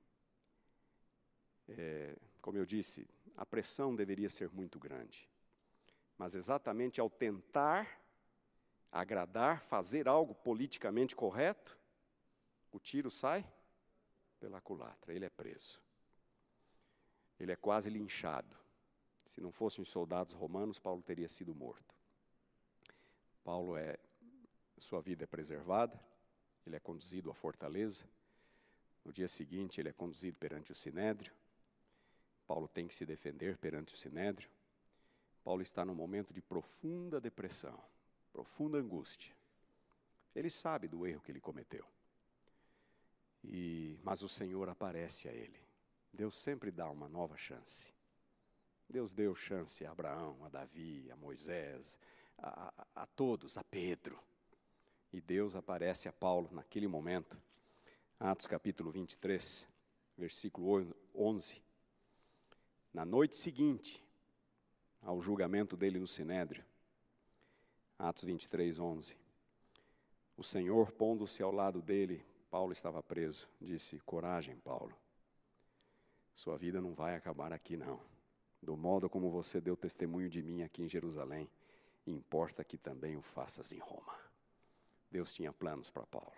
[1.68, 5.28] É, como eu disse, a pressão deveria ser muito grande.
[6.16, 7.99] Mas exatamente ao tentar
[8.90, 11.78] agradar, fazer algo politicamente correto,
[12.72, 13.44] o tiro sai
[14.38, 15.80] pela culatra, ele é preso
[17.40, 18.54] ele é quase linchado.
[19.24, 21.94] Se não fossem os soldados romanos, Paulo teria sido morto.
[23.42, 23.96] Paulo é,
[24.76, 25.98] sua vida é preservada,
[26.66, 28.04] ele é conduzido à fortaleza.
[29.04, 31.32] No dia seguinte, ele é conduzido perante o sinédrio.
[32.46, 34.50] Paulo tem que se defender perante o sinédrio.
[35.42, 37.82] Paulo está num momento de profunda depressão,
[38.32, 39.34] profunda angústia.
[40.34, 41.84] Ele sabe do erro que ele cometeu.
[43.42, 45.58] E, mas o Senhor aparece a ele
[46.12, 47.94] Deus sempre dá uma nova chance.
[48.88, 51.96] Deus deu chance a Abraão, a Davi, a Moisés,
[52.38, 54.18] a, a, a todos, a Pedro.
[55.12, 57.40] E Deus aparece a Paulo naquele momento
[58.18, 59.66] Atos capítulo 23,
[60.18, 61.62] versículo 11.
[62.92, 64.04] Na noite seguinte
[65.00, 66.62] ao julgamento dele no Sinédrio,
[68.02, 69.14] Atos 23, 11.
[70.34, 74.96] O Senhor, pondo-se ao lado dele, Paulo estava preso, disse: Coragem, Paulo.
[76.34, 78.00] Sua vida não vai acabar aqui, não.
[78.62, 81.50] Do modo como você deu testemunho de mim aqui em Jerusalém,
[82.06, 84.18] importa que também o faças em Roma.
[85.10, 86.32] Deus tinha planos para Paulo.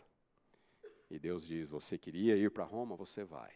[1.09, 2.97] E Deus diz: Você queria ir para Roma?
[2.97, 3.53] Você vai.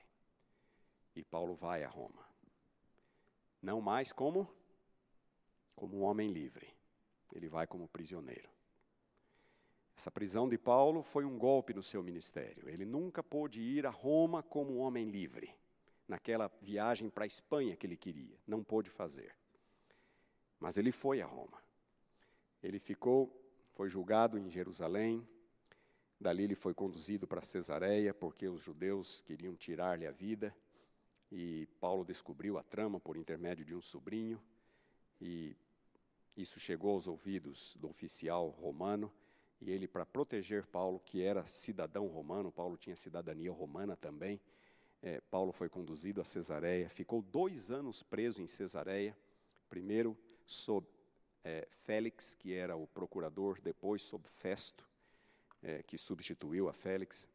[1.16, 2.24] E Paulo vai a Roma.
[3.61, 4.49] Não mais como
[5.74, 6.76] como um homem livre.
[7.35, 8.48] Ele vai como prisioneiro.
[9.97, 12.69] Essa prisão de Paulo foi um golpe no seu ministério.
[12.69, 15.51] Ele nunca pôde ir a Roma como um homem livre,
[16.07, 18.39] naquela viagem para a Espanha que ele queria.
[18.47, 19.35] Não pôde fazer.
[20.61, 21.62] Mas ele foi a Roma.
[22.62, 23.35] Ele ficou,
[23.73, 25.27] foi julgado em Jerusalém.
[26.20, 30.55] Dali ele foi conduzido para Cesareia, porque os judeus queriam tirar-lhe a vida.
[31.32, 34.40] E Paulo descobriu a trama por intermédio de um sobrinho.
[35.20, 35.57] E
[36.37, 39.13] isso chegou aos ouvidos do oficial romano,
[39.61, 44.41] e ele, para proteger Paulo, que era cidadão romano, Paulo tinha cidadania romana também,
[45.03, 49.17] é, Paulo foi conduzido a Cesareia, ficou dois anos preso em Cesareia,
[49.69, 50.87] primeiro sob
[51.43, 54.89] é, Félix, que era o procurador, depois sob Festo,
[55.63, 57.29] é, que substituiu a Félix.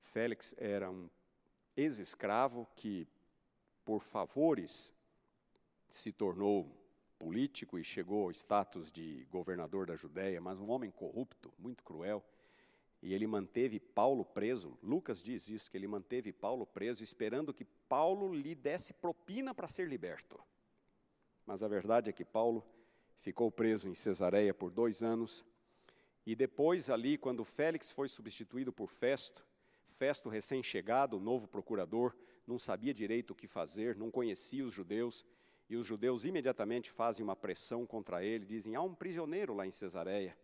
[0.00, 1.08] Félix era um
[1.76, 3.06] ex-escravo que,
[3.84, 4.92] por favores,
[5.88, 6.81] se tornou
[7.22, 12.20] político e chegou ao status de governador da Judéia, mas um homem corrupto, muito cruel.
[13.00, 14.76] E ele manteve Paulo preso.
[14.82, 19.68] Lucas diz isso, que ele manteve Paulo preso, esperando que Paulo lhe desse propina para
[19.68, 20.36] ser liberto.
[21.46, 22.66] Mas a verdade é que Paulo
[23.20, 25.44] ficou preso em Cesareia por dois anos.
[26.26, 29.46] E depois, ali, quando Félix foi substituído por Festo,
[29.86, 32.16] Festo, recém-chegado, novo procurador,
[32.48, 35.24] não sabia direito o que fazer, não conhecia os judeus,
[35.72, 39.70] e os judeus imediatamente fazem uma pressão contra ele, dizem: há um prisioneiro lá em
[39.70, 40.36] Cesareia.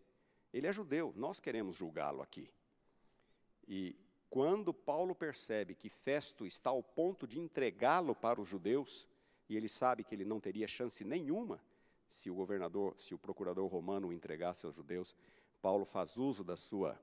[0.51, 2.51] Ele é judeu, nós queremos julgá-lo aqui.
[3.67, 3.95] E
[4.27, 9.07] quando Paulo percebe que Festo está ao ponto de entregá-lo para os judeus,
[9.47, 11.61] e ele sabe que ele não teria chance nenhuma
[12.07, 15.15] se o governador, se o procurador romano o entregasse aos judeus,
[15.61, 16.99] Paulo faz uso da sua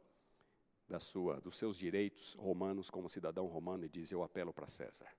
[0.88, 5.14] da sua dos seus direitos romanos como cidadão romano e diz: "Eu apelo para César".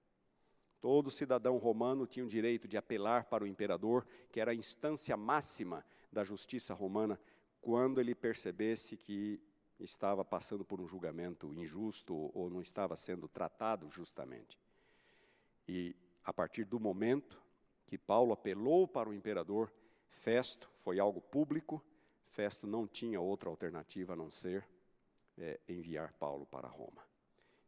[0.80, 5.18] Todo cidadão romano tinha o direito de apelar para o imperador, que era a instância
[5.18, 7.20] máxima da justiça romana,
[7.62, 9.42] quando ele percebesse que
[9.80, 14.60] estava passando por um julgamento injusto ou não estava sendo tratado justamente.
[15.68, 17.42] E a partir do momento
[17.86, 19.72] que Paulo apelou para o imperador,
[20.10, 21.84] Festo foi algo público,
[22.28, 24.68] Festo não tinha outra alternativa a não ser
[25.38, 27.06] é, enviar Paulo para Roma.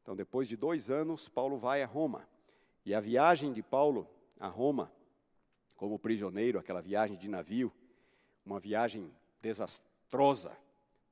[0.01, 2.27] Então, depois de dois anos, Paulo vai a Roma.
[2.85, 4.07] E a viagem de Paulo
[4.39, 4.91] a Roma,
[5.75, 7.71] como prisioneiro, aquela viagem de navio,
[8.45, 10.57] uma viagem desastrosa,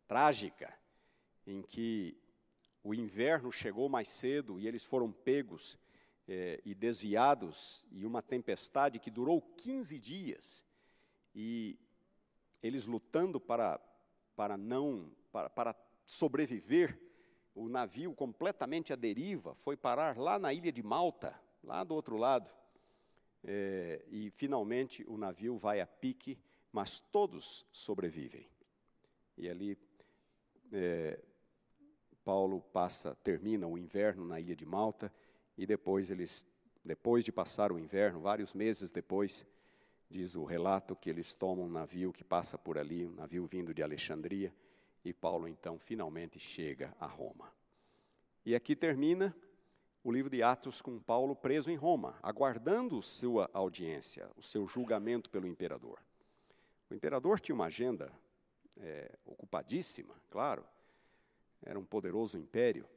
[0.08, 0.74] trágica,
[1.46, 2.18] em que
[2.84, 5.78] o inverno chegou mais cedo e eles foram pegos
[6.28, 10.64] eh, e desviados, e uma tempestade que durou 15 dias,
[11.36, 11.78] e
[12.64, 13.80] eles lutando para,
[14.36, 15.76] para não, para, para
[16.06, 16.98] sobreviver,
[17.54, 21.38] o navio completamente à deriva foi parar lá na ilha de Malta,
[21.68, 22.50] lá do outro lado.
[23.44, 26.40] É, e finalmente o navio vai a pique,
[26.72, 28.50] mas todos sobrevivem.
[29.38, 29.78] E ali
[30.72, 31.20] é,
[32.24, 35.14] Paulo passa, termina o inverno na ilha de Malta
[35.58, 36.46] e depois eles,
[36.84, 39.46] depois de passar o inverno, vários meses depois,
[40.10, 43.74] diz o relato que eles tomam um navio que passa por ali, um navio vindo
[43.74, 44.54] de Alexandria,
[45.04, 47.52] e Paulo então finalmente chega a Roma.
[48.46, 49.36] E aqui termina
[50.04, 55.30] o livro de Atos com Paulo preso em Roma, aguardando sua audiência, o seu julgamento
[55.30, 56.00] pelo imperador.
[56.90, 58.12] O imperador tinha uma agenda
[58.78, 60.66] é, ocupadíssima, claro,
[61.62, 62.88] era um poderoso império,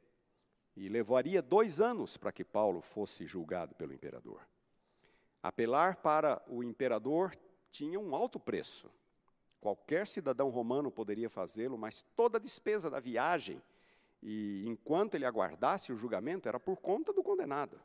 [0.75, 4.41] e levaria dois anos para que Paulo fosse julgado pelo imperador.
[5.43, 7.35] Apelar para o imperador
[7.69, 8.89] tinha um alto preço.
[9.59, 13.61] Qualquer cidadão romano poderia fazê-lo, mas toda a despesa da viagem
[14.21, 17.81] e enquanto ele aguardasse o julgamento, era por conta do condenado.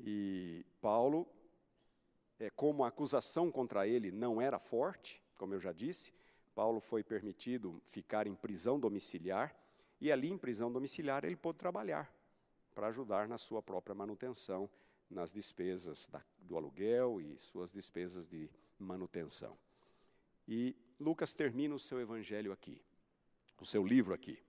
[0.00, 1.28] E Paulo,
[2.38, 6.12] é, como a acusação contra ele não era forte, como eu já disse,
[6.54, 9.54] Paulo foi permitido ficar em prisão domiciliar,
[10.00, 12.12] e ali em prisão domiciliar ele pôde trabalhar
[12.74, 14.68] para ajudar na sua própria manutenção,
[15.10, 19.56] nas despesas da, do aluguel e suas despesas de manutenção.
[20.48, 22.82] E Lucas termina o seu evangelho aqui,
[23.60, 24.42] o seu livro aqui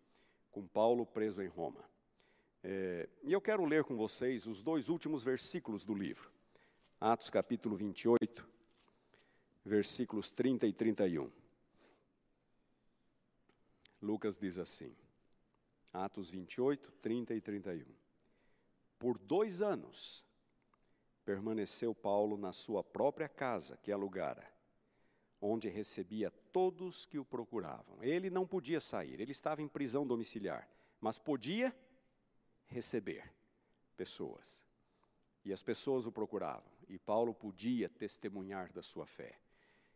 [0.53, 1.83] com Paulo preso em Roma.
[2.63, 6.31] É, e eu quero ler com vocês os dois últimos versículos do livro.
[7.01, 8.47] Atos capítulo 28,
[9.65, 11.29] versículos 30 e 31.
[14.01, 14.95] Lucas diz assim,
[15.91, 17.85] Atos 28, 30 e 31.
[18.99, 20.23] Por dois anos
[21.25, 24.52] permaneceu Paulo na sua própria casa que alugara,
[25.43, 28.01] onde recebia todos que o procuravam.
[28.01, 30.69] Ele não podia sair, ele estava em prisão domiciliar,
[31.01, 31.75] mas podia
[32.67, 33.29] receber
[33.97, 34.63] pessoas.
[35.43, 39.37] E as pessoas o procuravam, e Paulo podia testemunhar da sua fé.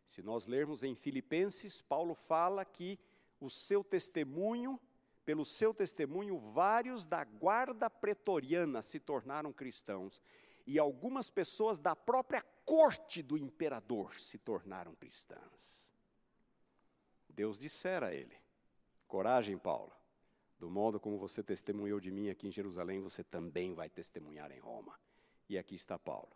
[0.06, 3.00] Se nós lermos em Filipenses, Paulo fala que
[3.40, 4.80] o seu testemunho,
[5.24, 10.22] pelo seu testemunho, vários da guarda pretoriana se tornaram cristãos,
[10.68, 15.90] e algumas pessoas da própria corte do imperador se tornaram cristãs.
[17.30, 18.36] Deus dissera a ele:
[19.08, 19.94] Coragem, Paulo.
[20.60, 24.60] Do modo como você testemunhou de mim aqui em Jerusalém, você também vai testemunhar em
[24.60, 25.00] Roma.
[25.48, 26.36] E aqui está Paulo,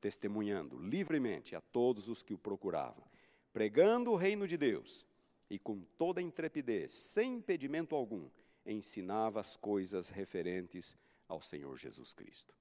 [0.00, 3.04] testemunhando livremente a todos os que o procuravam,
[3.52, 5.06] pregando o reino de Deus
[5.48, 8.28] e com toda intrepidez, sem impedimento algum,
[8.66, 10.96] ensinava as coisas referentes
[11.28, 12.59] ao Senhor Jesus Cristo.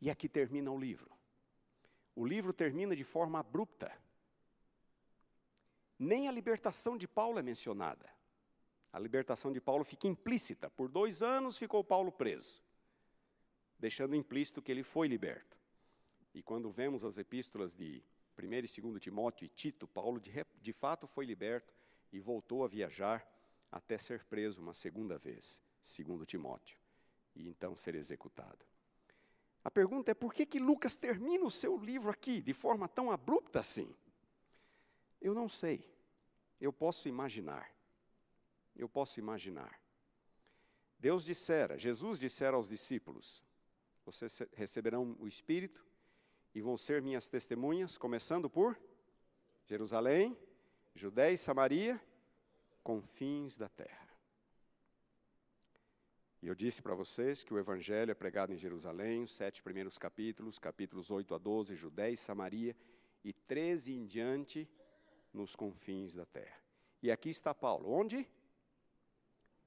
[0.00, 1.10] E aqui termina o livro.
[2.14, 3.92] O livro termina de forma abrupta.
[5.98, 8.08] Nem a libertação de Paulo é mencionada.
[8.92, 10.70] A libertação de Paulo fica implícita.
[10.70, 12.62] Por dois anos ficou Paulo preso,
[13.78, 15.56] deixando implícito que ele foi liberto.
[16.34, 18.02] E quando vemos as epístolas de
[18.38, 21.74] 1 e 2 Timóteo e Tito, Paulo de, de fato foi liberto
[22.12, 23.26] e voltou a viajar
[23.70, 26.78] até ser preso uma segunda vez, segundo Timóteo,
[27.34, 28.64] e então ser executado.
[29.68, 33.10] A pergunta é por que, que Lucas termina o seu livro aqui de forma tão
[33.10, 33.94] abrupta assim?
[35.20, 35.84] Eu não sei.
[36.58, 37.70] Eu posso imaginar
[38.78, 39.78] eu posso imaginar.
[40.98, 43.44] Deus dissera, Jesus dissera aos discípulos:
[44.04, 45.84] Vocês receberão o Espírito
[46.54, 48.78] e vão ser minhas testemunhas, começando por
[49.66, 50.38] Jerusalém,
[50.94, 52.00] Judéia e Samaria,
[52.82, 54.07] confins da terra.
[56.42, 59.98] E eu disse para vocês que o Evangelho é pregado em Jerusalém, os sete primeiros
[59.98, 62.76] capítulos, capítulos 8 a 12, Judéia e Samaria,
[63.24, 64.68] e 13 em diante,
[65.32, 66.58] nos confins da terra.
[67.02, 67.90] E aqui está Paulo.
[67.90, 68.26] Onde?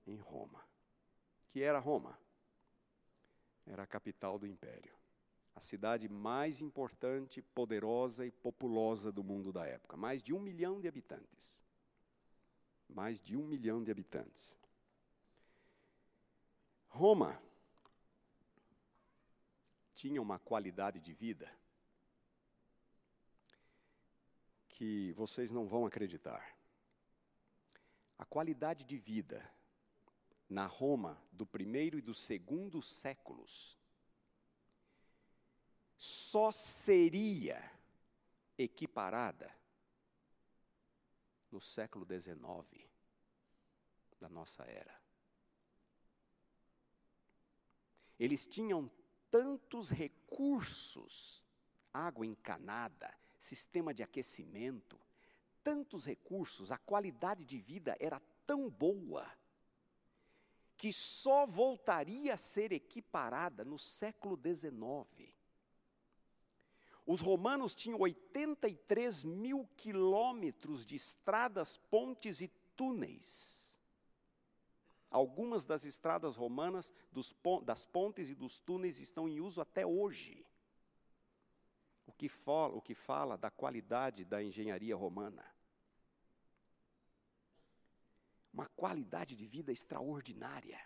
[0.05, 0.63] em Roma.
[1.49, 2.17] Que era Roma?
[3.65, 4.93] Era a capital do império.
[5.53, 9.97] A cidade mais importante, poderosa e populosa do mundo da época.
[9.97, 11.63] Mais de um milhão de habitantes.
[12.89, 14.57] Mais de um milhão de habitantes.
[16.91, 17.41] Roma
[19.95, 21.51] tinha uma qualidade de vida
[24.67, 26.55] que vocês não vão acreditar.
[28.19, 29.49] A qualidade de vida
[30.49, 33.79] na Roma do primeiro e do segundo séculos
[35.97, 37.71] só seria
[38.57, 39.49] equiparada
[41.49, 42.85] no século XIX
[44.19, 45.00] da nossa era.
[48.21, 48.87] Eles tinham
[49.31, 51.43] tantos recursos,
[51.91, 55.01] água encanada, sistema de aquecimento,
[55.63, 59.27] tantos recursos, a qualidade de vida era tão boa
[60.77, 65.33] que só voltaria a ser equiparada no século XIX.
[67.03, 73.60] Os romanos tinham 83 mil quilômetros de estradas, pontes e túneis.
[75.11, 76.91] Algumas das estradas romanas,
[77.63, 80.43] das pontes e dos túneis estão em uso até hoje.
[82.07, 85.45] O que, o que fala da qualidade da engenharia romana
[88.53, 90.79] uma qualidade de vida extraordinária.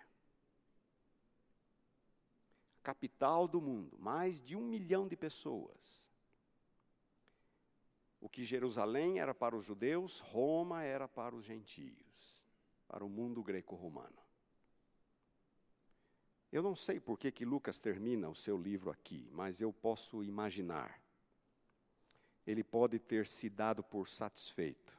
[2.83, 6.03] Capital do mundo, mais de um milhão de pessoas.
[8.21, 12.04] O que Jerusalém era para os judeus, Roma era para os gentios,
[12.87, 14.17] para o mundo greco-romano.
[16.51, 20.23] Eu não sei por que, que Lucas termina o seu livro aqui, mas eu posso
[20.23, 21.01] imaginar.
[22.45, 24.95] Ele pode ter se dado por satisfeito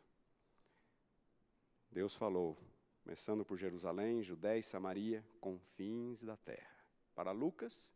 [1.96, 2.58] Deus falou,
[3.02, 6.76] começando por Jerusalém, Judéia e Samaria, confins da terra.
[7.14, 7.90] Para Lucas,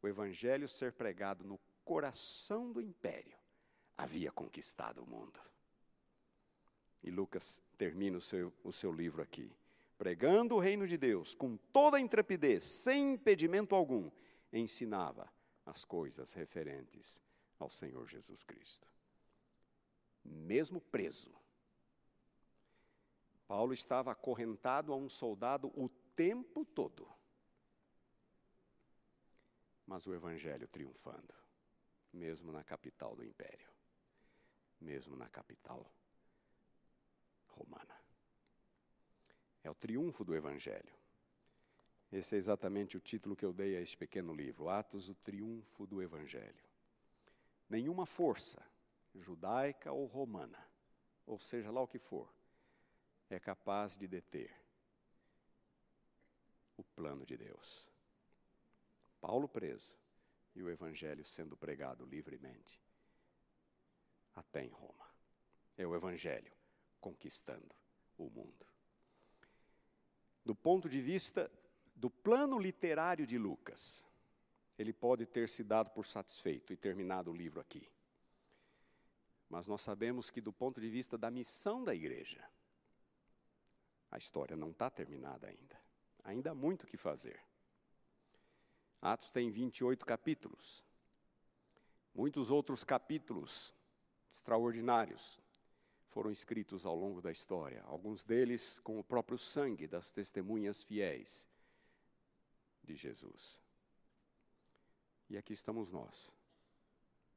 [0.00, 3.36] o evangelho ser pregado no coração do império
[3.94, 5.38] havia conquistado o mundo.
[7.02, 9.50] E Lucas termina o seu, o seu livro aqui,
[9.96, 14.10] pregando o reino de Deus com toda intrepidez, sem impedimento algum,
[14.52, 15.32] ensinava
[15.64, 17.20] as coisas referentes
[17.58, 18.88] ao Senhor Jesus Cristo.
[20.24, 21.32] Mesmo preso,
[23.46, 27.08] Paulo estava acorrentado a um soldado o tempo todo.
[29.86, 31.32] mas o Evangelho triunfando,
[32.12, 33.70] mesmo na capital do império,
[34.80, 35.90] mesmo na capital
[37.56, 37.96] romana.
[39.64, 40.94] É o triunfo do Evangelho.
[42.12, 45.86] Esse é exatamente o título que eu dei a este pequeno livro, Atos, o Triunfo
[45.86, 46.64] do Evangelho.
[47.68, 48.62] Nenhuma força,
[49.12, 50.64] judaica ou romana,
[51.26, 52.32] ou seja lá o que for,
[53.28, 54.54] é capaz de deter
[56.76, 57.90] o plano de Deus.
[59.20, 59.96] Paulo preso
[60.54, 62.80] e o Evangelho sendo pregado livremente
[64.34, 65.10] até em Roma.
[65.76, 66.55] É o Evangelho
[67.00, 67.74] conquistando
[68.18, 68.66] o mundo.
[70.44, 71.50] Do ponto de vista
[71.94, 74.06] do plano literário de Lucas,
[74.78, 77.88] ele pode ter se dado por satisfeito e terminado o livro aqui.
[79.48, 82.44] Mas nós sabemos que, do ponto de vista da missão da igreja,
[84.10, 85.80] a história não está terminada ainda.
[86.24, 87.40] Ainda há muito o que fazer.
[89.00, 90.84] Atos tem 28 capítulos.
[92.14, 93.74] Muitos outros capítulos
[94.30, 95.40] extraordinários
[96.16, 101.46] foram escritos ao longo da história, alguns deles com o próprio sangue das testemunhas fiéis
[102.82, 103.60] de Jesus.
[105.28, 106.32] E aqui estamos nós.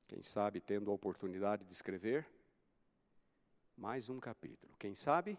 [0.08, 2.26] Quem sabe tendo a oportunidade de escrever
[3.76, 4.74] mais um capítulo.
[4.80, 5.38] Quem sabe?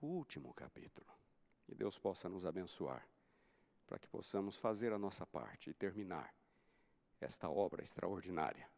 [0.00, 1.06] O último capítulo.
[1.66, 3.06] Que Deus possa nos abençoar
[3.86, 6.34] para que possamos fazer a nossa parte e terminar
[7.20, 8.73] esta obra extraordinária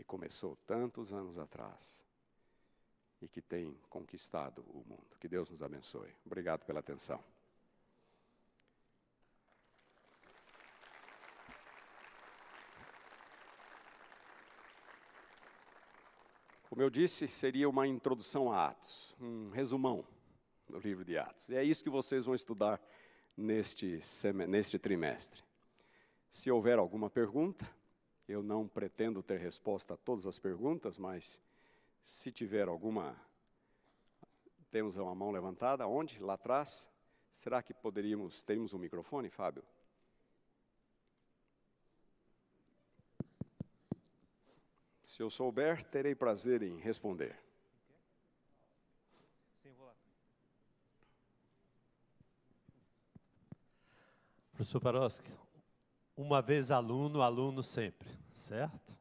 [0.00, 2.02] que começou tantos anos atrás
[3.20, 5.14] e que tem conquistado o mundo.
[5.20, 6.10] Que Deus nos abençoe.
[6.24, 7.22] Obrigado pela atenção.
[16.70, 20.06] Como eu disse, seria uma introdução a Atos, um resumão
[20.66, 21.46] do livro de Atos.
[21.50, 22.80] E é isso que vocês vão estudar
[23.36, 24.00] neste,
[24.48, 25.42] neste trimestre.
[26.30, 27.79] Se houver alguma pergunta,
[28.30, 31.40] eu não pretendo ter resposta a todas as perguntas, mas
[32.04, 33.16] se tiver alguma,
[34.70, 36.18] temos uma mão levantada, onde?
[36.20, 36.88] Lá atrás.
[37.32, 39.64] Será que poderíamos, temos um microfone, Fábio?
[45.04, 47.36] Se eu souber, terei prazer em responder.
[49.56, 49.94] Sim, vou lá.
[54.52, 55.36] Professor Paroski,
[56.20, 59.00] uma vez aluno, aluno sempre, certo?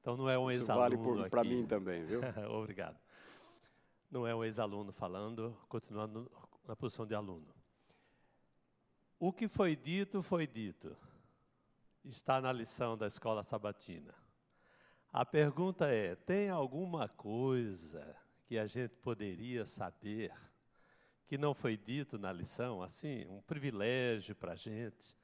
[0.00, 2.20] Então não é um ex-aluno Isso vale para mim também, viu?
[2.52, 2.98] Obrigado.
[4.10, 6.30] Não é um ex-aluno falando, continuando
[6.68, 7.48] na posição de aluno.
[9.18, 10.94] O que foi dito, foi dito.
[12.04, 14.14] Está na lição da escola sabatina.
[15.10, 18.14] A pergunta é: tem alguma coisa
[18.44, 20.32] que a gente poderia saber
[21.26, 22.82] que não foi dito na lição?
[22.82, 25.16] Assim, um privilégio para a gente.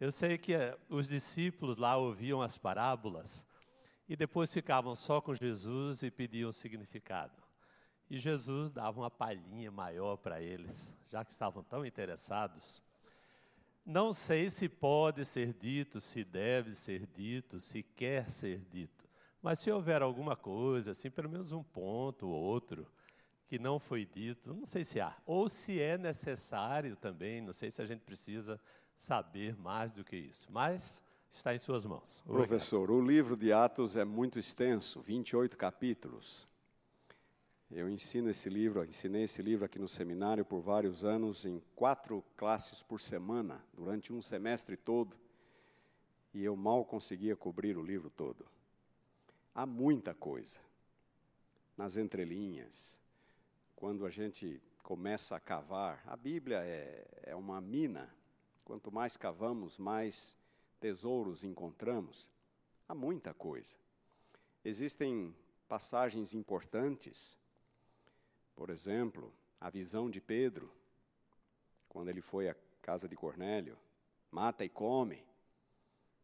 [0.00, 3.46] Eu sei que eh, os discípulos lá ouviam as parábolas
[4.08, 7.42] e depois ficavam só com Jesus e pediam significado.
[8.10, 12.82] E Jesus dava uma palhinha maior para eles, já que estavam tão interessados.
[13.86, 19.08] Não sei se pode ser dito, se deve ser dito, se quer ser dito.
[19.40, 22.90] Mas se houver alguma coisa, assim, pelo menos um ponto ou outro,
[23.46, 25.14] que não foi dito, não sei se há.
[25.26, 28.60] Ou se é necessário também, não sei se a gente precisa
[28.96, 30.48] saber mais do que isso.
[30.50, 32.22] Mas está em suas mãos.
[32.24, 32.48] Obrigado.
[32.48, 36.46] Professor, o livro de Atos é muito extenso, 28 capítulos.
[37.70, 42.24] Eu ensino esse livro, ensinei esse livro aqui no seminário por vários anos, em quatro
[42.36, 45.16] classes por semana, durante um semestre todo,
[46.32, 48.46] e eu mal conseguia cobrir o livro todo.
[49.54, 50.60] Há muita coisa
[51.76, 53.00] nas entrelinhas.
[53.74, 58.08] Quando a gente começa a cavar, a Bíblia é, é uma mina.
[58.64, 60.36] Quanto mais cavamos, mais
[60.80, 62.30] tesouros encontramos.
[62.88, 63.76] Há muita coisa.
[64.64, 65.34] Existem
[65.68, 67.38] passagens importantes.
[68.56, 70.70] Por exemplo, a visão de Pedro,
[71.88, 73.78] quando ele foi à casa de Cornélio,
[74.30, 75.22] mata e come.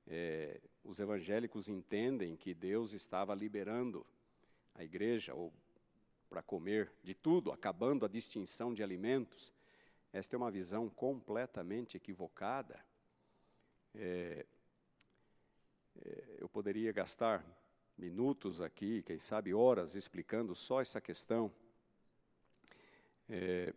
[0.06, 4.04] É, os evangélicos entendem que Deus estava liberando
[4.74, 5.52] a igreja ou
[6.28, 9.52] para comer de tudo, acabando a distinção de alimentos.
[10.12, 12.84] Esta é uma visão completamente equivocada.
[13.94, 14.44] É,
[16.04, 17.44] é, eu poderia gastar
[17.96, 21.52] minutos aqui, quem sabe horas, explicando só essa questão.
[23.28, 23.72] É,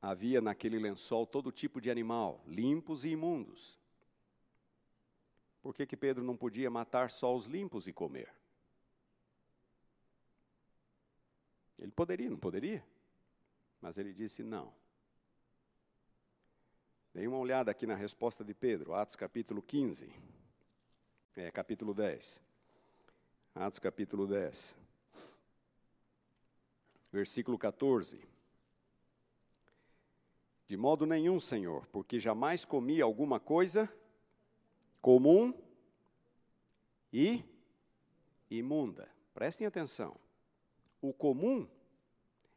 [0.00, 3.80] havia naquele lençol todo tipo de animal, limpos e imundos.
[5.60, 8.32] Por que, que Pedro não podia matar só os limpos e comer?
[11.78, 12.86] Ele poderia, não poderia?
[13.80, 14.72] Mas ele disse: não.
[17.16, 20.12] Dei uma olhada aqui na resposta de Pedro, Atos capítulo 15.
[21.34, 22.42] É, capítulo 10.
[23.54, 24.76] Atos capítulo 10.
[27.10, 28.20] Versículo 14.
[30.68, 33.90] De modo nenhum, Senhor, porque jamais comi alguma coisa
[35.00, 35.54] comum
[37.10, 37.42] e
[38.50, 39.08] imunda.
[39.32, 40.14] Prestem atenção.
[41.00, 41.66] O comum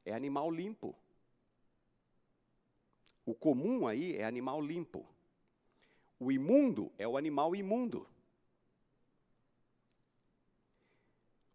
[0.03, 0.94] é animal limpo.
[3.30, 5.06] O comum aí é animal limpo.
[6.19, 8.10] O imundo é o animal imundo.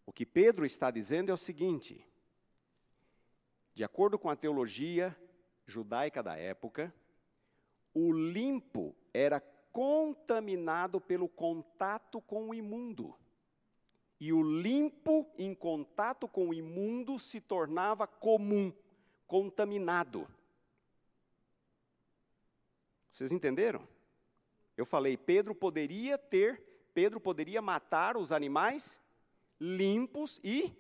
[0.07, 2.07] O que Pedro está dizendo é o seguinte:
[3.75, 5.19] de acordo com a teologia
[5.67, 6.95] judaica da época,
[7.93, 9.41] o limpo era
[9.73, 13.17] contaminado pelo contato com o imundo.
[14.21, 18.73] E o limpo em contato com o imundo se tornava comum,
[19.27, 20.29] contaminado.
[23.15, 23.87] Vocês entenderam?
[24.77, 26.61] Eu falei, Pedro poderia ter,
[26.93, 29.01] Pedro poderia matar os animais
[29.61, 30.77] limpos e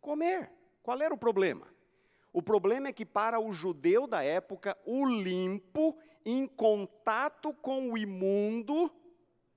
[0.00, 0.48] comer.
[0.80, 1.66] Qual era o problema?
[2.32, 7.98] O problema é que para o judeu da época, o limpo em contato com o
[7.98, 8.88] imundo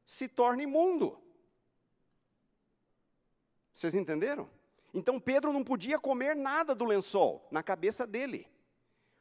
[0.04, 1.16] se torna imundo.
[3.72, 4.50] Vocês entenderam?
[4.96, 8.48] Então Pedro não podia comer nada do lençol na cabeça dele,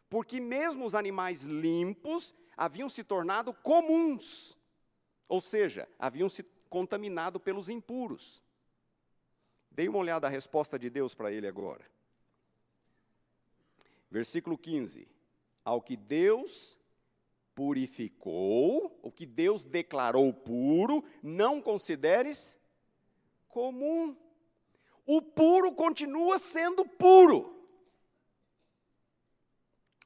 [0.08, 4.58] porque mesmo os animais limpos haviam se tornado comuns,
[5.28, 8.42] ou seja, haviam se contaminado pelos impuros.
[9.70, 11.88] Dei uma olhada à resposta de Deus para ele agora.
[14.10, 15.06] Versículo 15:
[15.64, 16.76] Ao que Deus
[17.54, 22.58] purificou, o que Deus declarou puro, não consideres
[23.48, 24.16] comum.
[25.06, 27.57] O puro continua sendo puro.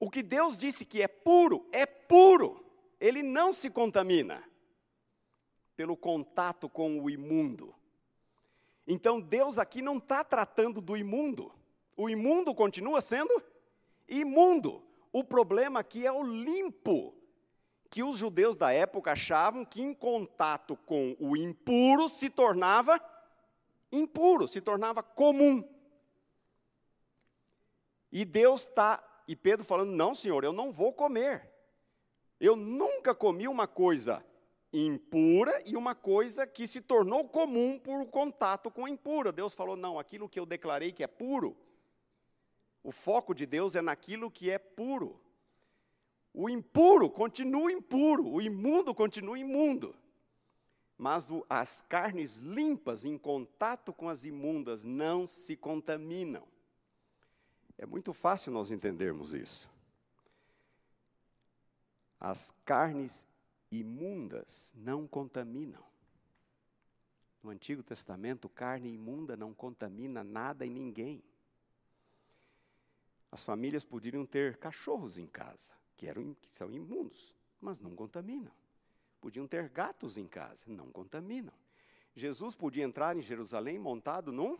[0.02, 2.66] O que Deus disse que é puro, é puro.
[2.98, 4.42] Ele não se contamina
[5.76, 7.72] pelo contato com o imundo.
[8.84, 11.54] Então Deus aqui não está tratando do imundo.
[11.96, 13.30] O imundo continua sendo
[14.08, 14.82] imundo.
[15.12, 17.14] O problema aqui é o limpo,
[17.88, 23.00] que os judeus da época achavam que em contato com o impuro se tornava
[23.92, 25.62] impuro, se tornava comum.
[28.10, 31.50] E Deus está e Pedro falando: Não, senhor, eu não vou comer.
[32.40, 34.24] Eu nunca comi uma coisa
[34.72, 39.30] impura e uma coisa que se tornou comum por contato com impura.
[39.30, 41.56] Deus falou: Não, aquilo que eu declarei que é puro,
[42.82, 45.20] o foco de Deus é naquilo que é puro.
[46.34, 49.94] O impuro continua impuro, o imundo continua imundo.
[50.96, 56.46] Mas as carnes limpas em contato com as imundas não se contaminam.
[57.82, 59.68] É muito fácil nós entendermos isso.
[62.20, 63.26] As carnes
[63.72, 65.82] imundas não contaminam.
[67.42, 71.24] No Antigo Testamento, carne imunda não contamina nada e ninguém.
[73.32, 78.52] As famílias poderiam ter cachorros em casa, que, eram, que são imundos, mas não contaminam.
[79.20, 81.52] Podiam ter gatos em casa, não contaminam.
[82.14, 84.56] Jesus podia entrar em Jerusalém montado num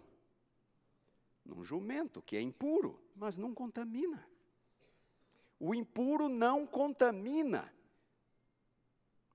[1.44, 4.26] num jumento, que é impuro, mas não contamina.
[5.58, 7.72] O impuro não contamina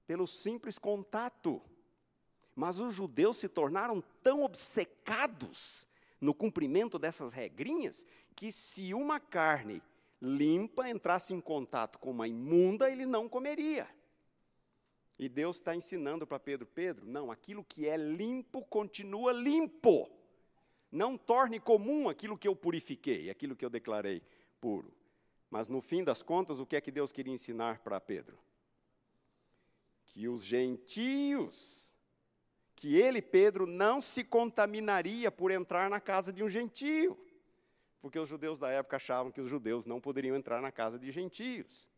[0.08, 1.62] pelo simples contato.
[2.56, 5.88] Mas os judeus se tornaram tão obcecados
[6.20, 8.06] no cumprimento dessas regrinhas
[8.36, 9.82] que se uma carne
[10.20, 13.88] limpa entrasse em contato com uma imunda, ele não comeria.
[15.20, 20.10] E Deus está ensinando para Pedro: Pedro, não, aquilo que é limpo continua limpo.
[20.92, 24.22] Não torne comum aquilo que eu purifiquei, aquilo que eu declarei
[24.62, 24.94] puro.
[25.50, 28.38] Mas no fim das contas, o que é que Deus queria ensinar para Pedro?
[30.06, 31.94] Que os gentios,
[32.76, 37.18] que ele, Pedro, não se contaminaria por entrar na casa de um gentio.
[38.02, 41.12] Porque os judeus da época achavam que os judeus não poderiam entrar na casa de
[41.12, 41.90] gentios.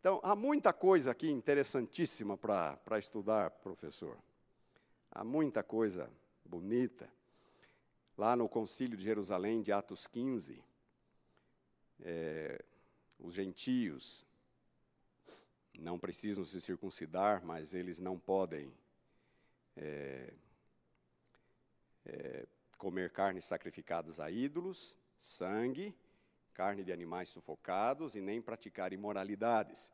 [0.00, 4.18] Então, há muita coisa aqui interessantíssima para estudar, professor.
[5.10, 6.10] Há muita coisa
[6.44, 7.08] bonita
[8.16, 10.62] lá no Concílio de Jerusalém, de Atos 15,
[12.00, 12.64] é,
[13.18, 14.26] os gentios
[15.78, 18.72] não precisam se circuncidar, mas eles não podem
[19.76, 20.32] é,
[22.06, 22.46] é,
[22.78, 25.94] comer carnes sacrificadas a ídolos, sangue,
[26.52, 29.90] carne de animais sufocados e nem praticar imoralidades.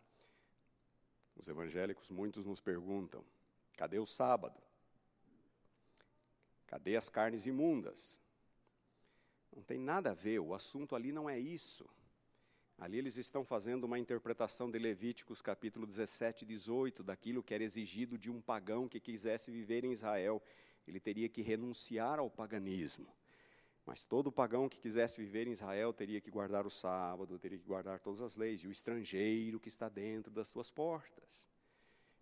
[1.36, 3.24] Os evangélicos, muitos nos perguntam:
[3.76, 4.60] cadê o sábado?
[6.70, 8.22] Cadê as carnes imundas?
[9.52, 11.84] Não tem nada a ver, o assunto ali não é isso.
[12.78, 17.64] Ali eles estão fazendo uma interpretação de Levíticos capítulo 17 e 18, daquilo que era
[17.64, 20.40] exigido de um pagão que quisesse viver em Israel.
[20.86, 23.12] Ele teria que renunciar ao paganismo.
[23.84, 27.66] Mas todo pagão que quisesse viver em Israel teria que guardar o sábado, teria que
[27.66, 31.50] guardar todas as leis, e o estrangeiro que está dentro das suas portas.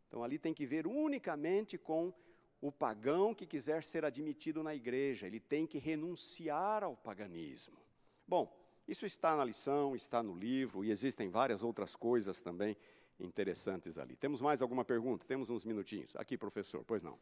[0.06, 2.14] Então ali tem que ver unicamente com
[2.60, 7.78] o pagão que quiser ser admitido na igreja, ele tem que renunciar ao paganismo.
[8.26, 8.52] Bom,
[8.86, 12.76] isso está na lição, está no livro, e existem várias outras coisas também
[13.20, 14.16] interessantes ali.
[14.16, 15.24] Temos mais alguma pergunta?
[15.24, 16.14] Temos uns minutinhos.
[16.16, 17.18] Aqui, professor, pois não.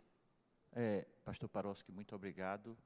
[0.72, 2.76] É, Pastor Paroski, muito obrigado.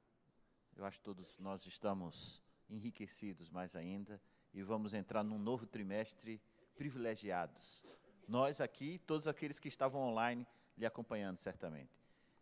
[0.75, 4.21] Eu acho que todos nós estamos enriquecidos mais ainda
[4.53, 6.41] e vamos entrar num novo trimestre
[6.75, 7.83] privilegiados.
[8.27, 10.47] Nós aqui, todos aqueles que estavam online
[10.77, 12.00] lhe acompanhando, certamente.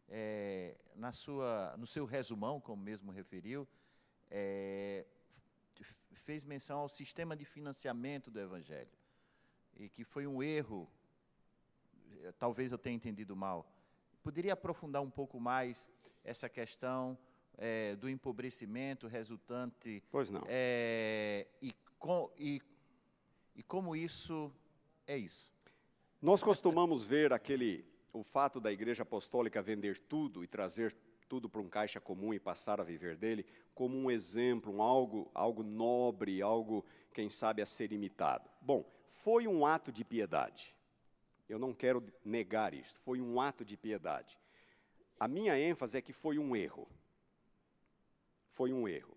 [0.10, 3.68] É, na sua, no seu resumão, como mesmo referiu,
[4.30, 5.06] é,
[6.30, 8.92] fez menção ao sistema de financiamento do Evangelho,
[9.76, 10.88] e que foi um erro,
[12.22, 13.66] eh, talvez eu tenha entendido mal.
[14.22, 15.90] Poderia aprofundar um pouco mais
[16.24, 17.18] essa questão
[17.58, 20.04] é, do empobrecimento resultante?
[20.12, 20.44] Pois não.
[20.48, 22.62] É, e, com, e,
[23.56, 24.54] e como isso
[25.08, 25.52] é isso?
[26.22, 30.96] Nós costumamos ver aquele, o fato da igreja apostólica vender tudo e trazer
[31.28, 33.46] tudo para um caixa comum e passar a viver dele,
[33.76, 36.84] como um exemplo, um algo, algo nobre, algo,
[37.14, 38.50] quem sabe, a ser imitado.
[38.60, 40.76] Bom, foi um ato de piedade.
[41.48, 44.40] Eu não quero negar isto, foi um ato de piedade.
[45.20, 46.88] A minha ênfase é que foi um erro.
[48.48, 49.16] Foi um erro.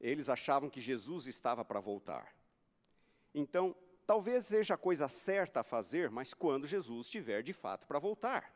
[0.00, 2.34] Eles achavam que Jesus estava para voltar.
[3.34, 3.76] Então,
[4.10, 8.52] talvez seja a coisa certa a fazer, mas quando Jesus estiver de fato para voltar.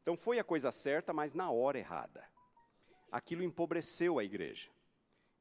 [0.00, 2.22] Então foi a coisa certa, mas na hora errada.
[3.10, 4.70] Aquilo empobreceu a igreja.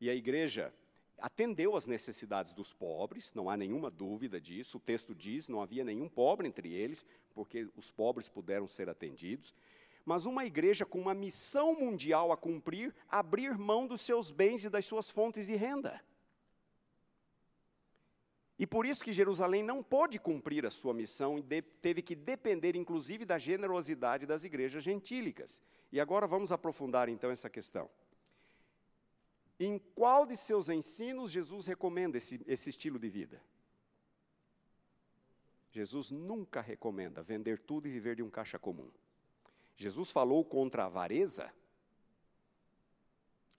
[0.01, 0.73] E a igreja
[1.19, 4.77] atendeu às necessidades dos pobres, não há nenhuma dúvida disso.
[4.77, 9.53] O texto diz: não havia nenhum pobre entre eles, porque os pobres puderam ser atendidos.
[10.03, 14.71] Mas uma igreja com uma missão mundial a cumprir, abrir mão dos seus bens e
[14.71, 16.01] das suas fontes de renda.
[18.59, 22.75] E por isso que Jerusalém não pôde cumprir a sua missão e teve que depender,
[22.75, 25.61] inclusive, da generosidade das igrejas gentílicas.
[25.93, 27.89] E agora vamos aprofundar então essa questão.
[29.57, 33.41] Em qual de seus ensinos Jesus recomenda esse, esse estilo de vida?
[35.71, 38.91] Jesus nunca recomenda vender tudo e viver de um caixa comum.
[39.77, 41.49] Jesus falou contra a avareza,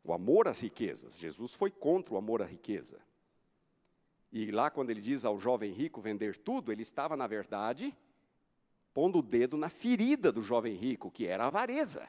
[0.05, 1.17] o amor às riquezas.
[1.17, 3.01] Jesus foi contra o amor à riqueza.
[4.33, 7.97] E lá, quando ele diz ao jovem rico vender tudo, ele estava, na verdade,
[8.95, 12.09] pondo o dedo na ferida do jovem rico, que era a avareza.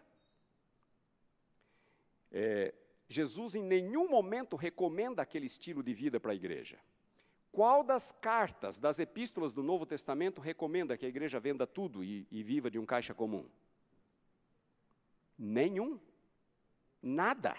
[2.31, 2.73] É,
[3.09, 6.77] Jesus em nenhum momento recomenda aquele estilo de vida para a igreja.
[7.51, 12.25] Qual das cartas, das epístolas do Novo Testamento recomenda que a igreja venda tudo e,
[12.31, 13.45] e viva de um caixa comum?
[15.37, 15.99] Nenhum.
[17.01, 17.57] Nada.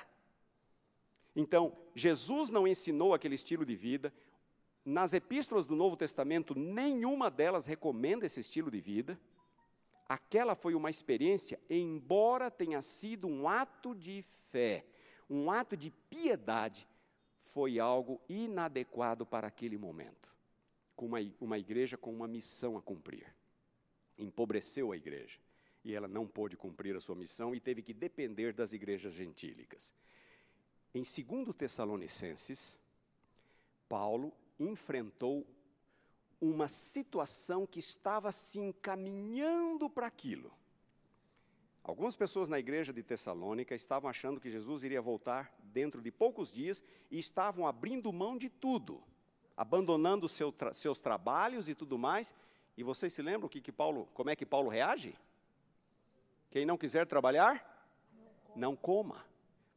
[1.36, 4.12] Então, Jesus não ensinou aquele estilo de vida,
[4.84, 9.18] nas epístolas do Novo Testamento, nenhuma delas recomenda esse estilo de vida.
[10.08, 14.84] Aquela foi uma experiência, embora tenha sido um ato de fé,
[15.30, 16.86] um ato de piedade,
[17.40, 20.32] foi algo inadequado para aquele momento.
[20.96, 23.26] Com uma, uma igreja com uma missão a cumprir.
[24.18, 25.38] Empobreceu a igreja.
[25.84, 29.92] E ela não pôde cumprir a sua missão e teve que depender das igrejas gentílicas.
[30.94, 32.78] Em 2 Tessalonicenses,
[33.88, 34.32] Paulo
[34.68, 35.46] enfrentou
[36.40, 40.52] uma situação que estava se encaminhando para aquilo.
[41.84, 46.52] Algumas pessoas na igreja de Tessalônica estavam achando que Jesus iria voltar dentro de poucos
[46.52, 49.02] dias e estavam abrindo mão de tudo,
[49.56, 52.32] abandonando seu tra seus trabalhos e tudo mais.
[52.76, 55.16] E vocês se lembram que, que Paulo, como é que Paulo reage?
[56.50, 57.68] Quem não quiser trabalhar,
[58.54, 59.24] não coma.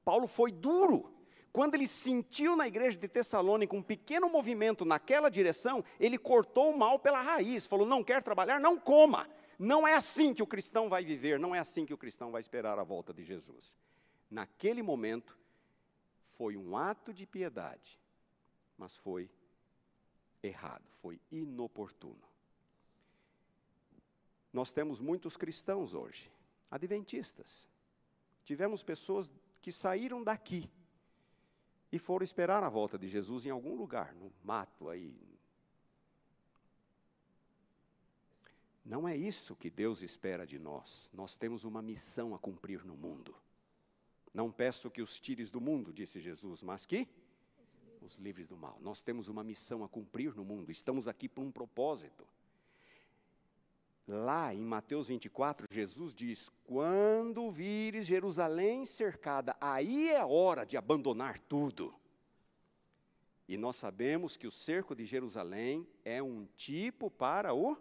[0.04, 1.15] Paulo foi duro.
[1.56, 6.78] Quando ele sentiu na igreja de Tessalônica um pequeno movimento naquela direção, ele cortou o
[6.78, 9.26] mal pela raiz, falou: não quer trabalhar, não coma.
[9.58, 12.42] Não é assim que o cristão vai viver, não é assim que o cristão vai
[12.42, 13.78] esperar a volta de Jesus.
[14.30, 15.40] Naquele momento,
[16.28, 17.98] foi um ato de piedade,
[18.78, 19.32] mas foi
[20.44, 22.28] errado, foi inoportuno.
[24.52, 26.30] Nós temos muitos cristãos hoje,
[26.70, 27.70] adventistas.
[28.44, 30.70] Tivemos pessoas que saíram daqui
[31.96, 35.18] e foram esperar a volta de Jesus em algum lugar, no mato aí.
[38.84, 41.10] Não é isso que Deus espera de nós.
[41.14, 43.34] Nós temos uma missão a cumprir no mundo.
[44.34, 47.08] Não peço que os tires do mundo, disse Jesus, mas que
[48.02, 48.78] nos livres do mal.
[48.82, 52.28] Nós temos uma missão a cumprir no mundo, estamos aqui por um propósito.
[54.08, 61.40] Lá em Mateus 24, Jesus diz: Quando vires Jerusalém cercada, aí é hora de abandonar
[61.40, 61.94] tudo.
[63.48, 67.78] E nós sabemos que o cerco de Jerusalém é um tipo para o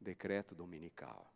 [0.00, 1.30] decreto dominical.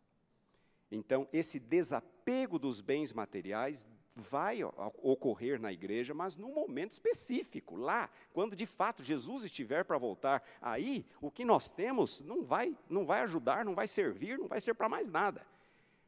[0.91, 8.09] Então, esse desapego dos bens materiais vai ocorrer na igreja, mas num momento específico, lá,
[8.31, 13.05] quando de fato Jesus estiver para voltar, aí o que nós temos não vai, não
[13.05, 15.45] vai ajudar, não vai servir, não vai ser para mais nada.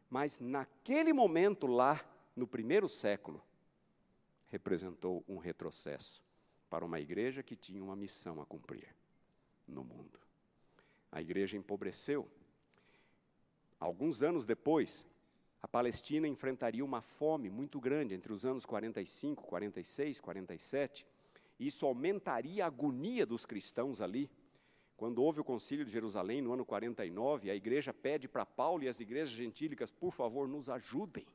[0.10, 2.04] Mas naquele momento lá,
[2.36, 3.44] no primeiro século,
[4.48, 6.24] representou um retrocesso
[6.70, 8.96] para uma igreja que tinha uma missão a cumprir
[9.68, 10.20] no mundo.
[11.12, 12.30] A igreja empobreceu.
[13.80, 15.06] Alguns anos depois,
[15.66, 21.08] a Palestina enfrentaria uma fome muito grande entre os anos 45, 46, 47.
[21.60, 24.30] E isso aumentaria a agonia dos cristãos ali.
[24.96, 28.88] Quando houve o concílio de Jerusalém, no ano 49, a igreja pede para Paulo e
[28.88, 31.26] as igrejas gentílicas, por favor, nos ajudem.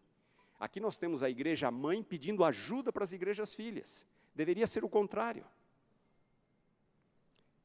[0.60, 4.06] Aqui nós temos a igreja mãe pedindo ajuda para as igrejas filhas.
[4.32, 5.44] Deveria ser o contrário.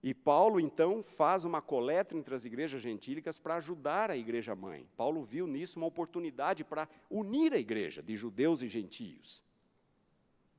[0.05, 4.87] E Paulo, então, faz uma coleta entre as igrejas gentílicas para ajudar a igreja mãe.
[4.95, 9.43] Paulo viu nisso uma oportunidade para unir a igreja de judeus e gentios.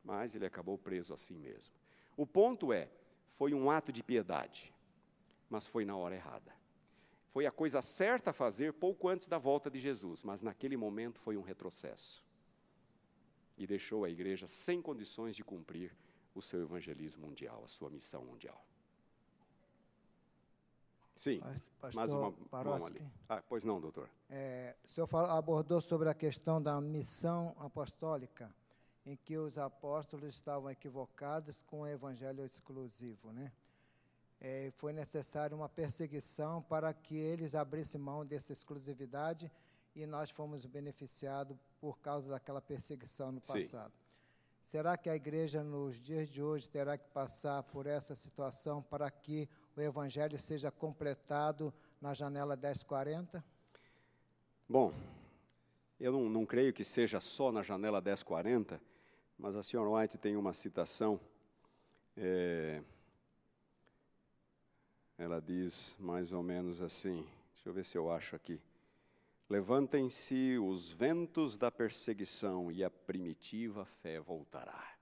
[0.03, 1.73] Mas ele acabou preso assim mesmo.
[2.17, 2.91] O ponto é:
[3.35, 4.75] foi um ato de piedade,
[5.49, 6.53] mas foi na hora errada.
[7.29, 11.21] Foi a coisa certa a fazer pouco antes da volta de Jesus, mas naquele momento
[11.21, 12.21] foi um retrocesso.
[13.57, 15.97] E deixou a igreja sem condições de cumprir
[16.35, 18.67] o seu evangelismo mundial, a sua missão mundial.
[21.17, 21.41] Sim,
[21.81, 23.03] Pastor mais uma mão ali.
[23.27, 24.09] Ah, pois não, doutor.
[24.29, 28.55] É, o senhor falou, abordou sobre a questão da missão apostólica,
[29.05, 33.51] em que os apóstolos estavam equivocados com o evangelho exclusivo, né?
[34.39, 39.51] É, foi necessária uma perseguição para que eles abrissem mão dessa exclusividade
[39.95, 43.93] e nós fomos beneficiados por causa daquela perseguição no passado.
[43.93, 44.07] Sim.
[44.63, 49.11] Será que a igreja nos dias de hoje terá que passar por essa situação para
[49.11, 53.45] que o evangelho seja completado na janela 1040?
[54.69, 54.93] Bom,
[56.01, 58.81] eu não, não creio que seja só na janela 1040,
[59.39, 61.21] mas a senhora White tem uma citação.
[62.17, 62.83] É,
[65.19, 68.61] ela diz mais ou menos assim: deixa eu ver se eu acho aqui.
[69.49, 74.96] Levantem-se os ventos da perseguição e a primitiva fé voltará.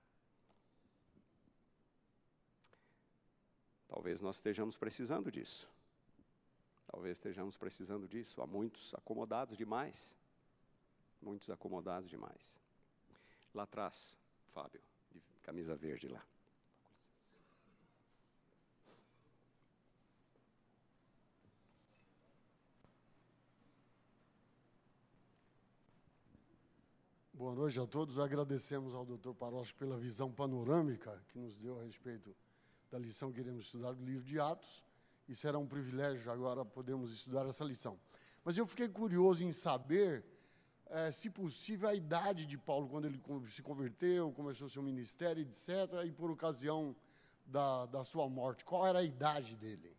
[3.87, 5.69] Talvez nós estejamos precisando disso.
[6.87, 8.41] Talvez estejamos precisando disso.
[8.41, 10.17] Há muitos acomodados demais.
[11.21, 12.61] Muitos acomodados demais.
[13.53, 14.17] Lá atrás,
[14.53, 14.81] Fábio,
[15.11, 16.25] de camisa verde lá.
[27.33, 28.17] Boa noite a todos.
[28.17, 29.33] Agradecemos ao Dr.
[29.33, 32.35] Parócio pela visão panorâmica que nos deu a respeito
[32.95, 34.81] da lição que iremos estudar do livro de Atos,
[35.27, 37.99] e será um privilégio agora podermos estudar essa lição.
[38.41, 40.23] Mas eu fiquei curioso em saber,
[40.85, 46.05] é, se possível, a idade de Paulo, quando ele se converteu, começou seu ministério, etc.,
[46.05, 46.95] e por ocasião
[47.45, 48.63] da, da sua morte.
[48.63, 49.93] Qual era a idade dele?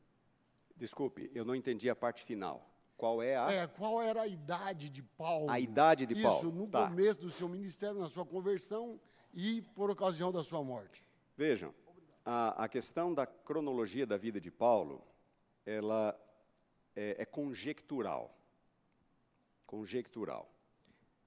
[0.74, 2.66] Desculpe, eu não entendi a parte final.
[2.96, 3.52] Qual é a.
[3.52, 5.50] É, qual era a idade de Paulo?
[5.50, 6.48] A idade de Isso, Paulo.
[6.48, 6.88] Isso, no tá.
[6.88, 8.98] começo do seu ministério, na sua conversão
[9.34, 11.04] e por ocasião da sua morte.
[11.36, 11.74] Vejam,
[12.26, 15.06] a, a questão da cronologia da vida de Paulo,
[15.64, 16.18] ela
[16.96, 18.36] é, é conjectural.
[19.64, 20.50] Conjectural.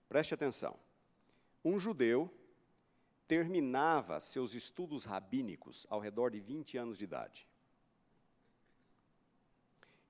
[0.09, 0.77] Preste atenção.
[1.63, 2.30] Um judeu
[3.27, 7.47] terminava seus estudos rabínicos ao redor de 20 anos de idade.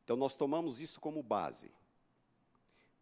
[0.03, 1.71] Então, nós tomamos isso como base.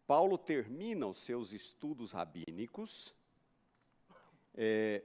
[0.06, 3.14] Paulo termina os seus estudos rabínicos
[4.54, 5.02] é,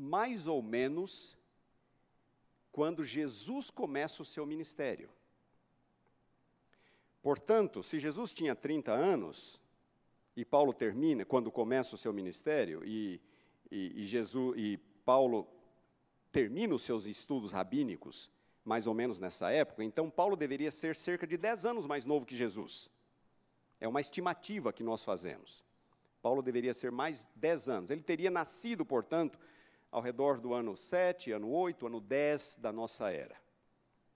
[0.00, 1.36] mais ou menos
[2.72, 5.10] quando Jesus começa o seu ministério.
[7.22, 9.60] Portanto, se Jesus tinha 30 anos,
[10.34, 13.20] e Paulo termina, quando começa o seu ministério, e,
[13.70, 15.46] e, e, Jesus, e Paulo
[16.32, 18.30] termina os seus estudos rabínicos,
[18.64, 22.24] mais ou menos nessa época, então Paulo deveria ser cerca de 10 anos mais novo
[22.24, 22.90] que Jesus.
[23.78, 25.64] É uma estimativa que nós fazemos.
[26.22, 27.90] Paulo deveria ser mais 10 anos.
[27.90, 29.38] Ele teria nascido, portanto,
[29.90, 33.36] ao redor do ano 7, ano 8, ano 10 da nossa era.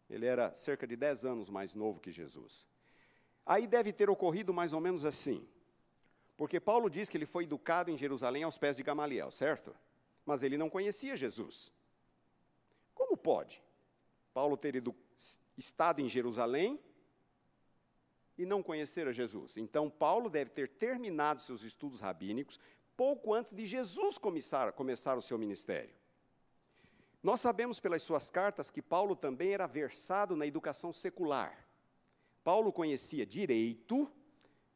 [0.08, 2.66] Ele era cerca de 10 anos mais novo que Jesus.
[3.46, 5.46] Aí deve ter ocorrido mais ou menos assim.
[6.36, 9.74] Porque Paulo diz que ele foi educado em Jerusalém aos pés de Gamaliel, certo?
[10.24, 11.72] mas ele não conhecia Jesus.
[12.94, 13.62] Como pode
[14.32, 14.94] Paulo ter ido,
[15.56, 16.80] estado em Jerusalém
[18.36, 19.56] e não conhecer a Jesus?
[19.56, 22.58] Então, Paulo deve ter terminado seus estudos rabínicos
[22.96, 25.94] pouco antes de Jesus começar, começar o seu ministério.
[27.22, 31.66] Nós sabemos pelas suas cartas que Paulo também era versado na educação secular.
[32.44, 34.10] Paulo conhecia direito,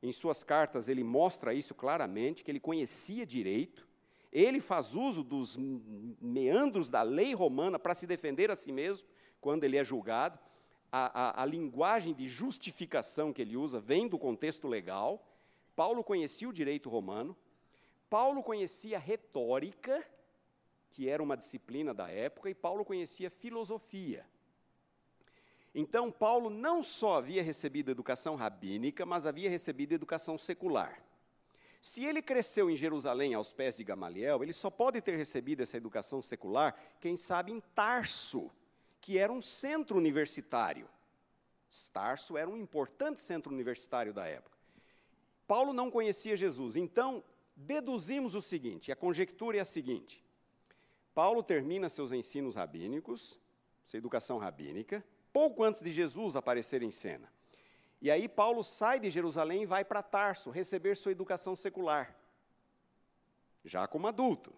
[0.03, 3.86] em suas cartas ele mostra isso claramente, que ele conhecia direito,
[4.32, 9.09] ele faz uso dos meandros da lei romana para se defender a si mesmo
[9.40, 10.39] quando ele é julgado.
[10.90, 15.27] A, a, a, linguagem de justificação que ele usa vem do contexto legal.
[15.77, 17.36] Paulo conhecia o direito romano.
[18.09, 20.05] Paulo conhecia retórica,
[20.90, 24.26] que era uma disciplina da época, e Paulo conhecia filosofia.
[25.74, 31.02] Então, Paulo não só havia recebido educação rabínica, mas havia recebido educação secular.
[31.80, 35.76] Se ele cresceu em Jerusalém aos pés de Gamaliel, ele só pode ter recebido essa
[35.76, 38.51] educação secular, quem sabe, em Tarso,
[39.01, 40.89] que era um centro universitário.
[41.93, 44.56] Tarso era um importante centro universitário da época.
[45.47, 47.22] Paulo não conhecia Jesus, então
[47.59, 50.24] deduzimos o seguinte: a conjectura é a seguinte.
[51.14, 53.39] Paulo termina seus ensinos rabínicos,
[53.85, 57.30] sua educação rabínica, pouco antes de Jesus aparecer em cena.
[58.01, 62.16] E aí Paulo sai de Jerusalém e vai para Tarso receber sua educação secular,
[63.64, 64.55] já como adulto.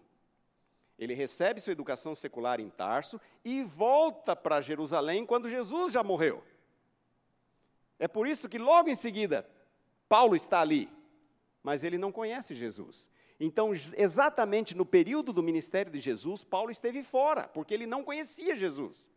[0.99, 6.43] Ele recebe sua educação secular em Tarso e volta para Jerusalém quando Jesus já morreu.
[7.97, 9.49] É por isso que logo em seguida
[10.07, 10.87] Paulo está ali,
[11.63, 13.09] mas ele não conhece Jesus.
[13.39, 18.55] Então, exatamente no período do ministério de Jesus, Paulo esteve fora, porque ele não conhecia
[18.55, 19.11] Jesus.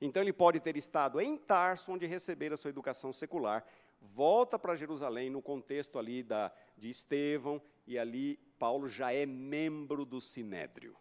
[0.00, 3.64] Então ele pode ter estado em Tarso, onde recebera sua educação secular,
[4.00, 10.04] volta para Jerusalém no contexto ali da, de Estevão, e ali Paulo já é membro
[10.04, 10.96] do Sinédrio.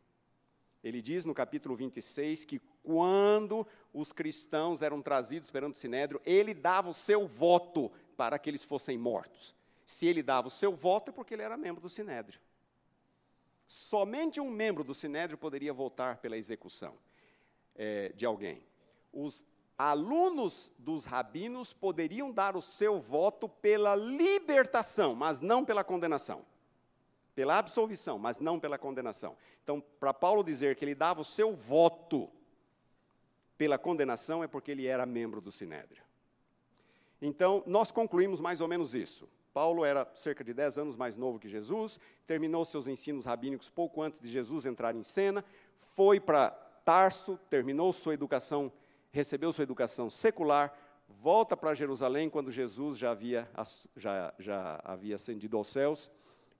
[0.83, 6.53] Ele diz no capítulo 26 que quando os cristãos eram trazidos perante o Sinédrio, ele
[6.53, 9.53] dava o seu voto para que eles fossem mortos.
[9.87, 12.41] Se ele dava o seu voto, é porque ele era membro do Sinédrio.
[13.65, 16.97] Somente um membro do Sinédrio poderia votar pela execução
[17.75, 18.67] é, de alguém
[19.17, 19.45] os
[19.77, 26.45] alunos dos rabinos poderiam dar o seu voto pela libertação, mas não pela condenação.
[27.33, 29.35] Pela absolvição, mas não pela condenação.
[29.63, 32.29] Então, para Paulo dizer que ele dava o seu voto
[33.57, 36.03] pela condenação é porque ele era membro do sinédrio.
[37.19, 39.27] Então, nós concluímos mais ou menos isso.
[39.57, 44.03] Paulo era cerca de 10 anos mais novo que Jesus, terminou seus ensinos rabínicos pouco
[44.03, 45.43] antes de Jesus entrar em cena,
[45.95, 46.51] foi para
[46.85, 48.71] Tarso, terminou sua educação
[49.11, 50.71] recebeu sua educação secular,
[51.07, 53.49] volta para Jerusalém quando Jesus já havia,
[53.95, 56.11] já, já havia ascendido aos céus,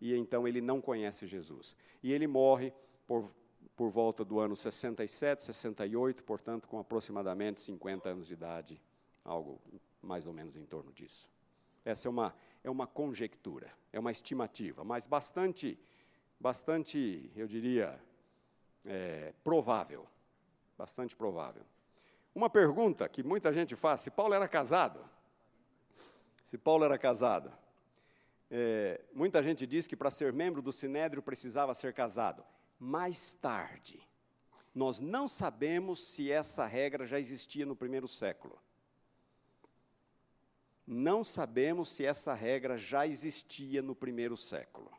[0.02, 1.76] e então ele não conhece Jesus.
[2.02, 2.74] E ele morre
[3.06, 3.32] por,
[3.76, 8.82] por volta do ano 67, 68, portanto, com aproximadamente 50 anos de idade,
[9.24, 9.62] algo
[10.02, 11.30] mais ou menos em torno disso.
[11.86, 12.34] Essa é uma,
[12.68, 15.80] é uma conjectura, é uma estimativa, mas bastante,
[16.38, 17.98] bastante, eu diria,
[18.86, 20.06] é, provável.
[20.78, 21.64] Bastante provável.
[22.36, 25.00] Uma pergunta que muita gente faz: se Paulo era casado?
[26.44, 27.52] Se Paulo era casado.
[28.52, 32.44] É, muita gente diz que para ser membro do sinédrio precisava ser casado.
[32.78, 34.00] Mais tarde,
[34.76, 38.62] nós não sabemos se essa regra já existia no primeiro século.
[40.88, 44.90] Não sabemos se essa regra já existia no primeiro século.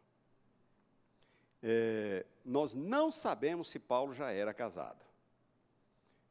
[1.63, 5.03] É, nós não sabemos se Paulo já era casado.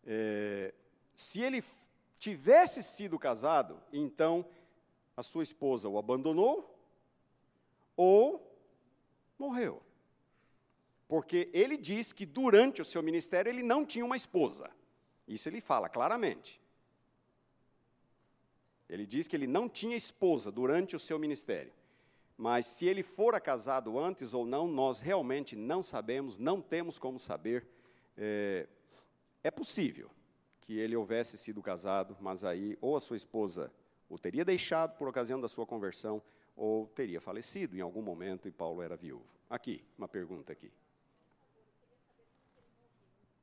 [0.05, 0.73] É,
[1.15, 1.63] se ele
[2.19, 4.45] tivesse sido casado, então
[5.15, 6.79] a sua esposa o abandonou
[7.95, 8.55] ou
[9.39, 9.81] morreu.
[11.07, 14.69] Porque ele diz que durante o seu ministério ele não tinha uma esposa.
[15.27, 16.61] Isso ele fala claramente.
[18.89, 21.73] Ele diz que ele não tinha esposa durante o seu ministério.
[22.38, 27.19] Mas se ele fora casado antes ou não, nós realmente não sabemos, não temos como
[27.19, 27.68] saber.
[28.15, 28.68] É,
[29.43, 30.09] é possível
[30.61, 33.72] que ele houvesse sido casado, mas aí ou a sua esposa
[34.09, 36.22] o teria deixado por ocasião da sua conversão,
[36.55, 39.26] ou teria falecido em algum momento e Paulo era viúvo.
[39.49, 40.72] Aqui, uma pergunta aqui.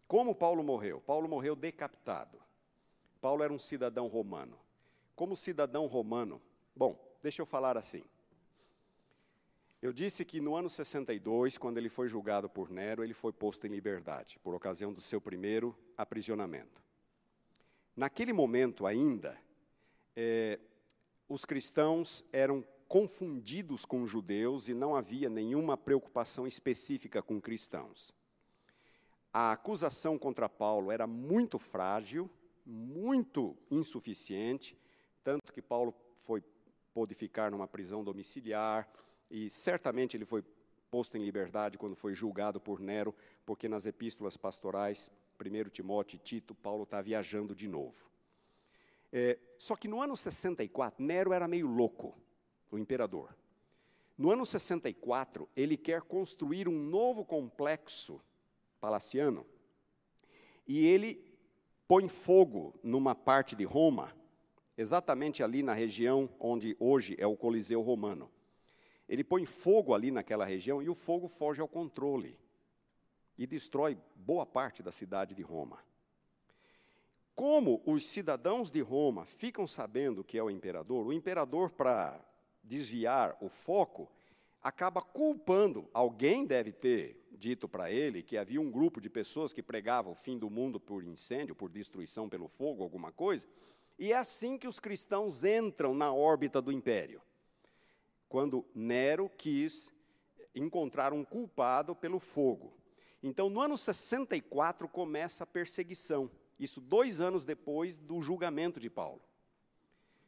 [0.06, 1.00] Como Paulo morreu?
[1.00, 2.40] Paulo morreu decapitado.
[3.20, 4.58] Paulo era um cidadão romano.
[5.14, 6.40] Como cidadão romano,
[6.74, 8.02] bom, deixa eu falar assim.
[9.80, 13.66] Eu disse que no ano 62, quando ele foi julgado por Nero, ele foi posto
[13.66, 16.82] em liberdade, por ocasião do seu primeiro aprisionamento.
[17.94, 19.38] Naquele momento ainda,
[20.16, 20.58] é,
[21.28, 28.14] os cristãos eram confundidos com judeus e não havia nenhuma preocupação específica com cristãos.
[29.32, 32.30] a acusação contra Paulo era muito frágil,
[32.64, 34.78] muito insuficiente,
[35.24, 36.44] tanto que Paulo foi
[36.92, 38.88] pôde ficar numa prisão domiciliar
[39.30, 40.44] e certamente ele foi
[40.90, 43.12] posto em liberdade quando foi julgado por Nero,
[43.44, 45.10] porque nas epístolas pastorais,
[45.40, 48.08] 1 Timóteo e Tito, Paulo está viajando de novo.
[49.12, 52.16] É, só que no ano 64, Nero era meio louco,
[52.70, 53.34] o imperador.
[54.16, 58.20] No ano 64, ele quer construir um novo complexo
[58.80, 59.44] palaciano
[60.66, 61.24] e ele
[61.88, 64.14] põe fogo numa parte de Roma,
[64.76, 68.30] exatamente ali na região onde hoje é o Coliseu Romano.
[69.08, 72.38] Ele põe fogo ali naquela região e o fogo foge ao controle
[73.36, 75.78] e destrói boa parte da cidade de Roma.
[77.34, 82.20] Como os cidadãos de Roma ficam sabendo que é o imperador, o imperador, para
[82.62, 84.08] desviar o foco,
[84.62, 85.88] acaba culpando.
[85.92, 90.14] Alguém deve ter dito para ele que havia um grupo de pessoas que pregavam o
[90.14, 93.46] fim do mundo por incêndio, por destruição pelo fogo, alguma coisa.
[93.98, 97.22] E é assim que os cristãos entram na órbita do império
[98.34, 99.92] quando Nero quis
[100.52, 102.76] encontrar um culpado pelo fogo.
[103.22, 106.28] Então, no ano 64, começa a perseguição.
[106.58, 109.22] Isso dois anos depois do julgamento de Paulo.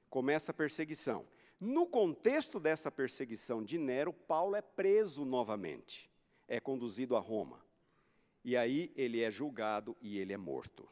[0.09, 1.26] Começa a perseguição.
[1.59, 6.09] No contexto dessa perseguição de Nero, Paulo é preso novamente,
[6.47, 7.60] é conduzido a Roma.
[8.44, 10.88] E aí ele é julgado e ele é morto.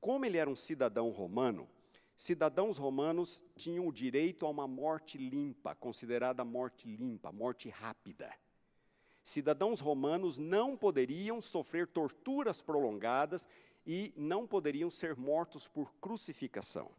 [0.00, 1.68] Como ele era um cidadão romano,
[2.16, 8.32] cidadãos romanos tinham o direito a uma morte limpa, considerada morte limpa, morte rápida.
[9.22, 13.48] Cidadãos romanos não poderiam sofrer torturas prolongadas
[13.86, 16.90] e não poderiam ser mortos por crucificação.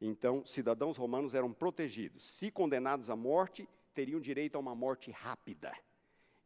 [0.00, 2.24] Então, cidadãos romanos eram protegidos.
[2.24, 5.76] Se condenados à morte, teriam direito a uma morte rápida.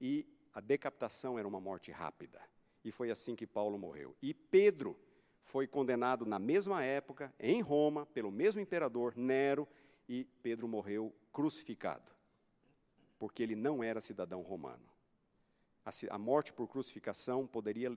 [0.01, 2.41] E a decapitação era uma morte rápida.
[2.85, 4.17] E foi assim que Paulo morreu.
[4.21, 4.99] E Pedro
[5.45, 9.69] foi condenado na mesma época, em Roma, pelo mesmo imperador, Nero,
[10.09, 12.11] e Pedro morreu crucificado,
[13.19, 14.85] porque ele não era cidadão romano.
[15.85, 17.97] A, a morte por crucificação poderia,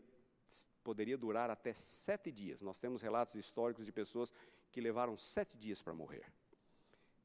[0.84, 2.62] poderia durar até sete dias.
[2.62, 4.32] Nós temos relatos históricos de pessoas
[4.72, 6.32] que levaram sete dias para morrer.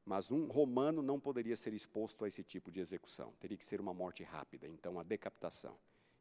[0.05, 3.33] Mas um romano não poderia ser exposto a esse tipo de execução.
[3.39, 5.77] Teria que ser uma morte rápida, então a decapitação.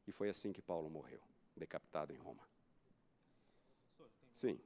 [0.07, 1.21] E foi assim que Paulo morreu,
[1.55, 2.50] decapitado em Roma.
[4.33, 4.59] Sim.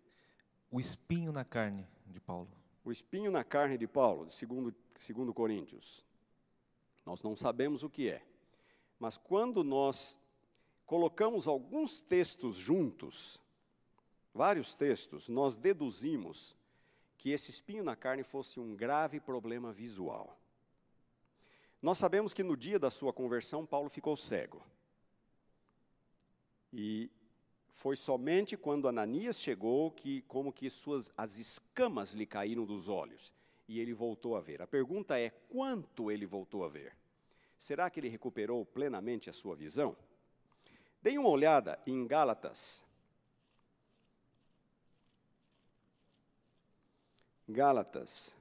[0.72, 2.50] O espinho na carne de Paulo.
[2.84, 6.06] O espinho na carne de Paulo, segundo, segundo Coríntios.
[7.06, 8.26] Nós não sabemos o que é.
[9.00, 10.18] Mas quando nós
[10.86, 13.42] colocamos alguns textos juntos,
[14.34, 16.56] vários textos, nós deduzimos
[17.18, 20.38] que esse espinho na carne fosse um grave problema visual.
[21.82, 24.62] Nós sabemos que no dia da sua conversão, Paulo ficou cego.
[26.74, 27.10] E
[27.76, 33.34] foi somente quando Ananias chegou que como que suas as escamas lhe caíram dos olhos
[33.68, 34.62] e ele voltou a ver.
[34.62, 36.96] A pergunta é quanto ele voltou a ver?
[37.58, 39.96] Será que ele recuperou plenamente a sua visão?
[41.02, 42.84] Deem uma olhada em Gálatas.
[47.48, 48.34] Gálatas,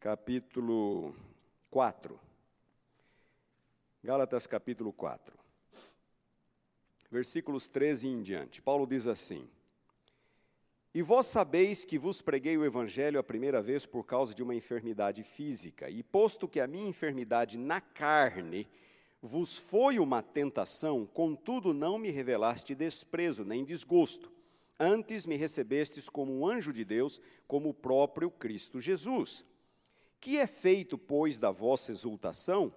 [0.00, 1.14] capítulo
[1.70, 2.20] 4.
[4.02, 5.43] Gálatas, capítulo 4
[7.14, 8.60] versículos 13 em diante.
[8.60, 9.48] Paulo diz assim:
[10.92, 14.52] E vós sabeis que vos preguei o evangelho a primeira vez por causa de uma
[14.52, 18.68] enfermidade física, e posto que a minha enfermidade na carne
[19.22, 24.32] vos foi uma tentação, contudo não me revelaste desprezo nem desgosto.
[24.78, 29.46] Antes me recebestes como um anjo de Deus, como o próprio Cristo Jesus.
[30.20, 32.74] Que é feito, pois, da vossa exultação?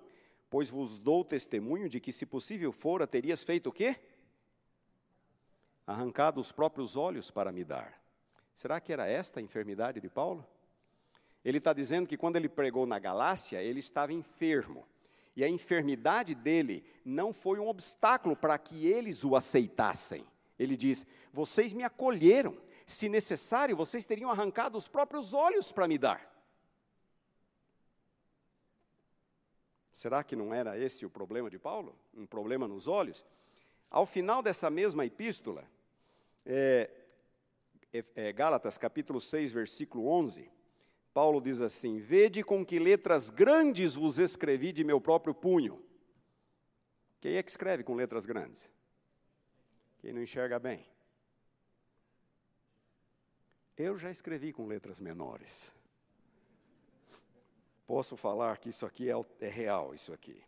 [0.47, 3.95] Pois vos dou testemunho de que, se possível fora, terias feito o quê?
[5.87, 7.97] Arrancado os próprios olhos para me dar.
[8.53, 10.45] Será que era esta a enfermidade de Paulo?
[11.45, 14.85] Ele está dizendo que quando ele pregou na Galácia, ele estava enfermo.
[15.33, 20.25] E a enfermidade dele não foi um obstáculo para que eles o aceitassem.
[20.59, 22.57] Ele diz: Vocês me acolheram.
[22.85, 26.33] Se necessário, vocês teriam arrancado os próprios olhos para me dar.
[29.93, 31.97] Será que não era esse o problema de Paulo?
[32.13, 33.25] Um problema nos olhos?
[33.89, 35.65] Ao final dessa mesma epístola,
[36.49, 36.89] é,
[37.91, 40.49] é, é, Gálatas capítulo 6, versículo 11,
[41.13, 45.83] Paulo diz assim: Vede com que letras grandes vos escrevi de meu próprio punho.
[47.19, 48.69] Quem é que escreve com letras grandes?
[49.99, 50.85] Quem não enxerga bem.
[53.75, 55.73] Eu já escrevi com letras menores.
[57.85, 60.41] Posso falar que isso aqui é, é real, isso aqui.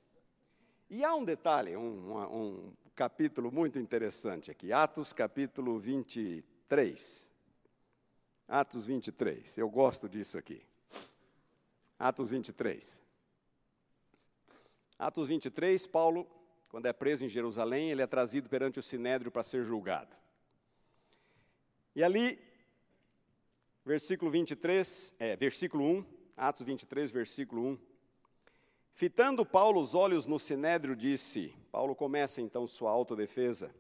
[0.90, 7.32] E há um detalhe, um, um capítulo muito interessante aqui, Atos capítulo 23.
[8.46, 10.62] Atos 23, eu gosto disso aqui.
[11.98, 13.02] Atos 23.
[14.98, 16.30] Atos 23, Paulo,
[16.68, 20.14] quando é preso em Jerusalém, ele é trazido perante o sinédrio para ser julgado.
[21.96, 22.38] E ali,
[23.86, 26.06] versículo 23, é, versículo 1,
[26.36, 27.80] Atos 23, versículo 1.
[29.00, 33.74] Fitando Paulo os olhos no sinédrio, disse: Paulo começa então sua autodefesa.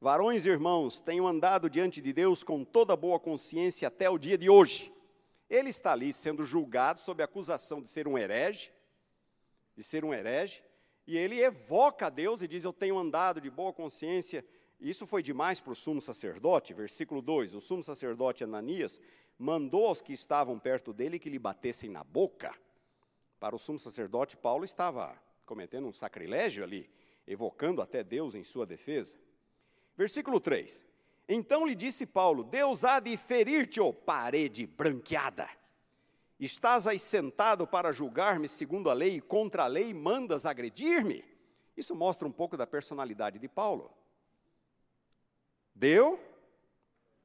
[0.00, 4.36] Varões e irmãos, tenho andado diante de Deus com toda boa consciência até o dia
[4.36, 4.92] de hoje.
[5.48, 8.72] Ele está ali sendo julgado sob acusação de ser um herege,
[9.76, 10.64] de ser um herege,
[11.06, 14.44] e ele evoca a Deus e diz: Eu tenho andado de boa consciência.
[14.80, 16.74] Isso foi demais para o sumo sacerdote.
[16.74, 19.00] Versículo 2: O sumo sacerdote Ananias
[19.38, 22.52] mandou aos que estavam perto dele que lhe batessem na boca.
[23.40, 26.88] Para o sumo sacerdote, Paulo estava cometendo um sacrilégio ali,
[27.26, 29.16] evocando até Deus em sua defesa.
[29.96, 30.86] Versículo 3:
[31.26, 35.48] Então lhe disse Paulo: Deus há de ferir-te, ó parede branqueada.
[36.38, 41.24] Estás aí sentado para julgar-me segundo a lei e contra a lei mandas agredir-me?
[41.76, 43.90] Isso mostra um pouco da personalidade de Paulo.
[45.74, 46.20] Deu,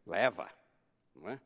[0.06, 0.50] leva,
[1.14, 1.42] não é?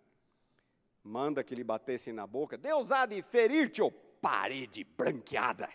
[1.04, 2.56] Manda que lhe batessem na boca.
[2.56, 3.92] Deus há de ferir-te, ó
[4.22, 5.70] parede branqueada.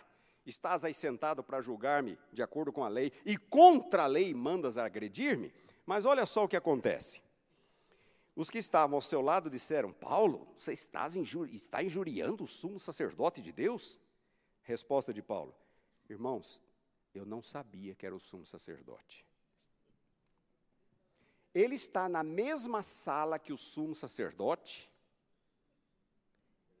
[0.45, 4.77] Estás aí sentado para julgar-me de acordo com a lei, e contra a lei mandas
[4.77, 5.51] agredir-me?
[5.85, 7.21] Mas olha só o que acontece.
[8.35, 10.73] Os que estavam ao seu lado disseram: Paulo, você
[11.17, 13.99] injuri está injuriando o sumo sacerdote de Deus?
[14.61, 15.55] Resposta de Paulo:
[16.09, 16.61] Irmãos,
[17.13, 19.25] eu não sabia que era o sumo sacerdote.
[21.53, 24.91] Ele está na mesma sala que o sumo sacerdote,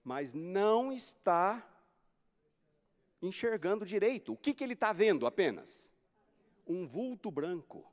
[0.05, 1.67] mas não está
[3.19, 4.33] enxergando direito.
[4.33, 5.91] O que, que ele está vendo apenas?
[6.67, 7.83] Um vulto branco.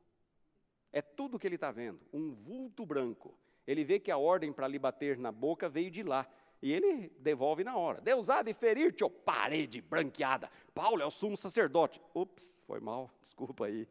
[0.92, 3.34] É tudo que ele está vendo, um vulto branco.
[3.66, 6.28] Ele vê que a ordem para lhe bater na boca veio de lá.
[6.60, 8.00] E ele devolve na hora.
[8.00, 10.50] Deus há de ferir-te, ó parede branqueada.
[10.74, 12.00] Paulo é o sumo sacerdote.
[12.14, 13.88] Ups, foi mal, desculpa aí.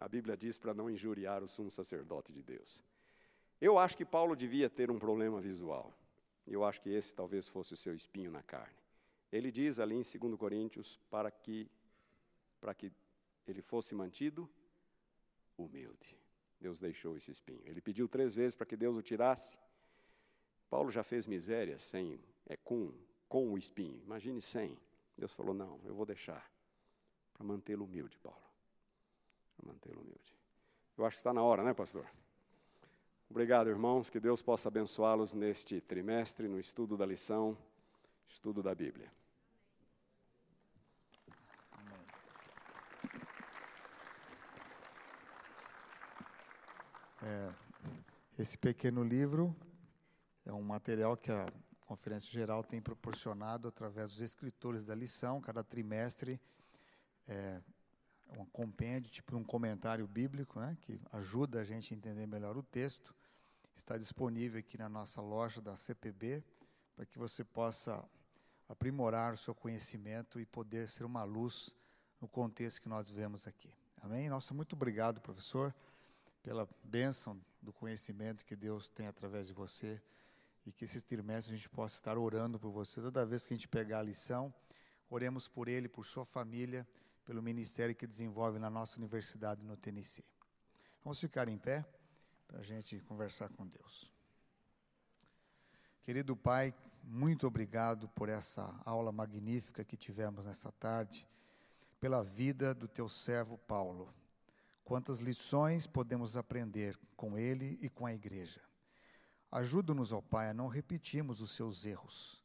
[0.00, 2.82] A Bíblia diz para não injuriar o sumo sacerdote de Deus.
[3.60, 5.92] Eu acho que Paulo devia ter um problema visual.
[6.46, 8.76] Eu acho que esse talvez fosse o seu espinho na carne.
[9.32, 11.70] Ele diz ali em 2 Coríntios para que
[12.60, 12.90] para que
[13.46, 14.48] ele fosse mantido
[15.58, 16.16] humilde.
[16.58, 17.60] Deus deixou esse espinho.
[17.66, 19.58] Ele pediu três vezes para que Deus o tirasse.
[20.70, 22.92] Paulo já fez miséria sem é com
[23.28, 24.00] com o espinho.
[24.02, 24.78] Imagine sem.
[25.16, 26.50] Deus falou: "Não, eu vou deixar
[27.32, 28.44] para mantê-lo humilde, Paulo.
[29.56, 30.34] Para mantê-lo humilde."
[30.96, 32.08] Eu acho que está na hora, né, pastor?
[33.28, 37.56] Obrigado, irmãos, que Deus possa abençoá-los neste trimestre no estudo da lição,
[38.28, 39.10] estudo da Bíblia.
[47.22, 47.52] É,
[48.38, 49.56] esse pequeno livro
[50.44, 51.46] é um material que a
[51.86, 56.40] Conferência Geral tem proporcionado através dos escritores da lição, cada trimestre
[57.26, 57.60] é
[58.38, 62.62] um compêndio, tipo um comentário bíblico, né, que ajuda a gente a entender melhor o
[62.62, 63.14] texto.
[63.74, 66.42] Está disponível aqui na nossa loja da CPB,
[66.94, 68.04] para que você possa
[68.68, 71.76] aprimorar o seu conhecimento e poder ser uma luz
[72.20, 73.72] no contexto que nós vivemos aqui.
[74.00, 74.28] Amém?
[74.28, 75.74] Nossa, muito obrigado, professor
[76.44, 80.00] pela bênção do conhecimento que Deus tem através de você
[80.66, 83.00] e que esses trimestres a gente possa estar orando por você.
[83.00, 84.52] Toda vez que a gente pegar a lição,
[85.08, 86.86] oremos por ele, por sua família,
[87.24, 90.24] pelo ministério que desenvolve na nossa universidade no Tennessee.
[91.02, 91.84] Vamos ficar em pé
[92.46, 94.10] para a gente conversar com Deus.
[96.02, 101.26] Querido Pai, muito obrigado por essa aula magnífica que tivemos nessa tarde,
[101.98, 104.12] pela vida do teu servo Paulo.
[104.84, 108.60] Quantas lições podemos aprender com ele e com a igreja.
[109.50, 112.42] Ajuda-nos, ó Pai, a não repetirmos os seus erros,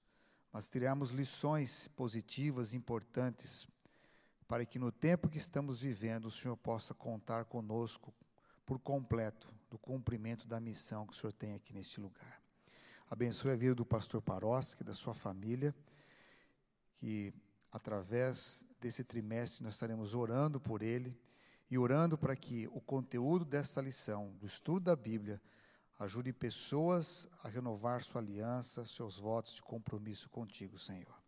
[0.53, 3.67] mas tirarmos lições positivas, importantes,
[4.49, 8.11] para que no tempo que estamos vivendo o Senhor possa contar conosco
[8.65, 12.41] por completo do cumprimento da missão que o Senhor tem aqui neste lugar.
[13.11, 15.73] Abençoe a vida do pastor Paroski, da sua família,
[16.95, 17.31] que
[17.71, 21.15] através desse trimestre nós estaremos orando por ele
[21.69, 25.39] e orando para que o conteúdo desta lição, do estudo da Bíblia,
[25.99, 31.18] ajude pessoas a renovar sua aliança, seus votos de compromisso contigo, Senhor.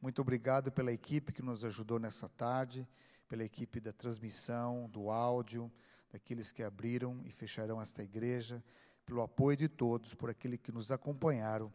[0.00, 2.86] Muito obrigado pela equipe que nos ajudou nessa tarde,
[3.28, 5.70] pela equipe da transmissão, do áudio,
[6.10, 8.62] daqueles que abriram e fecharão esta igreja,
[9.04, 11.72] pelo apoio de todos, por aqueles que nos acompanharam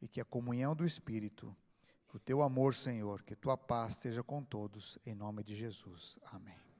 [0.00, 1.54] e que a comunhão do Espírito
[2.08, 6.18] Que o teu amor, Senhor, que tua paz seja com todos, em nome de Jesus.
[6.24, 6.71] Amém.